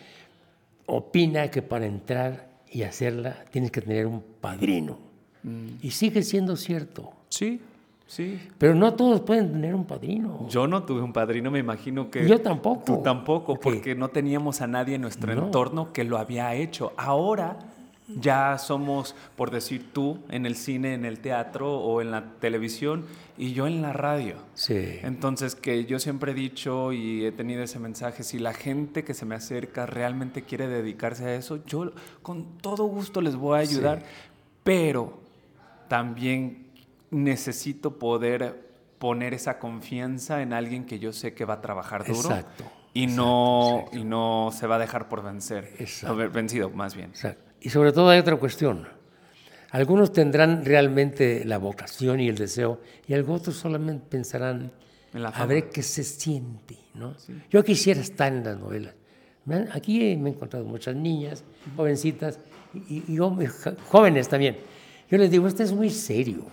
opina 0.86 1.51
que 1.51 1.61
para 1.61 1.88
entrar 1.88 2.47
y 2.71 2.84
hacerla 2.84 3.43
tienes 3.51 3.69
que 3.69 3.82
tener 3.82 4.07
un 4.07 4.24
padrino. 4.39 4.97
Mm. 5.43 5.67
Y 5.82 5.91
sigue 5.91 6.24
siendo 6.24 6.55
cierto. 6.55 7.11
Sí, 7.28 7.59
sí. 8.07 8.39
Pero 8.57 8.76
no 8.76 8.93
todos 8.93 9.19
pueden 9.21 9.51
tener 9.51 9.76
un 9.76 9.84
padrino. 9.84 10.47
Yo 10.47 10.67
no 10.67 10.84
tuve 10.84 11.01
un 11.01 11.11
padrino, 11.11 11.51
me 11.51 11.59
imagino 11.59 12.09
que... 12.09 12.26
Yo 12.26 12.39
tampoco. 12.39 12.86
Tú 12.86 13.03
tampoco, 13.03 13.59
porque 13.59 13.93
no 13.93 14.07
teníamos 14.07 14.61
a 14.61 14.67
nadie 14.67 14.95
en 14.95 15.01
nuestro 15.01 15.34
entorno 15.34 15.91
que 15.91 16.05
lo 16.05 16.17
había 16.17 16.55
hecho. 16.55 16.93
Ahora 16.95 17.72
ya 18.08 18.58
somos, 18.58 19.16
por 19.36 19.51
decir 19.51 19.91
tú, 19.93 20.20
en 20.30 20.45
el 20.45 20.56
cine, 20.56 20.93
en 20.93 21.06
el 21.06 21.20
teatro 21.20 21.78
o 21.78 22.01
en 22.01 22.12
la 22.12 22.34
televisión 22.39 23.06
y 23.38 23.54
yo 23.54 23.66
en 23.66 23.82
la 23.82 23.93
radio. 23.93 24.36
Sí. 24.54 24.99
Entonces, 25.01 25.56
que 25.56 25.86
yo 25.86 25.99
siempre 25.99 26.34
he 26.34 26.36
dicho 26.36 26.91
y 26.91 27.26
he 27.26 27.32
tenido 27.32 27.64
ese 27.64 27.80
mensaje, 27.80 28.24
si 28.24 28.39
la 28.39 28.54
gente 28.54 29.04
que 29.04 29.14
se 29.14 29.26
me 29.26 29.36
acerca 29.36 29.86
realmente 29.86 30.43
quiere 30.43 30.68
dedicarse 30.68 31.26
a 31.26 31.36
eso, 31.36 31.66
yo 31.66 31.91
con 32.22 32.58
todo 32.58 32.86
gusto 32.86 33.22
les 33.22 33.36
voy 33.36 33.58
a 33.58 33.62
ayudar, 33.62 34.04
pero 34.64 35.20
también 35.88 36.68
necesito 37.10 37.97
poder 37.97 38.74
poner 38.99 39.34
esa 39.34 39.60
confianza 39.60 40.41
en 40.41 40.54
alguien 40.54 40.86
que 40.86 40.99
yo 40.99 41.14
sé 41.14 41.34
que 41.34 41.45
va 41.45 41.56
a 41.56 41.62
trabajar 41.62 42.06
duro. 42.06 42.30
Exacto. 42.30 42.64
Y, 42.93 43.08
no, 43.08 43.86
y 43.91 44.04
no 44.04 44.51
se 44.54 44.68
va 44.68 44.76
a 44.76 44.80
dejar 44.80 45.10
por 45.10 45.24
vencer. 45.24 45.74
Exacto. 45.80 46.30
Vencido, 46.30 46.70
más 46.70 46.95
bien. 46.95 47.10
Exacto. 47.10 47.53
Y 47.64 47.70
sobre 47.70 47.93
todo 47.93 48.09
hay 48.09 48.20
otra 48.20 48.36
cuestión. 48.36 48.86
Algunos 49.72 50.11
tendrán 50.11 50.66
realmente 50.66 51.45
la 51.45 51.57
vocación 51.57 52.20
y 52.20 52.28
el 52.28 52.36
deseo, 52.36 52.82
y 53.07 53.16
otros 53.16 53.55
solamente 53.55 54.05
pensarán 54.07 54.72
a 55.14 55.45
ver 55.45 55.70
qué 55.70 55.82
se 55.82 56.03
siente. 56.03 56.78
¿no? 56.93 57.16
Yo 57.49 57.64
quisiera 57.64 58.01
estar 58.01 58.32
en 58.32 58.43
las 58.43 58.59
novelas. 58.59 58.93
Aquí 59.72 60.16
me 60.18 60.30
he 60.30 60.34
encontrado 60.34 60.66
muchas 60.66 60.95
niñas, 60.95 61.43
jovencitas 61.76 62.38
y, 62.89 63.18
jóvenes 63.89 64.28
también. 64.28 64.57
Yo 65.09 65.18
les 65.18 65.32
digo, 65.32 65.47
esto 65.47 65.64
es 65.64 65.72
muy 65.72 65.89
serio. 65.89 66.43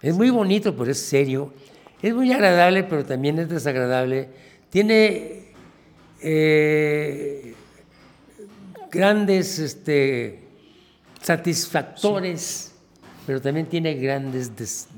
Es 0.00 0.14
muy 0.14 0.30
bonito, 0.30 0.76
pero 0.76 0.92
es 0.92 0.98
serio. 0.98 1.52
Es 2.00 2.14
muy 2.14 2.32
agradable, 2.32 2.84
pero 2.84 3.04
también 3.04 3.38
es 3.40 3.48
desagradable. 3.48 4.28
Tiene 4.70 5.50
eh, 6.22 7.54
grandes 8.90 9.58
este, 9.58 10.48
satisfactores, 11.22 12.72
pero 13.26 13.40
también 13.40 13.66
tiene 13.66 13.94
grandes 13.94 14.88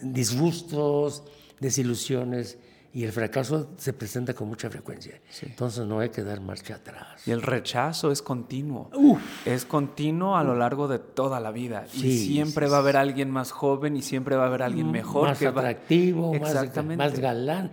disgustos, 0.00 1.22
desilusiones 1.58 2.58
y 2.92 3.04
el 3.04 3.12
fracaso 3.12 3.68
se 3.76 3.92
presenta 3.92 4.34
con 4.34 4.48
mucha 4.48 4.68
frecuencia. 4.68 5.20
Entonces 5.42 5.86
no 5.86 6.00
hay 6.00 6.08
que 6.08 6.24
dar 6.24 6.40
marcha 6.40 6.74
atrás. 6.74 7.26
Y 7.26 7.30
el 7.30 7.40
rechazo 7.40 8.10
es 8.10 8.20
continuo. 8.20 8.90
Es 9.44 9.64
continuo 9.64 10.36
a 10.36 10.42
lo 10.42 10.56
largo 10.56 10.88
de 10.88 10.98
toda 10.98 11.38
la 11.38 11.52
vida. 11.52 11.86
y 11.94 12.18
siempre 12.18 12.66
va 12.66 12.78
a 12.78 12.80
haber 12.80 12.96
alguien 12.96 13.30
más 13.30 13.52
joven 13.52 13.96
y 13.96 14.02
siempre 14.02 14.34
va 14.34 14.44
a 14.44 14.46
haber 14.48 14.62
alguien 14.62 14.90
mejor. 14.90 15.28
Más 15.28 15.42
atractivo, 15.42 16.34
más, 16.34 17.20
galán. 17.20 17.70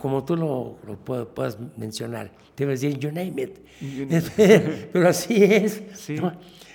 Como 0.00 0.24
tú 0.24 0.36
lo, 0.36 0.78
puedes, 1.04 1.58
mencionar. 1.76 2.30
Te 2.54 2.64
iba 2.64 2.70
a 2.70 2.74
decir, 2.74 2.98
you 2.98 3.10
name 3.10 3.42
it. 3.42 4.32
Pero 4.92 5.08
así 5.08 5.42
es. 5.44 5.82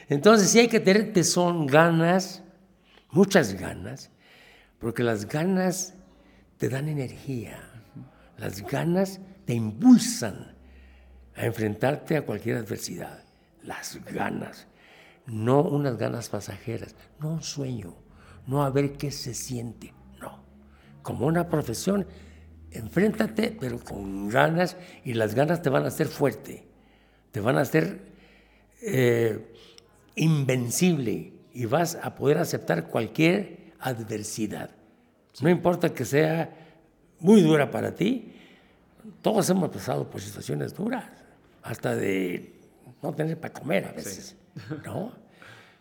Entonces 0.07 0.49
sí 0.49 0.59
hay 0.59 0.67
que 0.67 0.79
tener 0.79 1.13
tesón, 1.13 1.65
ganas, 1.65 2.43
muchas 3.11 3.53
ganas, 3.53 4.11
porque 4.79 5.03
las 5.03 5.27
ganas 5.27 5.95
te 6.57 6.69
dan 6.69 6.89
energía. 6.89 7.59
Las 8.37 8.61
ganas 8.61 9.19
te 9.45 9.53
impulsan 9.53 10.55
a 11.35 11.45
enfrentarte 11.45 12.17
a 12.17 12.25
cualquier 12.25 12.57
adversidad. 12.57 13.23
Las 13.63 13.99
ganas, 14.05 14.67
no 15.25 15.61
unas 15.61 15.97
ganas 15.97 16.29
pasajeras, 16.29 16.95
no 17.19 17.33
un 17.33 17.43
sueño, 17.43 17.95
no 18.47 18.63
a 18.63 18.69
ver 18.69 18.93
qué 18.93 19.11
se 19.11 19.33
siente, 19.33 19.93
no. 20.19 20.43
Como 21.03 21.25
una 21.27 21.47
profesión, 21.47 22.05
enfréntate, 22.71 23.55
pero 23.59 23.79
con 23.79 24.29
ganas, 24.29 24.77
y 25.03 25.13
las 25.13 25.35
ganas 25.35 25.61
te 25.61 25.69
van 25.69 25.83
a 25.83 25.87
hacer 25.87 26.07
fuerte, 26.07 26.65
te 27.31 27.39
van 27.39 27.57
a 27.57 27.61
hacer 27.61 27.99
eh, 28.81 29.53
invencible 30.15 31.33
y 31.53 31.65
vas 31.65 31.97
a 32.01 32.15
poder 32.15 32.37
aceptar 32.37 32.87
cualquier 32.87 33.73
adversidad. 33.79 34.71
No 35.41 35.49
importa 35.49 35.93
que 35.93 36.05
sea 36.05 36.49
muy 37.19 37.41
dura 37.41 37.69
para 37.71 37.93
ti, 37.93 38.33
todos 39.21 39.49
hemos 39.49 39.69
pasado 39.69 40.09
por 40.09 40.21
situaciones 40.21 40.73
duras, 40.73 41.05
hasta 41.63 41.95
de 41.95 42.53
no 43.01 43.13
tener 43.13 43.39
para 43.39 43.53
comer 43.53 43.85
a 43.85 43.91
veces, 43.91 44.35
¿no? 44.85 45.13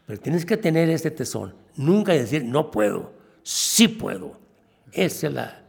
Pero 0.07 0.21
tienes 0.21 0.45
que 0.45 0.57
tener 0.57 0.89
este 0.89 1.11
tesón, 1.11 1.55
nunca 1.77 2.13
decir 2.13 2.45
no 2.45 2.71
puedo, 2.71 3.13
sí 3.43 3.89
puedo. 3.89 4.39
Ese 4.93 5.29
es 5.29 5.33
la, 5.33 5.60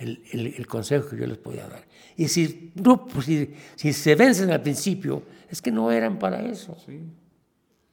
el, 0.00 0.54
el, 0.56 0.66
consejo 0.66 1.10
que 1.10 1.18
yo 1.18 1.26
les 1.26 1.38
podía 1.38 1.68
dar. 1.68 1.86
Y 2.16 2.28
si, 2.28 2.72
no, 2.74 3.06
pues 3.06 3.26
si, 3.26 3.54
si 3.76 3.92
se 3.92 4.14
vencen 4.14 4.50
al 4.50 4.62
principio, 4.62 5.22
es 5.48 5.60
que 5.60 5.70
no 5.70 5.92
eran 5.92 6.18
para 6.18 6.40
eso. 6.42 6.76
Sí. 6.86 7.00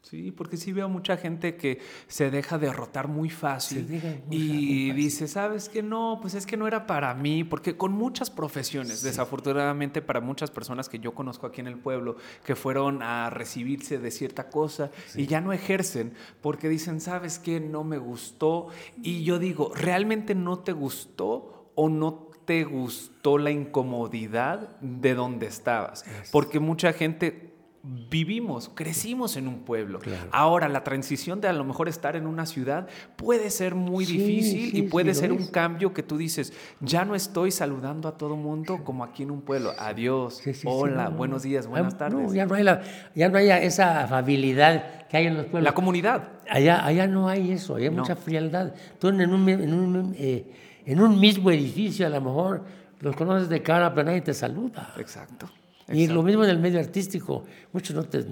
Sí, 0.09 0.31
porque 0.31 0.55
sí 0.55 0.71
veo 0.71 0.87
mucha 0.87 1.17
gente 1.17 1.57
que 1.57 1.79
se 2.07 2.31
deja 2.31 2.57
derrotar 2.57 3.09
muy 3.09 3.29
fácil 3.29 4.01
y 4.29 4.93
dice, 4.93 5.27
¿sabes 5.27 5.67
qué? 5.67 5.83
No, 5.83 6.19
pues 6.21 6.33
es 6.33 6.45
que 6.45 6.55
no 6.55 6.65
era 6.65 6.87
para 6.87 7.13
mí, 7.13 7.43
porque 7.43 7.75
con 7.75 7.91
muchas 7.91 8.29
profesiones, 8.29 9.01
desafortunadamente 9.01 10.01
para 10.01 10.21
muchas 10.21 10.49
personas 10.49 10.87
que 10.87 10.99
yo 10.99 11.13
conozco 11.13 11.45
aquí 11.45 11.59
en 11.59 11.67
el 11.67 11.77
pueblo, 11.77 12.15
que 12.45 12.55
fueron 12.55 13.03
a 13.03 13.29
recibirse 13.29 13.97
de 13.97 14.09
cierta 14.11 14.49
cosa 14.49 14.91
y 15.13 15.27
ya 15.27 15.41
no 15.41 15.51
ejercen 15.51 16.13
porque 16.39 16.69
dicen, 16.69 17.01
¿sabes 17.01 17.37
qué? 17.37 17.59
No 17.59 17.83
me 17.83 17.97
gustó. 17.97 18.69
Y 19.03 19.25
yo 19.25 19.39
digo, 19.39 19.73
¿realmente 19.75 20.35
no 20.35 20.59
te 20.59 20.71
gustó 20.71 21.56
o 21.77 21.89
no 21.89 22.31
te 22.45 22.63
gustó 22.63 23.37
la 23.37 23.51
incomodidad 23.51 24.77
de 24.81 25.13
donde 25.13 25.45
estabas? 25.45 26.03
Porque 26.31 26.59
mucha 26.59 26.91
gente 26.91 27.47
vivimos, 28.09 28.69
crecimos 28.73 29.37
en 29.37 29.47
un 29.47 29.59
pueblo. 29.59 29.99
Ahora, 30.31 30.67
la 30.67 30.83
transición 30.83 31.39
de 31.39 31.47
a 31.47 31.53
lo 31.53 31.63
mejor 31.63 31.87
estar 31.87 32.15
en 32.15 32.27
una 32.27 32.45
ciudad 32.45 32.87
puede 33.15 33.49
ser 33.49 33.75
muy 33.75 34.05
difícil 34.05 34.75
y 34.75 34.81
puede 34.83 35.13
ser 35.13 35.31
un 35.31 35.47
cambio 35.47 35.93
que 35.93 36.03
tú 36.03 36.17
dices, 36.17 36.53
ya 36.81 37.05
no 37.05 37.15
estoy 37.15 37.51
saludando 37.51 38.07
a 38.09 38.17
todo 38.17 38.35
mundo 38.35 38.83
como 38.83 39.03
aquí 39.03 39.23
en 39.23 39.31
un 39.31 39.41
pueblo. 39.41 39.73
Adiós, 39.77 40.41
hola, 40.65 41.09
buenos 41.09 41.43
días, 41.43 41.67
buenas 41.67 41.97
tardes. 41.97 42.33
ya, 42.33 42.45
no 42.45 42.55
hay 42.55 42.65
ya 43.15 43.29
no 43.29 43.37
hay 43.37 43.49
esa 43.49 44.03
afabilidad 44.03 45.07
que 45.07 45.17
hay 45.17 45.27
en 45.27 45.37
los 45.37 45.45
pueblos. 45.45 45.63
La 45.63 45.73
comunidad. 45.73 46.29
Allá, 46.49 46.85
allá 46.85 47.07
no 47.07 47.29
hay 47.29 47.51
eso, 47.51 47.75
hay 47.75 47.89
mucha 47.89 48.15
frialdad. 48.15 48.73
Tú 48.99 49.09
en 49.09 49.33
un, 49.33 49.49
en, 49.49 49.73
un, 49.73 50.15
eh, 50.17 50.45
en 50.87 51.01
un 51.01 51.19
mismo 51.19 51.51
edificio 51.51 52.07
a 52.07 52.09
lo 52.09 52.21
mejor 52.21 52.63
los 53.01 53.15
conoces 53.15 53.49
de 53.49 53.61
cara, 53.61 53.93
pero 53.93 54.05
nadie 54.07 54.21
te 54.21 54.33
saluda. 54.33 54.93
Exacto. 54.97 55.49
Y 55.91 56.07
lo 56.07 56.23
mismo 56.23 56.43
en 56.43 56.49
el 56.49 56.59
medio 56.59 56.79
artístico. 56.79 57.45
Muchos 57.71 57.95
no 57.95 58.03
te, 58.03 58.25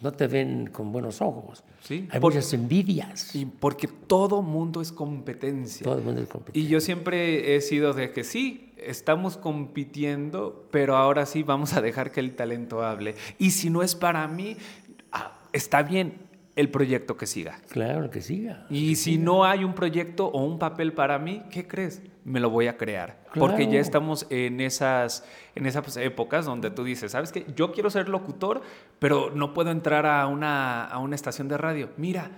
no 0.00 0.12
te, 0.12 0.26
ven 0.26 0.70
con 0.72 0.90
buenos 0.90 1.20
ojos. 1.20 1.62
Sí, 1.82 2.08
Hay 2.10 2.18
muchas 2.18 2.52
envidias. 2.52 3.34
Y 3.34 3.44
porque 3.44 3.86
todo 3.86 4.42
mundo 4.42 4.80
es 4.80 4.90
competencia. 4.90 5.84
Todo 5.84 6.00
mundo 6.00 6.22
es 6.22 6.28
competencia. 6.28 6.62
Y 6.62 6.68
yo 6.68 6.80
siempre 6.80 7.54
he 7.54 7.60
sido 7.60 7.92
de 7.92 8.12
que 8.12 8.24
sí, 8.24 8.72
estamos 8.76 9.36
compitiendo, 9.36 10.68
pero 10.72 10.96
ahora 10.96 11.26
sí 11.26 11.42
vamos 11.42 11.74
a 11.74 11.80
dejar 11.80 12.10
que 12.10 12.20
el 12.20 12.34
talento 12.34 12.82
hable. 12.82 13.14
Y 13.38 13.50
si 13.52 13.70
no 13.70 13.82
es 13.82 13.94
para 13.94 14.26
mí, 14.26 14.56
ah, 15.12 15.38
está 15.52 15.82
bien, 15.82 16.14
el 16.56 16.70
proyecto 16.70 17.16
que 17.16 17.26
siga. 17.26 17.60
Claro, 17.68 18.10
que 18.10 18.20
siga. 18.20 18.66
Y 18.70 18.96
si 18.96 19.18
no 19.18 19.44
hay 19.44 19.64
un 19.64 19.74
proyecto 19.74 20.26
o 20.26 20.44
un 20.44 20.58
papel 20.58 20.92
para 20.92 21.18
mí, 21.18 21.42
¿qué 21.50 21.66
crees? 21.66 22.02
Me 22.24 22.40
lo 22.40 22.50
voy 22.50 22.66
a 22.66 22.76
crear. 22.76 23.20
Porque 23.34 23.68
ya 23.68 23.80
estamos 23.80 24.26
en 24.30 24.60
esas, 24.60 25.24
en 25.54 25.66
esas 25.66 25.96
épocas 25.96 26.44
donde 26.44 26.70
tú 26.70 26.84
dices, 26.84 27.12
¿sabes 27.12 27.32
qué? 27.32 27.46
Yo 27.54 27.72
quiero 27.72 27.88
ser 27.90 28.08
locutor, 28.08 28.62
pero 28.98 29.30
no 29.34 29.54
puedo 29.54 29.70
entrar 29.70 30.06
a 30.06 30.26
una, 30.26 30.84
a 30.84 30.98
una 30.98 31.14
estación 31.14 31.48
de 31.48 31.56
radio. 31.56 31.90
Mira, 31.96 32.30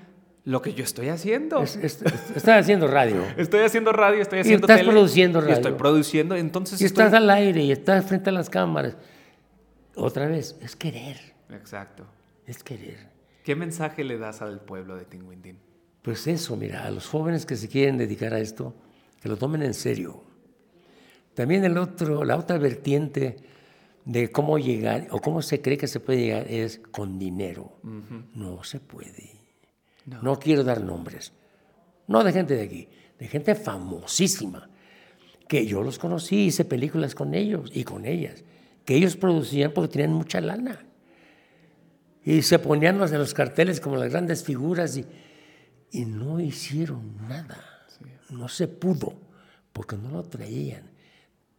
lo 0.44 0.60
que 0.60 0.74
yo 0.74 0.84
estoy 0.84 1.08
haciendo. 1.08 1.62
estás 1.62 2.48
haciendo 2.48 2.88
radio. 2.88 3.24
estoy 3.36 3.60
haciendo 3.60 3.92
radio, 3.92 4.20
estoy 4.20 4.40
haciendo 4.40 4.66
y 4.66 4.70
estás 4.70 4.86
produciendo 4.86 5.40
radio. 5.40 5.52
Y 5.52 5.56
estoy 5.56 5.72
produciendo, 5.72 6.36
entonces... 6.36 6.80
Y 6.80 6.84
estás 6.84 7.12
al 7.14 7.30
aire 7.30 7.62
y 7.62 7.72
estás 7.72 8.04
frente 8.06 8.30
a 8.30 8.32
las 8.32 8.50
cámaras. 8.50 8.96
Otra 9.94 10.26
vez, 10.26 10.56
es 10.60 10.76
querer. 10.76 11.18
Exacto. 11.50 12.04
Es 12.46 12.62
querer. 12.62 13.11
¿Qué 13.43 13.57
mensaje 13.57 14.05
le 14.05 14.18
das 14.18 14.43
al 14.43 14.61
pueblo 14.61 14.97
de 14.97 15.05
Tinguindín? 15.05 15.59
Pues 16.03 16.26
eso, 16.26 16.57
mira, 16.57 16.84
a 16.84 16.90
los 16.90 17.07
jóvenes 17.07 17.47
que 17.47 17.57
se 17.57 17.68
quieren 17.68 17.99
dedicar 17.99 18.34
a 18.34 18.40
esto, 18.40 18.74
que 19.20 19.28
lo 19.28 19.36
tomen 19.36 19.62
en 19.62 19.74
serio. 19.74 20.22
También 21.34 21.64
el 21.64 21.78
otro, 21.78 22.24
la 22.24 22.36
otra 22.36 22.59
vertiente 22.59 23.36
de 24.05 24.30
cómo 24.30 24.59
llegar 24.59 25.09
o 25.11 25.20
cómo 25.20 25.43
se 25.43 25.61
cree 25.61 25.78
que 25.78 25.86
se 25.86 26.01
puede 26.01 26.20
llegar 26.20 26.47
es 26.49 26.80
con 26.90 27.18
dinero. 27.18 27.78
No 28.34 28.64
se 28.64 28.80
puede. 28.80 29.30
No. 30.05 30.38
quiero 30.38 30.64
dar 30.64 30.82
nombres. 30.82 31.32
No 32.09 32.24
de 32.24 32.32
gente 32.32 32.55
de 32.55 32.62
aquí, 32.62 32.88
de 33.18 33.28
gente 33.28 33.55
famosísima, 33.55 34.68
que 35.49 35.66
yo 35.66 35.82
los 35.82 35.99
conocí, 35.99 36.47
hice 36.47 36.64
películas 36.64 37.14
con 37.14 37.34
ellos 37.34 37.70
y 37.72 37.84
con 37.84 38.05
ellas, 38.05 38.43
que 38.84 38.97
ellos 38.97 39.16
producían 39.16 39.72
porque 39.72 39.93
tenían 39.93 40.12
mucha 40.12 40.40
lana. 40.40 40.84
Y 42.25 42.43
se 42.43 42.59
ponían 42.59 43.03
en 43.03 43.18
los 43.18 43.35
carteles 43.35 43.81
como 43.81 43.97
las 43.97 44.11
grandes 44.11 44.45
figuras 44.45 44.97
y, 44.97 45.05
y 45.91 46.05
no 46.05 46.41
hicieron 46.41 47.16
nada. 47.29 47.87
No 48.31 48.49
se 48.49 48.68
pudo, 48.68 49.14
porque 49.73 49.97
no 49.97 50.11
lo 50.11 50.23
traían. 50.23 50.91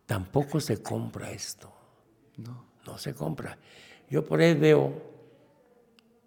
Tampoco 0.05 0.59
se 0.59 0.81
compra 0.81 1.31
esto. 1.31 1.71
No. 2.37 2.73
No 2.85 2.97
se 2.97 3.13
compra. 3.13 3.57
Yo 4.09 4.25
por 4.25 4.41
ahí 4.41 4.53
veo, 4.53 4.93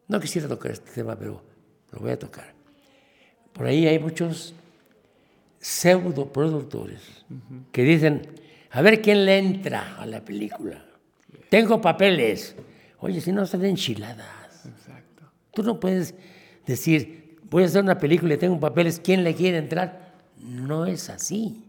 no 0.09 0.21
quisiera 0.21 0.49
tocar 0.49 0.73
este 0.73 0.91
tema, 0.91 1.17
pero 1.17 1.43
lo 1.93 2.01
voy 2.01 2.11
a 2.11 2.19
tocar. 2.19 2.55
Por 3.53 3.67
ahí 3.67 3.87
hay 3.87 3.99
muchos 3.99 4.55
pseudo 5.59 6.33
productores 6.33 7.01
que 7.73 7.83
dicen, 7.83 8.23
a 8.71 8.83
ver 8.83 9.03
quién 9.03 9.25
le 9.25 9.39
entra 9.39 9.97
a 9.97 10.07
la 10.07 10.25
película. 10.25 10.85
Tengo 11.49 11.81
papeles. 11.81 12.55
Oye, 13.01 13.21
si 13.21 13.33
no 13.33 13.47
son 13.47 13.65
enchiladas. 13.65 14.67
Exacto. 14.67 15.25
Tú 15.53 15.63
no 15.63 15.79
puedes 15.79 16.15
decir, 16.67 17.39
voy 17.51 17.63
a 17.63 17.67
hacer 17.67 17.83
una 17.83 17.99
película 17.99 18.35
y 18.35 18.37
tengo 18.37 18.59
papeles, 18.59 19.01
¿quién 19.03 19.25
le 19.25 19.35
quiere 19.35 19.59
entrar? 19.59 20.15
No 20.39 20.87
es 20.87 21.11
así. 21.11 21.65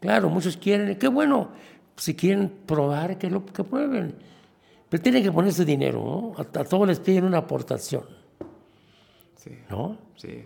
Claro, 0.00 0.28
muchos 0.28 0.56
quieren, 0.56 0.96
qué 0.96 1.08
bueno, 1.08 1.50
si 1.96 2.14
quieren 2.14 2.52
probar, 2.66 3.18
que 3.18 3.28
lo 3.30 3.44
que 3.44 3.64
prueben. 3.64 4.14
Pero 4.88 5.02
tienen 5.02 5.22
que 5.22 5.32
poner 5.32 5.52
su 5.52 5.64
dinero, 5.64 6.02
¿no? 6.36 6.42
A, 6.42 6.64
todos 6.64 6.86
les 6.86 7.00
piden 7.00 7.24
una 7.24 7.38
aportación. 7.38 8.04
Sí. 9.36 9.58
¿No? 9.68 9.98
Sí. 10.16 10.44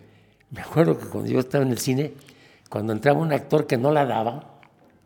Me 0.49 0.61
acuerdo 0.61 0.97
que 0.97 1.05
cuando 1.05 1.29
yo 1.29 1.39
estaba 1.39 1.63
en 1.63 1.71
el 1.71 1.77
cine, 1.77 2.13
cuando 2.69 2.93
entraba 2.93 3.19
un 3.19 3.31
actor 3.31 3.67
que 3.67 3.77
no 3.77 3.91
la 3.91 4.05
daba, 4.05 4.59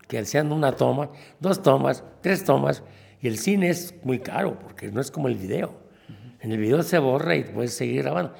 que 0.07 0.19
hacían 0.19 0.51
una 0.51 0.71
toma, 0.71 1.09
dos 1.39 1.61
tomas, 1.61 2.03
tres 2.21 2.43
tomas, 2.43 2.83
y 3.21 3.27
el 3.27 3.37
cine 3.37 3.69
es 3.69 3.95
muy 4.03 4.19
caro 4.19 4.59
porque 4.59 4.91
no 4.91 5.01
es 5.01 5.11
como 5.11 5.27
el 5.27 5.35
video. 5.35 5.85
En 6.39 6.51
el 6.51 6.59
video 6.59 6.83
se 6.83 6.99
borra 6.99 7.35
y 7.35 7.43
puedes 7.43 7.73
seguir 7.73 8.03
grabando. 8.03 8.33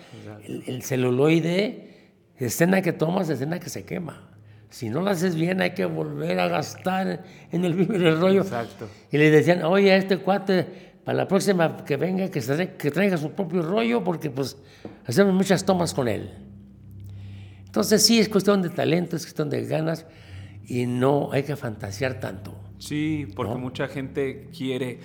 El, 0.45 0.81
celuloide 0.83 2.11
escena 2.37 2.81
que 2.81 2.93
tomas, 2.93 3.29
escena 3.29 3.59
que 3.59 3.69
se 3.69 3.83
quema. 3.85 4.29
Si 4.69 4.89
no 4.89 5.01
la 5.01 5.11
haces 5.11 5.35
bien, 5.35 5.61
hay 5.61 5.71
que 5.71 5.85
volver 5.85 6.39
a 6.39 6.47
gastar 6.47 7.23
en 7.51 7.65
el 7.65 8.19
rollo. 8.19 8.41
Exacto. 8.41 8.87
Y 9.11 9.17
le 9.17 9.31
decían, 9.31 9.63
oye, 9.63 9.91
a 9.93 9.97
este 9.97 10.17
cuate, 10.17 10.65
para 11.03 11.17
la 11.17 11.27
próxima 11.27 11.77
que 11.85 11.95
venga, 11.97 12.29
que, 12.29 12.41
se- 12.41 12.73
que 12.75 12.91
traiga 12.91 13.17
su 13.17 13.31
propio 13.31 13.61
rollo, 13.63 14.03
porque 14.03 14.29
pues 14.29 14.57
hacemos 15.07 15.33
muchas 15.33 15.65
tomas 15.65 15.93
con 15.93 16.07
él. 16.07 16.29
Entonces 17.65 18.05
sí, 18.05 18.19
es 18.19 18.29
cuestión 18.29 18.61
de 18.61 18.69
talento, 18.69 19.15
es 19.15 19.23
cuestión 19.23 19.49
de 19.49 19.65
ganas, 19.65 20.05
y 20.67 20.85
no 20.85 21.31
hay 21.31 21.43
que 21.43 21.55
fantasear 21.55 22.19
tanto. 22.19 22.55
Sí, 22.79 23.27
porque 23.35 23.53
¿No? 23.53 23.59
mucha 23.59 23.87
gente 23.87 24.49
quiere, 24.55 24.99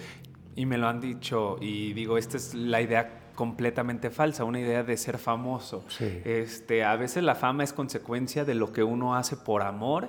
y 0.56 0.66
me 0.66 0.78
lo 0.78 0.88
han 0.88 1.00
dicho, 1.00 1.56
y 1.60 1.92
digo, 1.94 2.18
esta 2.18 2.36
es 2.36 2.54
la 2.54 2.80
idea 2.82 3.21
completamente 3.34 4.10
falsa, 4.10 4.44
una 4.44 4.60
idea 4.60 4.82
de 4.82 4.96
ser 4.96 5.18
famoso. 5.18 5.84
Sí. 5.88 6.20
Este, 6.24 6.84
a 6.84 6.96
veces 6.96 7.22
la 7.22 7.34
fama 7.34 7.64
es 7.64 7.72
consecuencia 7.72 8.44
de 8.44 8.54
lo 8.54 8.72
que 8.72 8.82
uno 8.82 9.16
hace 9.16 9.36
por 9.36 9.62
amor 9.62 10.08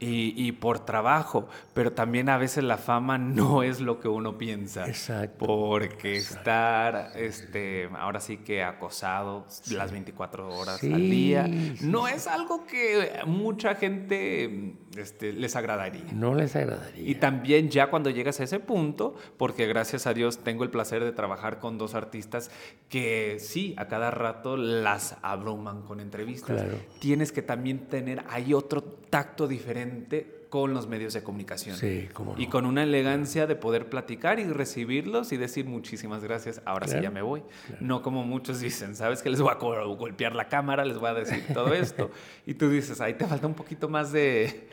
y, 0.00 0.34
y 0.36 0.52
por 0.52 0.84
trabajo, 0.84 1.48
pero 1.74 1.92
también 1.92 2.28
a 2.28 2.38
veces 2.38 2.64
la 2.64 2.78
fama 2.78 3.18
no 3.18 3.62
es 3.62 3.80
lo 3.80 4.00
que 4.00 4.08
uno 4.08 4.38
piensa. 4.38 4.86
Exacto. 4.86 5.46
Porque 5.46 6.16
estar, 6.16 7.12
este, 7.16 7.88
ahora 7.98 8.20
sí 8.20 8.38
que 8.38 8.62
acosado 8.62 9.46
las 9.70 9.92
24 9.92 10.48
horas 10.48 10.78
Sí, 10.78 10.92
al 10.92 11.00
día, 11.00 11.48
no 11.82 12.08
es 12.08 12.26
algo 12.26 12.66
que 12.66 13.20
mucha 13.26 13.74
gente 13.74 14.76
este, 14.96 15.32
les 15.32 15.56
agradaría. 15.56 16.12
No 16.12 16.34
les 16.34 16.54
agradaría. 16.56 17.08
Y 17.08 17.14
también 17.16 17.70
ya 17.70 17.90
cuando 17.90 18.10
llegas 18.10 18.40
a 18.40 18.44
ese 18.44 18.60
punto, 18.60 19.14
porque 19.36 19.66
gracias 19.66 20.06
a 20.06 20.14
Dios 20.14 20.38
tengo 20.38 20.64
el 20.64 20.70
placer 20.70 21.04
de 21.04 21.12
trabajar 21.12 21.58
con 21.58 21.78
dos 21.78 21.94
artistas 21.94 22.50
que 22.88 23.38
sí, 23.40 23.74
a 23.78 23.88
cada 23.88 24.10
rato 24.10 24.56
las 24.58 25.16
abruman 25.22 25.82
con 25.82 25.98
entrevistas. 26.00 26.60
Claro. 26.60 26.78
Tienes 27.00 27.32
que 27.32 27.40
también 27.40 27.86
tener, 27.86 28.22
hay 28.28 28.52
otro 28.52 28.82
tacto 28.82 29.48
diferente 29.48 30.42
con 30.50 30.74
los 30.74 30.86
medios 30.86 31.14
de 31.14 31.22
comunicación. 31.22 31.78
Sí, 31.78 32.10
cómo 32.12 32.34
no. 32.36 32.42
Y 32.42 32.48
con 32.48 32.66
una 32.66 32.82
elegancia 32.82 33.46
de 33.46 33.56
poder 33.56 33.88
platicar 33.88 34.38
y 34.38 34.44
recibirlos 34.44 35.32
y 35.32 35.38
decir 35.38 35.64
muchísimas 35.64 36.22
gracias, 36.22 36.60
ahora 36.66 36.86
sí 36.86 36.98
ya 37.00 37.10
me 37.10 37.22
voy. 37.22 37.42
No 37.80 38.02
como 38.02 38.24
muchos 38.24 38.60
dicen, 38.60 38.94
¿sabes 38.94 39.22
que 39.22 39.30
Les 39.30 39.40
voy 39.40 39.50
a 39.50 39.54
golpear 39.54 40.34
la 40.34 40.48
cámara, 40.48 40.84
les 40.84 40.98
voy 40.98 41.08
a 41.08 41.14
decir 41.14 41.42
todo 41.54 41.72
esto. 41.72 42.10
y 42.46 42.52
tú 42.52 42.68
dices, 42.68 43.00
ahí 43.00 43.14
te 43.14 43.26
falta 43.26 43.46
un 43.46 43.54
poquito 43.54 43.88
más 43.88 44.12
de, 44.12 44.68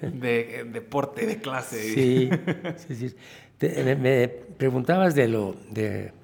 de, 0.00 0.66
deporte, 0.72 1.26
de 1.26 1.36
clase. 1.36 1.82
Sí, 1.82 2.30
sí, 2.88 2.94
sí. 3.10 3.14
Te- 3.58 3.94
me 3.96 4.26
preguntabas 4.26 5.14
de 5.14 5.28
lo 5.28 5.54
de 5.70 6.14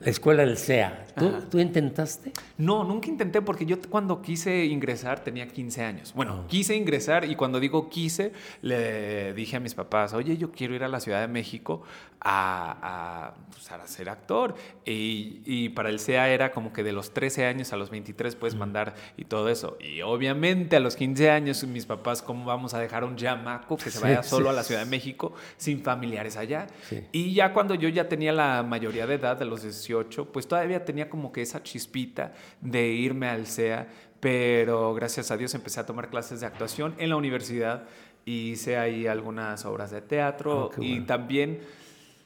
la 0.00 0.10
escuela 0.10 0.44
del 0.46 0.56
CEA. 0.56 1.06
¿Tú, 1.14 1.30
¿tú 1.50 1.58
intentaste? 1.58 2.32
No, 2.56 2.84
nunca 2.84 3.08
intenté 3.08 3.42
porque 3.42 3.66
yo 3.66 3.76
cuando 3.90 4.22
quise 4.22 4.64
ingresar 4.64 5.22
tenía 5.22 5.46
15 5.46 5.82
años. 5.82 6.12
Bueno, 6.14 6.46
quise 6.48 6.74
ingresar 6.74 7.26
y 7.26 7.36
cuando 7.36 7.60
digo 7.60 7.90
quise, 7.90 8.32
le 8.62 9.34
dije 9.34 9.56
a 9.56 9.60
mis 9.60 9.74
papás, 9.74 10.14
oye, 10.14 10.38
yo 10.38 10.52
quiero 10.52 10.74
ir 10.74 10.84
a 10.84 10.88
la 10.88 11.00
Ciudad 11.00 11.20
de 11.20 11.28
México 11.28 11.82
a, 12.20 12.76
a, 12.82 13.34
pues, 13.50 13.70
a 13.70 13.86
ser 13.86 14.08
actor. 14.08 14.54
Y, 14.86 15.42
y 15.44 15.68
para 15.70 15.90
el 15.90 16.00
CEA 16.00 16.30
era 16.30 16.50
como 16.50 16.72
que 16.72 16.82
de 16.82 16.92
los 16.92 17.12
13 17.12 17.44
años 17.44 17.72
a 17.74 17.76
los 17.76 17.90
23 17.90 18.36
puedes 18.36 18.54
mandar 18.54 18.94
y 19.18 19.24
todo 19.24 19.50
eso. 19.50 19.76
Y 19.80 20.00
obviamente 20.00 20.76
a 20.76 20.80
los 20.80 20.96
15 20.96 21.30
años 21.30 21.62
mis 21.64 21.84
papás, 21.84 22.22
¿cómo 22.22 22.46
vamos 22.46 22.72
a 22.72 22.78
dejar 22.78 23.02
a 23.02 23.06
un 23.06 23.16
chamaco 23.16 23.76
que 23.76 23.90
se 23.90 23.98
vaya 24.00 24.22
sí. 24.22 24.30
solo 24.30 24.48
a 24.48 24.54
la 24.54 24.62
Ciudad 24.62 24.82
de 24.84 24.90
México 24.90 25.34
sin 25.58 25.82
familiares 25.82 26.38
allá? 26.38 26.68
Sí. 26.88 27.04
Y 27.12 27.34
ya 27.34 27.52
cuando 27.52 27.74
yo 27.74 27.90
ya 27.90 28.08
tenía 28.08 28.32
la 28.32 28.62
mayoría 28.62 29.06
de 29.06 29.14
edad, 29.16 29.36
de 29.36 29.44
los 29.44 29.62
18, 29.62 29.89
pues 30.32 30.46
todavía 30.48 30.84
tenía 30.84 31.08
como 31.08 31.32
que 31.32 31.42
esa 31.42 31.62
chispita 31.62 32.32
de 32.60 32.88
irme 32.88 33.28
al 33.28 33.46
CEA, 33.46 33.88
pero 34.20 34.94
gracias 34.94 35.30
a 35.30 35.36
Dios 35.36 35.54
empecé 35.54 35.80
a 35.80 35.86
tomar 35.86 36.10
clases 36.10 36.40
de 36.40 36.46
actuación 36.46 36.94
en 36.98 37.10
la 37.10 37.16
universidad 37.16 37.84
y 38.24 38.50
hice 38.50 38.76
ahí 38.76 39.06
algunas 39.06 39.64
obras 39.64 39.90
de 39.90 40.02
teatro 40.02 40.66
Oh, 40.66 40.70
qué 40.70 40.84
y 40.84 40.90
bueno. 40.92 41.06
también 41.06 41.60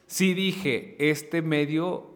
sí 0.07 0.35
dije, 0.35 0.97
este 0.99 1.41
medio 1.43 2.11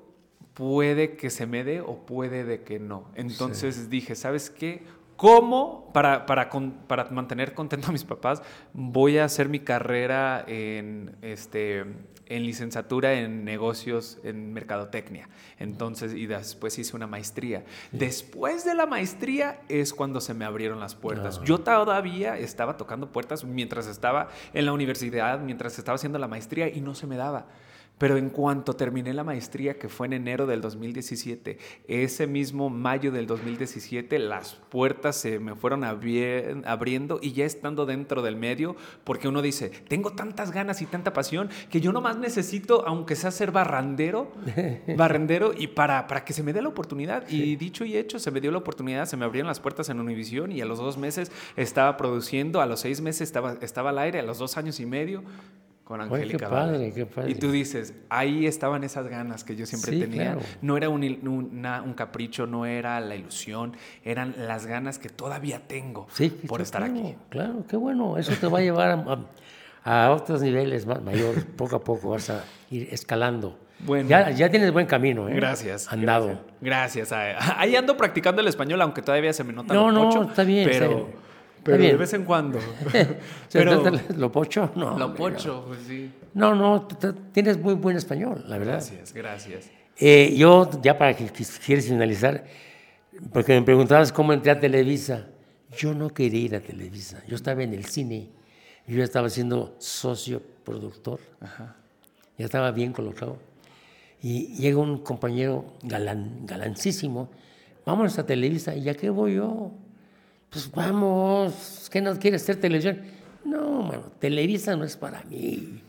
puede 0.54 1.16
que 1.16 1.30
se 1.30 1.46
me 1.46 1.62
dé 1.62 1.80
o 1.80 2.04
puede 2.04 2.44
de 2.44 2.62
que 2.64 2.80
no. 2.80 3.04
Entonces 3.14 3.88
dije, 3.90 4.16
¿sabes 4.16 4.50
qué? 4.50 4.82
¿Cómo, 5.18 5.90
para, 5.92 6.26
para, 6.26 6.48
para 6.48 7.10
mantener 7.10 7.52
contento 7.52 7.88
a 7.88 7.92
mis 7.92 8.04
papás, 8.04 8.40
voy 8.72 9.18
a 9.18 9.24
hacer 9.24 9.48
mi 9.48 9.58
carrera 9.58 10.44
en, 10.46 11.16
este, 11.22 11.80
en 11.80 12.44
licenciatura 12.44 13.14
en 13.14 13.44
negocios, 13.44 14.20
en 14.22 14.52
mercadotecnia? 14.52 15.28
Entonces, 15.58 16.14
y 16.14 16.26
después 16.26 16.78
hice 16.78 16.94
una 16.94 17.08
maestría. 17.08 17.64
Después 17.90 18.64
de 18.64 18.76
la 18.76 18.86
maestría 18.86 19.58
es 19.68 19.92
cuando 19.92 20.20
se 20.20 20.34
me 20.34 20.44
abrieron 20.44 20.78
las 20.78 20.94
puertas. 20.94 21.40
Ah. 21.40 21.44
Yo 21.44 21.58
todavía 21.58 22.38
estaba 22.38 22.76
tocando 22.76 23.10
puertas 23.10 23.42
mientras 23.42 23.88
estaba 23.88 24.28
en 24.54 24.66
la 24.66 24.72
universidad, 24.72 25.40
mientras 25.40 25.80
estaba 25.80 25.96
haciendo 25.96 26.20
la 26.20 26.28
maestría 26.28 26.68
y 26.68 26.80
no 26.80 26.94
se 26.94 27.08
me 27.08 27.16
daba. 27.16 27.46
Pero 27.98 28.16
en 28.16 28.30
cuanto 28.30 28.74
terminé 28.74 29.12
la 29.12 29.24
maestría, 29.24 29.78
que 29.78 29.88
fue 29.88 30.06
en 30.06 30.12
enero 30.12 30.46
del 30.46 30.60
2017, 30.60 31.58
ese 31.88 32.26
mismo 32.26 32.70
mayo 32.70 33.10
del 33.10 33.26
2017, 33.26 34.18
las 34.20 34.54
puertas 34.68 35.16
se 35.16 35.38
me 35.40 35.54
fueron 35.56 35.82
abri- 35.82 36.62
abriendo 36.64 37.18
y 37.20 37.32
ya 37.32 37.44
estando 37.44 37.86
dentro 37.86 38.22
del 38.22 38.36
medio, 38.36 38.76
porque 39.04 39.26
uno 39.28 39.42
dice, 39.42 39.70
tengo 39.88 40.12
tantas 40.12 40.52
ganas 40.52 40.80
y 40.80 40.86
tanta 40.86 41.12
pasión 41.12 41.50
que 41.70 41.80
yo 41.80 41.92
nomás 41.92 42.16
necesito, 42.18 42.86
aunque 42.86 43.16
sea 43.16 43.30
ser 43.32 43.50
barrandero, 43.50 44.30
barrendero, 44.96 45.52
y 45.56 45.66
para, 45.66 46.06
para 46.06 46.24
que 46.24 46.32
se 46.32 46.42
me 46.42 46.52
dé 46.52 46.62
la 46.62 46.68
oportunidad. 46.68 47.28
Y 47.28 47.56
dicho 47.56 47.84
y 47.84 47.96
hecho, 47.96 48.18
se 48.18 48.30
me 48.30 48.40
dio 48.40 48.50
la 48.50 48.58
oportunidad, 48.58 49.06
se 49.06 49.16
me 49.16 49.24
abrieron 49.24 49.48
las 49.48 49.60
puertas 49.60 49.88
en 49.88 49.98
Univision 50.00 50.52
y 50.52 50.60
a 50.60 50.66
los 50.66 50.78
dos 50.78 50.96
meses 50.98 51.32
estaba 51.56 51.96
produciendo, 51.96 52.60
a 52.60 52.66
los 52.66 52.80
seis 52.80 53.00
meses 53.00 53.22
estaba, 53.22 53.54
estaba 53.60 53.90
al 53.90 53.98
aire, 53.98 54.20
a 54.20 54.22
los 54.22 54.38
dos 54.38 54.56
años 54.56 54.78
y 54.80 54.86
medio. 54.86 55.22
Con 55.88 56.02
Angélica 56.02 56.36
qué 56.36 56.46
padre, 56.50 56.92
qué 56.94 57.06
padre. 57.06 57.30
Y 57.30 57.34
tú 57.36 57.50
dices, 57.50 57.94
ahí 58.10 58.46
estaban 58.46 58.84
esas 58.84 59.08
ganas 59.08 59.42
que 59.42 59.56
yo 59.56 59.64
siempre 59.64 59.92
Sí, 59.92 60.00
tenía. 60.00 60.32
claro. 60.32 60.40
No 60.60 60.76
era 60.76 60.90
un, 60.90 61.02
il- 61.02 61.26
una- 61.26 61.80
un 61.80 61.94
capricho, 61.94 62.46
no 62.46 62.66
era 62.66 63.00
la 63.00 63.16
ilusión, 63.16 63.74
eran 64.04 64.34
las 64.36 64.66
ganas 64.66 64.98
que 64.98 65.08
todavía 65.08 65.62
tengo 65.66 66.06
Sí, 66.12 66.28
por 66.46 66.60
estar 66.60 66.82
claro, 66.84 66.98
aquí. 67.00 67.16
Claro, 67.30 67.64
qué 67.66 67.76
bueno. 67.78 68.18
Eso 68.18 68.32
te 68.38 68.46
va 68.48 68.58
a 68.58 68.60
llevar 68.60 68.90
a, 68.90 69.18
a- 69.84 70.04
a 70.06 70.10
otros 70.12 70.42
niveles 70.42 70.84
más 70.84 71.00
mayores. 71.02 71.44
Poco 71.56 71.76
a 71.76 71.80
poco 71.82 72.10
vas 72.10 72.28
a 72.28 72.44
ir 72.70 72.88
escalando. 72.92 73.58
Bueno. 73.80 74.10
Ya, 74.10 74.30
ya 74.30 74.50
tienes 74.50 74.70
buen 74.72 74.86
camino, 74.86 75.26
¿eh? 75.28 75.34
Gracias. 75.36 75.90
Andado. 75.90 76.38
Gracias. 76.60 77.08
gracias. 77.10 77.54
Ahí 77.56 77.74
ando 77.76 77.96
practicando 77.96 78.42
el 78.42 78.48
español, 78.48 78.82
aunque 78.82 79.00
todavía 79.00 79.32
se 79.32 79.42
me 79.42 79.54
nota 79.54 79.72
No, 79.72 79.90
no, 79.90 80.02
pocho, 80.10 80.24
está 80.24 80.44
bien, 80.44 80.68
está 80.68 80.84
Pero, 80.86 80.96
bien. 81.06 81.27
Pero 81.72 81.82
de 81.82 81.96
vez 81.96 82.12
en 82.14 82.24
cuando. 82.24 82.58
¿Se 82.92 83.18
pero 83.52 83.82
¿Lo 84.16 84.32
pocho? 84.32 84.72
No. 84.74 84.98
lo 84.98 85.14
pocho, 85.14 85.64
pues 85.66 85.80
sí. 85.86 86.10
No, 86.34 86.54
no, 86.54 86.86
tienes 87.32 87.58
muy 87.58 87.74
buen 87.74 87.96
español, 87.96 88.44
la 88.46 88.58
verdad. 88.58 88.74
Gracias, 88.74 89.12
gracias. 89.12 89.70
Eh, 89.98 90.34
yo, 90.36 90.70
ya 90.82 90.96
para 90.96 91.14
que 91.14 91.26
quieres 91.64 91.88
finalizar, 91.88 92.44
porque 93.32 93.52
me 93.52 93.62
preguntabas 93.62 94.12
cómo 94.12 94.32
entré 94.32 94.50
a 94.50 94.60
Televisa. 94.60 95.26
Yo 95.76 95.92
no 95.92 96.08
quería 96.10 96.40
ir 96.40 96.54
a 96.56 96.60
Televisa. 96.60 97.22
Yo 97.26 97.36
estaba 97.36 97.62
en 97.62 97.74
el 97.74 97.84
cine. 97.84 98.30
Yo 98.86 98.96
ya 98.96 99.04
estaba 99.04 99.28
siendo 99.28 99.76
socio 99.78 100.40
productor. 100.64 101.20
Ya 102.38 102.44
estaba 102.46 102.70
bien 102.70 102.92
colocado. 102.92 103.36
Y 104.22 104.54
llega 104.54 104.78
un 104.78 104.98
compañero 104.98 105.74
galán, 105.82 106.46
galancísimo. 106.46 107.28
Vámonos 107.84 108.18
a 108.18 108.24
Televisa. 108.24 108.74
¿Y 108.74 108.88
a 108.88 108.94
qué 108.94 109.10
voy 109.10 109.34
yo? 109.34 109.72
Pues 110.50 110.70
vamos. 110.70 111.88
¿Qué 111.90 112.00
no 112.00 112.18
quieres 112.18 112.42
hacer 112.42 112.56
televisión? 112.56 113.00
No, 113.44 113.82
mano, 113.82 114.12
Televisa 114.18 114.76
no 114.76 114.84
es 114.84 114.96
para 114.96 115.22
mí. 115.24 115.80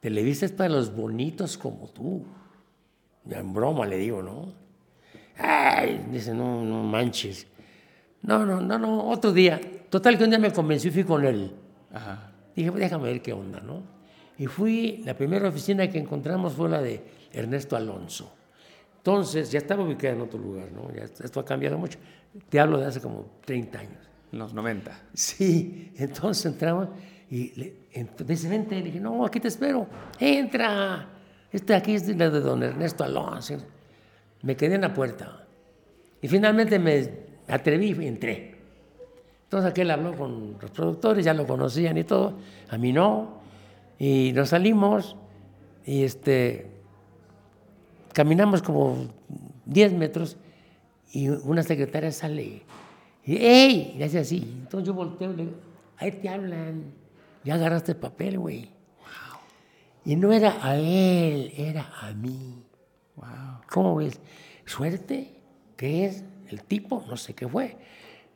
Televisa 0.00 0.46
es 0.46 0.52
para 0.52 0.70
los 0.70 0.94
bonitos 0.94 1.56
como 1.58 1.88
tú. 1.88 2.24
Ya 3.24 3.38
en 3.38 3.52
broma 3.52 3.86
le 3.86 3.96
digo, 3.98 4.22
¿no? 4.22 4.52
Ay, 5.36 6.06
dice, 6.10 6.34
no, 6.34 6.64
no 6.64 6.82
manches. 6.82 7.46
No, 8.22 8.44
no, 8.44 8.60
no, 8.60 8.78
no, 8.78 9.08
otro 9.08 9.32
día. 9.32 9.60
Total 9.88 10.16
que 10.18 10.24
un 10.24 10.30
día 10.30 10.38
me 10.38 10.52
convenció 10.52 10.90
y 10.90 10.92
fui 10.94 11.04
con 11.04 11.24
él. 11.24 11.52
Ajá. 11.92 12.32
Dije, 12.54 12.70
"Pues 12.70 12.82
déjame 12.82 13.04
ver 13.04 13.22
qué 13.22 13.32
onda, 13.32 13.60
¿no? 13.60 13.82
Y 14.38 14.46
fui, 14.46 15.02
la 15.04 15.14
primera 15.14 15.48
oficina 15.48 15.88
que 15.90 15.98
encontramos 15.98 16.54
fue 16.54 16.68
la 16.68 16.80
de 16.80 17.02
Ernesto 17.32 17.76
Alonso. 17.76 18.32
Entonces, 18.98 19.50
ya 19.50 19.58
estaba 19.58 19.82
ubicada 19.82 20.14
en 20.14 20.20
otro 20.20 20.38
lugar, 20.38 20.70
¿no? 20.72 20.92
Ya 20.94 21.04
esto 21.04 21.40
ha 21.40 21.44
cambiado 21.44 21.78
mucho. 21.78 21.98
Te 22.48 22.60
hablo 22.60 22.78
de 22.78 22.86
hace 22.86 23.00
como 23.00 23.26
30 23.44 23.78
años. 23.78 24.08
En 24.32 24.38
los 24.38 24.54
90. 24.54 24.92
Sí, 25.14 25.92
entonces 25.96 26.46
entraba 26.46 26.90
y 27.30 27.52
le, 27.58 27.74
ent- 27.94 28.16
dice, 28.24 28.48
vente, 28.48 28.76
le 28.76 28.82
dije, 28.82 29.00
no, 29.00 29.24
aquí 29.26 29.40
te 29.40 29.48
espero, 29.48 29.86
entra, 30.18 31.08
este 31.52 31.74
aquí 31.74 31.94
es 31.94 32.06
la 32.16 32.30
de 32.30 32.40
don 32.40 32.62
Ernesto 32.62 33.02
Alonso. 33.04 33.56
Me 34.42 34.56
quedé 34.56 34.76
en 34.76 34.82
la 34.82 34.94
puerta 34.94 35.44
y 36.22 36.28
finalmente 36.28 36.78
me 36.78 37.10
atreví 37.48 37.92
y 38.00 38.06
entré. 38.06 38.56
Entonces 39.44 39.68
aquel 39.70 39.90
habló 39.90 40.16
con 40.16 40.56
los 40.60 40.70
productores, 40.70 41.24
ya 41.24 41.34
lo 41.34 41.44
conocían 41.46 41.98
y 41.98 42.04
todo, 42.04 42.34
a 42.68 42.78
mí 42.78 42.92
no, 42.92 43.40
y 43.98 44.32
nos 44.32 44.50
salimos 44.50 45.16
y 45.84 46.04
este, 46.04 46.70
caminamos 48.12 48.62
como 48.62 49.08
10 49.66 49.92
metros 49.94 50.36
y 51.12 51.28
una 51.28 51.62
secretaria 51.62 52.12
sale 52.12 52.42
y, 52.42 52.62
¡Ey! 53.36 53.96
Y 53.98 54.02
hace 54.02 54.18
así. 54.18 54.38
Entonces 54.62 54.86
yo 54.86 54.94
volteo 54.94 55.32
y 55.32 55.36
le 55.36 55.44
digo, 55.44 55.56
ahí 55.96 56.12
te 56.12 56.28
hablan, 56.28 56.92
ya 57.44 57.54
agarraste 57.54 57.92
el 57.92 57.98
papel, 57.98 58.38
güey. 58.38 58.70
Wow. 58.98 59.40
Y 60.04 60.16
no 60.16 60.32
era 60.32 60.58
a 60.62 60.76
él, 60.76 61.52
era 61.56 61.90
a 62.00 62.12
mí. 62.12 62.64
Wow. 63.16 63.60
¿Cómo 63.70 63.96
ves? 63.96 64.20
Suerte, 64.64 65.40
que 65.76 66.06
es 66.06 66.24
el 66.48 66.64
tipo, 66.64 67.04
no 67.08 67.16
sé 67.16 67.34
qué 67.34 67.46
fue. 67.48 67.76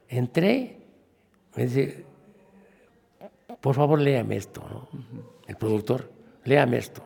Entré, 0.08 0.80
me 1.56 1.66
dice, 1.66 2.04
por 3.60 3.74
favor, 3.74 4.00
léame 4.00 4.36
esto, 4.36 4.62
¿no? 4.68 4.88
El 5.46 5.56
productor, 5.56 6.10
léame 6.44 6.78
esto. 6.78 7.02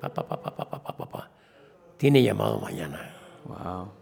Pa, 0.00 0.12
pa, 0.12 0.26
pa, 0.26 0.42
pa, 0.42 0.56
pa, 0.56 0.82
pa, 0.82 0.96
pa, 0.96 1.08
pa. 1.08 1.30
Tiene 1.96 2.22
llamado 2.22 2.58
mañana. 2.58 3.14
Wow. 3.44 3.99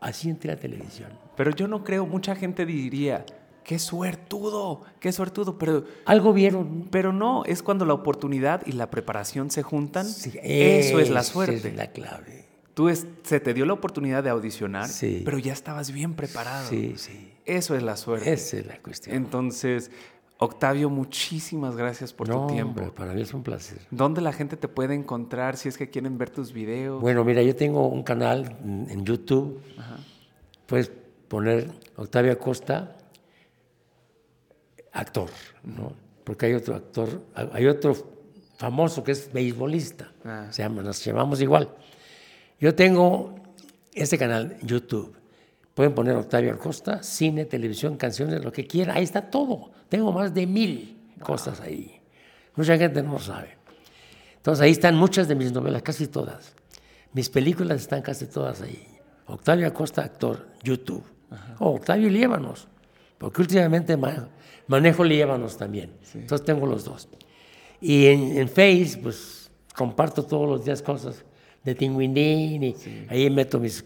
Así 0.00 0.28
entré 0.30 0.52
a 0.52 0.56
televisión. 0.56 1.10
Pero 1.36 1.50
yo 1.50 1.66
no 1.68 1.82
creo, 1.84 2.06
mucha 2.06 2.34
gente 2.36 2.64
diría, 2.66 3.24
qué 3.64 3.78
suertudo, 3.78 4.82
qué 5.00 5.12
suertudo, 5.12 5.58
pero, 5.58 5.84
Algo 6.06 6.32
vieron. 6.32 6.88
pero 6.90 7.12
no, 7.12 7.44
es 7.44 7.62
cuando 7.62 7.84
la 7.84 7.94
oportunidad 7.94 8.62
y 8.66 8.72
la 8.72 8.90
preparación 8.90 9.50
se 9.50 9.62
juntan. 9.62 10.06
Sí, 10.06 10.32
eso 10.42 11.00
es 11.00 11.10
la 11.10 11.20
esa 11.20 11.32
suerte. 11.32 11.68
es 11.68 11.74
la 11.76 11.88
clave. 11.92 12.46
Tú 12.74 12.88
es- 12.88 13.06
se 13.24 13.40
te 13.40 13.54
dio 13.54 13.66
la 13.66 13.72
oportunidad 13.72 14.22
de 14.22 14.30
audicionar, 14.30 14.88
Sí. 14.88 15.22
pero 15.24 15.38
ya 15.38 15.52
estabas 15.52 15.90
bien 15.90 16.14
preparado. 16.14 16.68
Sí, 16.68 16.94
sí. 16.96 17.32
Eso 17.44 17.74
es 17.74 17.82
la 17.82 17.96
suerte. 17.96 18.32
Esa 18.32 18.58
es 18.58 18.66
la 18.66 18.78
cuestión. 18.78 19.16
Entonces, 19.16 19.90
Octavio, 20.40 20.88
muchísimas 20.88 21.76
gracias 21.76 22.12
por 22.12 22.28
no, 22.28 22.46
tu 22.46 22.54
tiempo. 22.54 22.80
hombre, 22.80 22.94
para 22.94 23.12
mí 23.12 23.22
es 23.22 23.34
un 23.34 23.42
placer. 23.42 23.80
¿Dónde 23.90 24.20
la 24.20 24.32
gente 24.32 24.56
te 24.56 24.68
puede 24.68 24.94
encontrar 24.94 25.56
si 25.56 25.68
es 25.68 25.76
que 25.76 25.90
quieren 25.90 26.16
ver 26.16 26.30
tus 26.30 26.52
videos? 26.52 27.00
Bueno, 27.00 27.24
mira, 27.24 27.42
yo 27.42 27.56
tengo 27.56 27.88
un 27.88 28.04
canal 28.04 28.56
en 28.62 28.86
en 28.88 29.04
YouTube. 29.04 29.60
Puedes 30.66 30.92
poner 31.26 31.68
Octavio 31.96 32.32
Acosta, 32.32 32.96
actor, 34.92 35.30
¿no? 35.64 35.92
Porque 36.22 36.46
hay 36.46 36.54
otro 36.54 36.76
actor, 36.76 37.22
hay 37.34 37.66
otro 37.66 37.96
famoso 38.58 39.02
que 39.02 39.12
es 39.12 39.32
beisbolista. 39.32 40.12
Ah. 40.24 40.46
Se 40.50 40.62
llama, 40.62 40.82
nos 40.82 41.04
llamamos 41.04 41.40
igual. 41.40 41.74
Yo 42.60 42.74
tengo 42.74 43.34
este 43.92 44.18
canal, 44.18 44.56
YouTube. 44.62 45.17
Pueden 45.78 45.94
poner 45.94 46.16
Octavio 46.16 46.52
Acosta, 46.54 47.04
cine, 47.04 47.44
televisión, 47.44 47.96
canciones, 47.96 48.42
lo 48.44 48.50
que 48.50 48.66
quiera. 48.66 48.94
Ahí 48.94 49.04
está 49.04 49.30
todo. 49.30 49.70
Tengo 49.88 50.10
más 50.10 50.34
de 50.34 50.44
mil 50.44 50.98
cosas 51.20 51.60
ahí. 51.60 52.00
Mucha 52.56 52.76
gente 52.76 53.00
no 53.00 53.12
lo 53.12 53.18
sabe. 53.20 53.50
Entonces 54.38 54.60
ahí 54.60 54.72
están 54.72 54.96
muchas 54.96 55.28
de 55.28 55.36
mis 55.36 55.52
novelas, 55.52 55.82
casi 55.82 56.08
todas. 56.08 56.52
Mis 57.12 57.28
películas 57.30 57.80
están 57.80 58.02
casi 58.02 58.26
todas 58.26 58.60
ahí. 58.60 58.88
Octavio 59.26 59.68
Acosta, 59.68 60.02
actor, 60.02 60.48
YouTube. 60.64 61.04
O 61.60 61.76
Octavio 61.76 62.10
Liévanos, 62.10 62.66
porque 63.16 63.42
últimamente 63.42 63.96
ma- 63.96 64.30
manejo 64.66 65.04
Liévanos 65.04 65.56
también. 65.56 65.92
Entonces 66.12 66.44
tengo 66.44 66.66
los 66.66 66.84
dos. 66.84 67.08
Y 67.80 68.06
en, 68.06 68.36
en 68.36 68.48
Face, 68.48 68.98
pues 69.00 69.48
comparto 69.76 70.24
todos 70.24 70.48
los 70.48 70.64
días 70.64 70.82
cosas 70.82 71.24
de 71.62 71.76
Tinguindín 71.76 72.64
y 72.64 72.74
ahí 73.08 73.30
meto 73.30 73.60
mis 73.60 73.84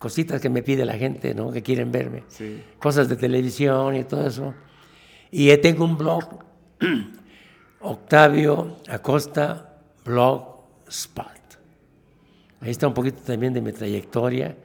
cositas 0.00 0.40
que 0.40 0.48
me 0.48 0.62
pide 0.64 0.84
la 0.84 0.94
gente, 0.94 1.32
¿no? 1.34 1.52
Que 1.52 1.62
quieren 1.62 1.92
verme. 1.92 2.24
Sí. 2.26 2.60
Cosas 2.80 3.08
de 3.08 3.14
televisión 3.16 3.94
y 3.94 4.02
todo 4.04 4.26
eso. 4.26 4.54
Y 5.30 5.56
tengo 5.58 5.84
un 5.84 5.96
blog, 5.96 6.24
Octavio 7.80 8.76
Acosta 8.88 9.76
Blogspot. 10.04 11.26
Ahí 12.62 12.70
está 12.70 12.88
un 12.88 12.94
poquito 12.94 13.22
también 13.22 13.52
de 13.54 13.60
mi 13.60 13.72
trayectoria. 13.72 14.56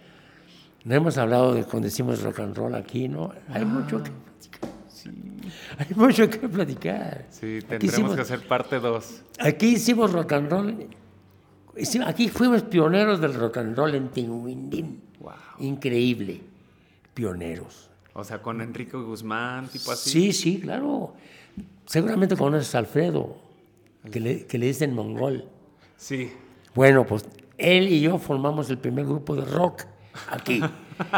No 0.83 0.95
hemos 0.95 1.17
hablado 1.17 1.53
de 1.53 1.63
cuando 1.63 1.87
hicimos 1.87 2.21
rock 2.21 2.39
and 2.39 2.55
roll 2.57 2.75
aquí, 2.75 3.07
¿no? 3.07 3.31
Hay 3.49 3.65
mucho 3.65 4.01
que 4.03 4.11
platicar. 4.11 4.69
Hay 5.77 5.95
mucho 5.95 6.29
que 6.29 6.39
platicar. 6.49 7.25
Sí, 7.29 7.57
Aquí 7.57 7.65
tendremos 7.67 7.93
hicimos- 7.93 8.15
que 8.15 8.21
hacer 8.21 8.47
parte 8.47 8.79
2. 8.79 9.21
Aquí 9.39 9.67
hicimos 9.75 10.11
rock 10.11 10.31
and 10.33 10.49
roll. 10.51 10.87
Aquí 12.05 12.29
fuimos 12.29 12.63
pioneros 12.63 13.19
del 13.21 13.33
rock 13.33 13.57
and 13.57 13.77
roll 13.77 13.95
en 13.95 14.09
Tinguindín. 14.09 15.01
Increíble. 15.59 16.41
Pioneros. 17.13 17.89
O 18.13 18.23
sea, 18.23 18.41
con 18.41 18.61
Enrique 18.61 18.97
Guzmán, 18.97 19.67
tipo 19.67 19.91
así. 19.91 20.09
Sí, 20.09 20.33
sí, 20.33 20.59
claro. 20.59 21.13
Seguramente 21.85 22.35
conoces 22.35 22.73
a 22.75 22.79
Alfredo, 22.79 23.37
que 24.11 24.19
le, 24.19 24.45
que 24.45 24.57
le 24.57 24.67
dicen 24.67 24.93
mongol. 24.93 25.45
Sí. 25.97 26.31
Bueno, 26.73 27.05
pues 27.05 27.25
él 27.57 27.89
y 27.89 28.01
yo 28.01 28.17
formamos 28.17 28.69
el 28.69 28.77
primer 28.77 29.05
grupo 29.05 29.35
de 29.35 29.45
rock 29.45 29.83
aquí. 30.29 30.61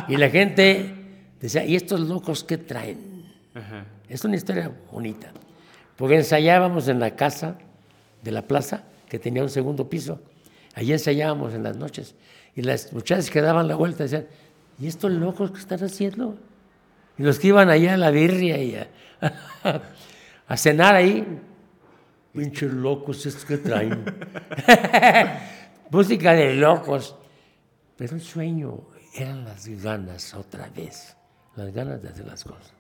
Y 0.08 0.18
la 0.18 0.32
gente 0.32 0.92
decía, 1.40 1.64
¿y 1.64 1.76
estos 1.76 2.00
locos 2.00 2.44
qué 2.44 2.58
traen? 2.58 3.26
Ajá. 3.54 3.86
Es 4.10 4.26
una 4.26 4.36
historia 4.36 4.72
bonita. 4.92 5.32
Porque 5.98 6.16
ensayábamos 6.16 6.88
en 6.88 7.00
la 7.00 7.16
casa 7.16 7.58
de 8.24 8.32
la 8.32 8.42
plaza, 8.44 8.84
que 9.10 9.20
tenía 9.20 9.44
un 9.44 9.50
segundo 9.50 9.90
piso. 9.90 10.20
Allí 10.74 10.94
ensayábamos 10.94 11.54
en 11.54 11.64
las 11.64 11.78
noches. 11.78 12.16
Y 12.58 12.64
las 12.64 12.92
muchachas 12.92 13.30
que 13.30 13.40
daban 13.40 13.68
la 13.68 13.76
vuelta 13.76 14.04
decían, 14.04 14.26
¿y 14.80 14.88
estos 14.88 15.12
locos 15.12 15.52
qué 15.52 15.60
están 15.60 15.84
haciendo? 15.84 16.40
Y 17.16 17.22
los 17.22 17.38
que 17.38 17.50
iban 17.50 17.70
allá 17.70 17.94
a 17.94 17.98
la 17.98 18.10
birria 18.10 18.58
y 18.58 18.76
a, 18.76 18.88
a 20.48 20.58
cenar 20.58 20.96
ahí, 20.96 21.40
pinches 22.34 22.74
locos, 22.74 23.24
estos 23.28 23.46
que 23.46 23.60
traen. 23.60 24.04
Música 25.92 26.34
de 26.34 26.56
locos. 26.56 27.16
Pero 27.96 28.16
el 28.16 28.22
sueño 28.22 28.88
eran 29.14 29.46
las 29.46 29.68
ganas 29.68 30.34
otra 30.34 30.68
vez, 30.76 31.16
las 31.56 31.72
ganas 31.72 32.02
de 32.02 32.10
hacer 32.10 32.26
las 32.26 32.44
cosas. 32.44 32.74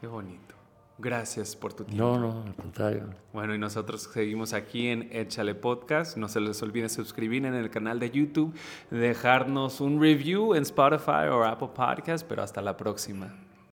Qué 0.00 0.06
bonito. 0.06 0.53
Gracias 0.98 1.56
por 1.56 1.72
tu 1.72 1.84
tiempo. 1.84 2.04
No, 2.04 2.18
no, 2.18 2.42
al 2.46 2.54
contrario. 2.54 3.10
Bueno, 3.32 3.54
y 3.54 3.58
nosotros 3.58 4.02
seguimos 4.12 4.52
aquí 4.52 4.88
en 4.88 5.08
Échale 5.10 5.54
Podcast. 5.54 6.16
No 6.16 6.28
se 6.28 6.40
les 6.40 6.62
olvide 6.62 6.88
suscribir 6.88 7.44
en 7.46 7.54
el 7.54 7.68
canal 7.70 7.98
de 7.98 8.10
YouTube, 8.10 8.54
dejarnos 8.90 9.80
un 9.80 10.00
review 10.00 10.54
en 10.54 10.62
Spotify 10.62 11.28
o 11.30 11.44
Apple 11.44 11.70
Podcast, 11.74 12.24
pero 12.28 12.42
hasta 12.42 12.62
la 12.62 12.76
próxima. 12.76 13.34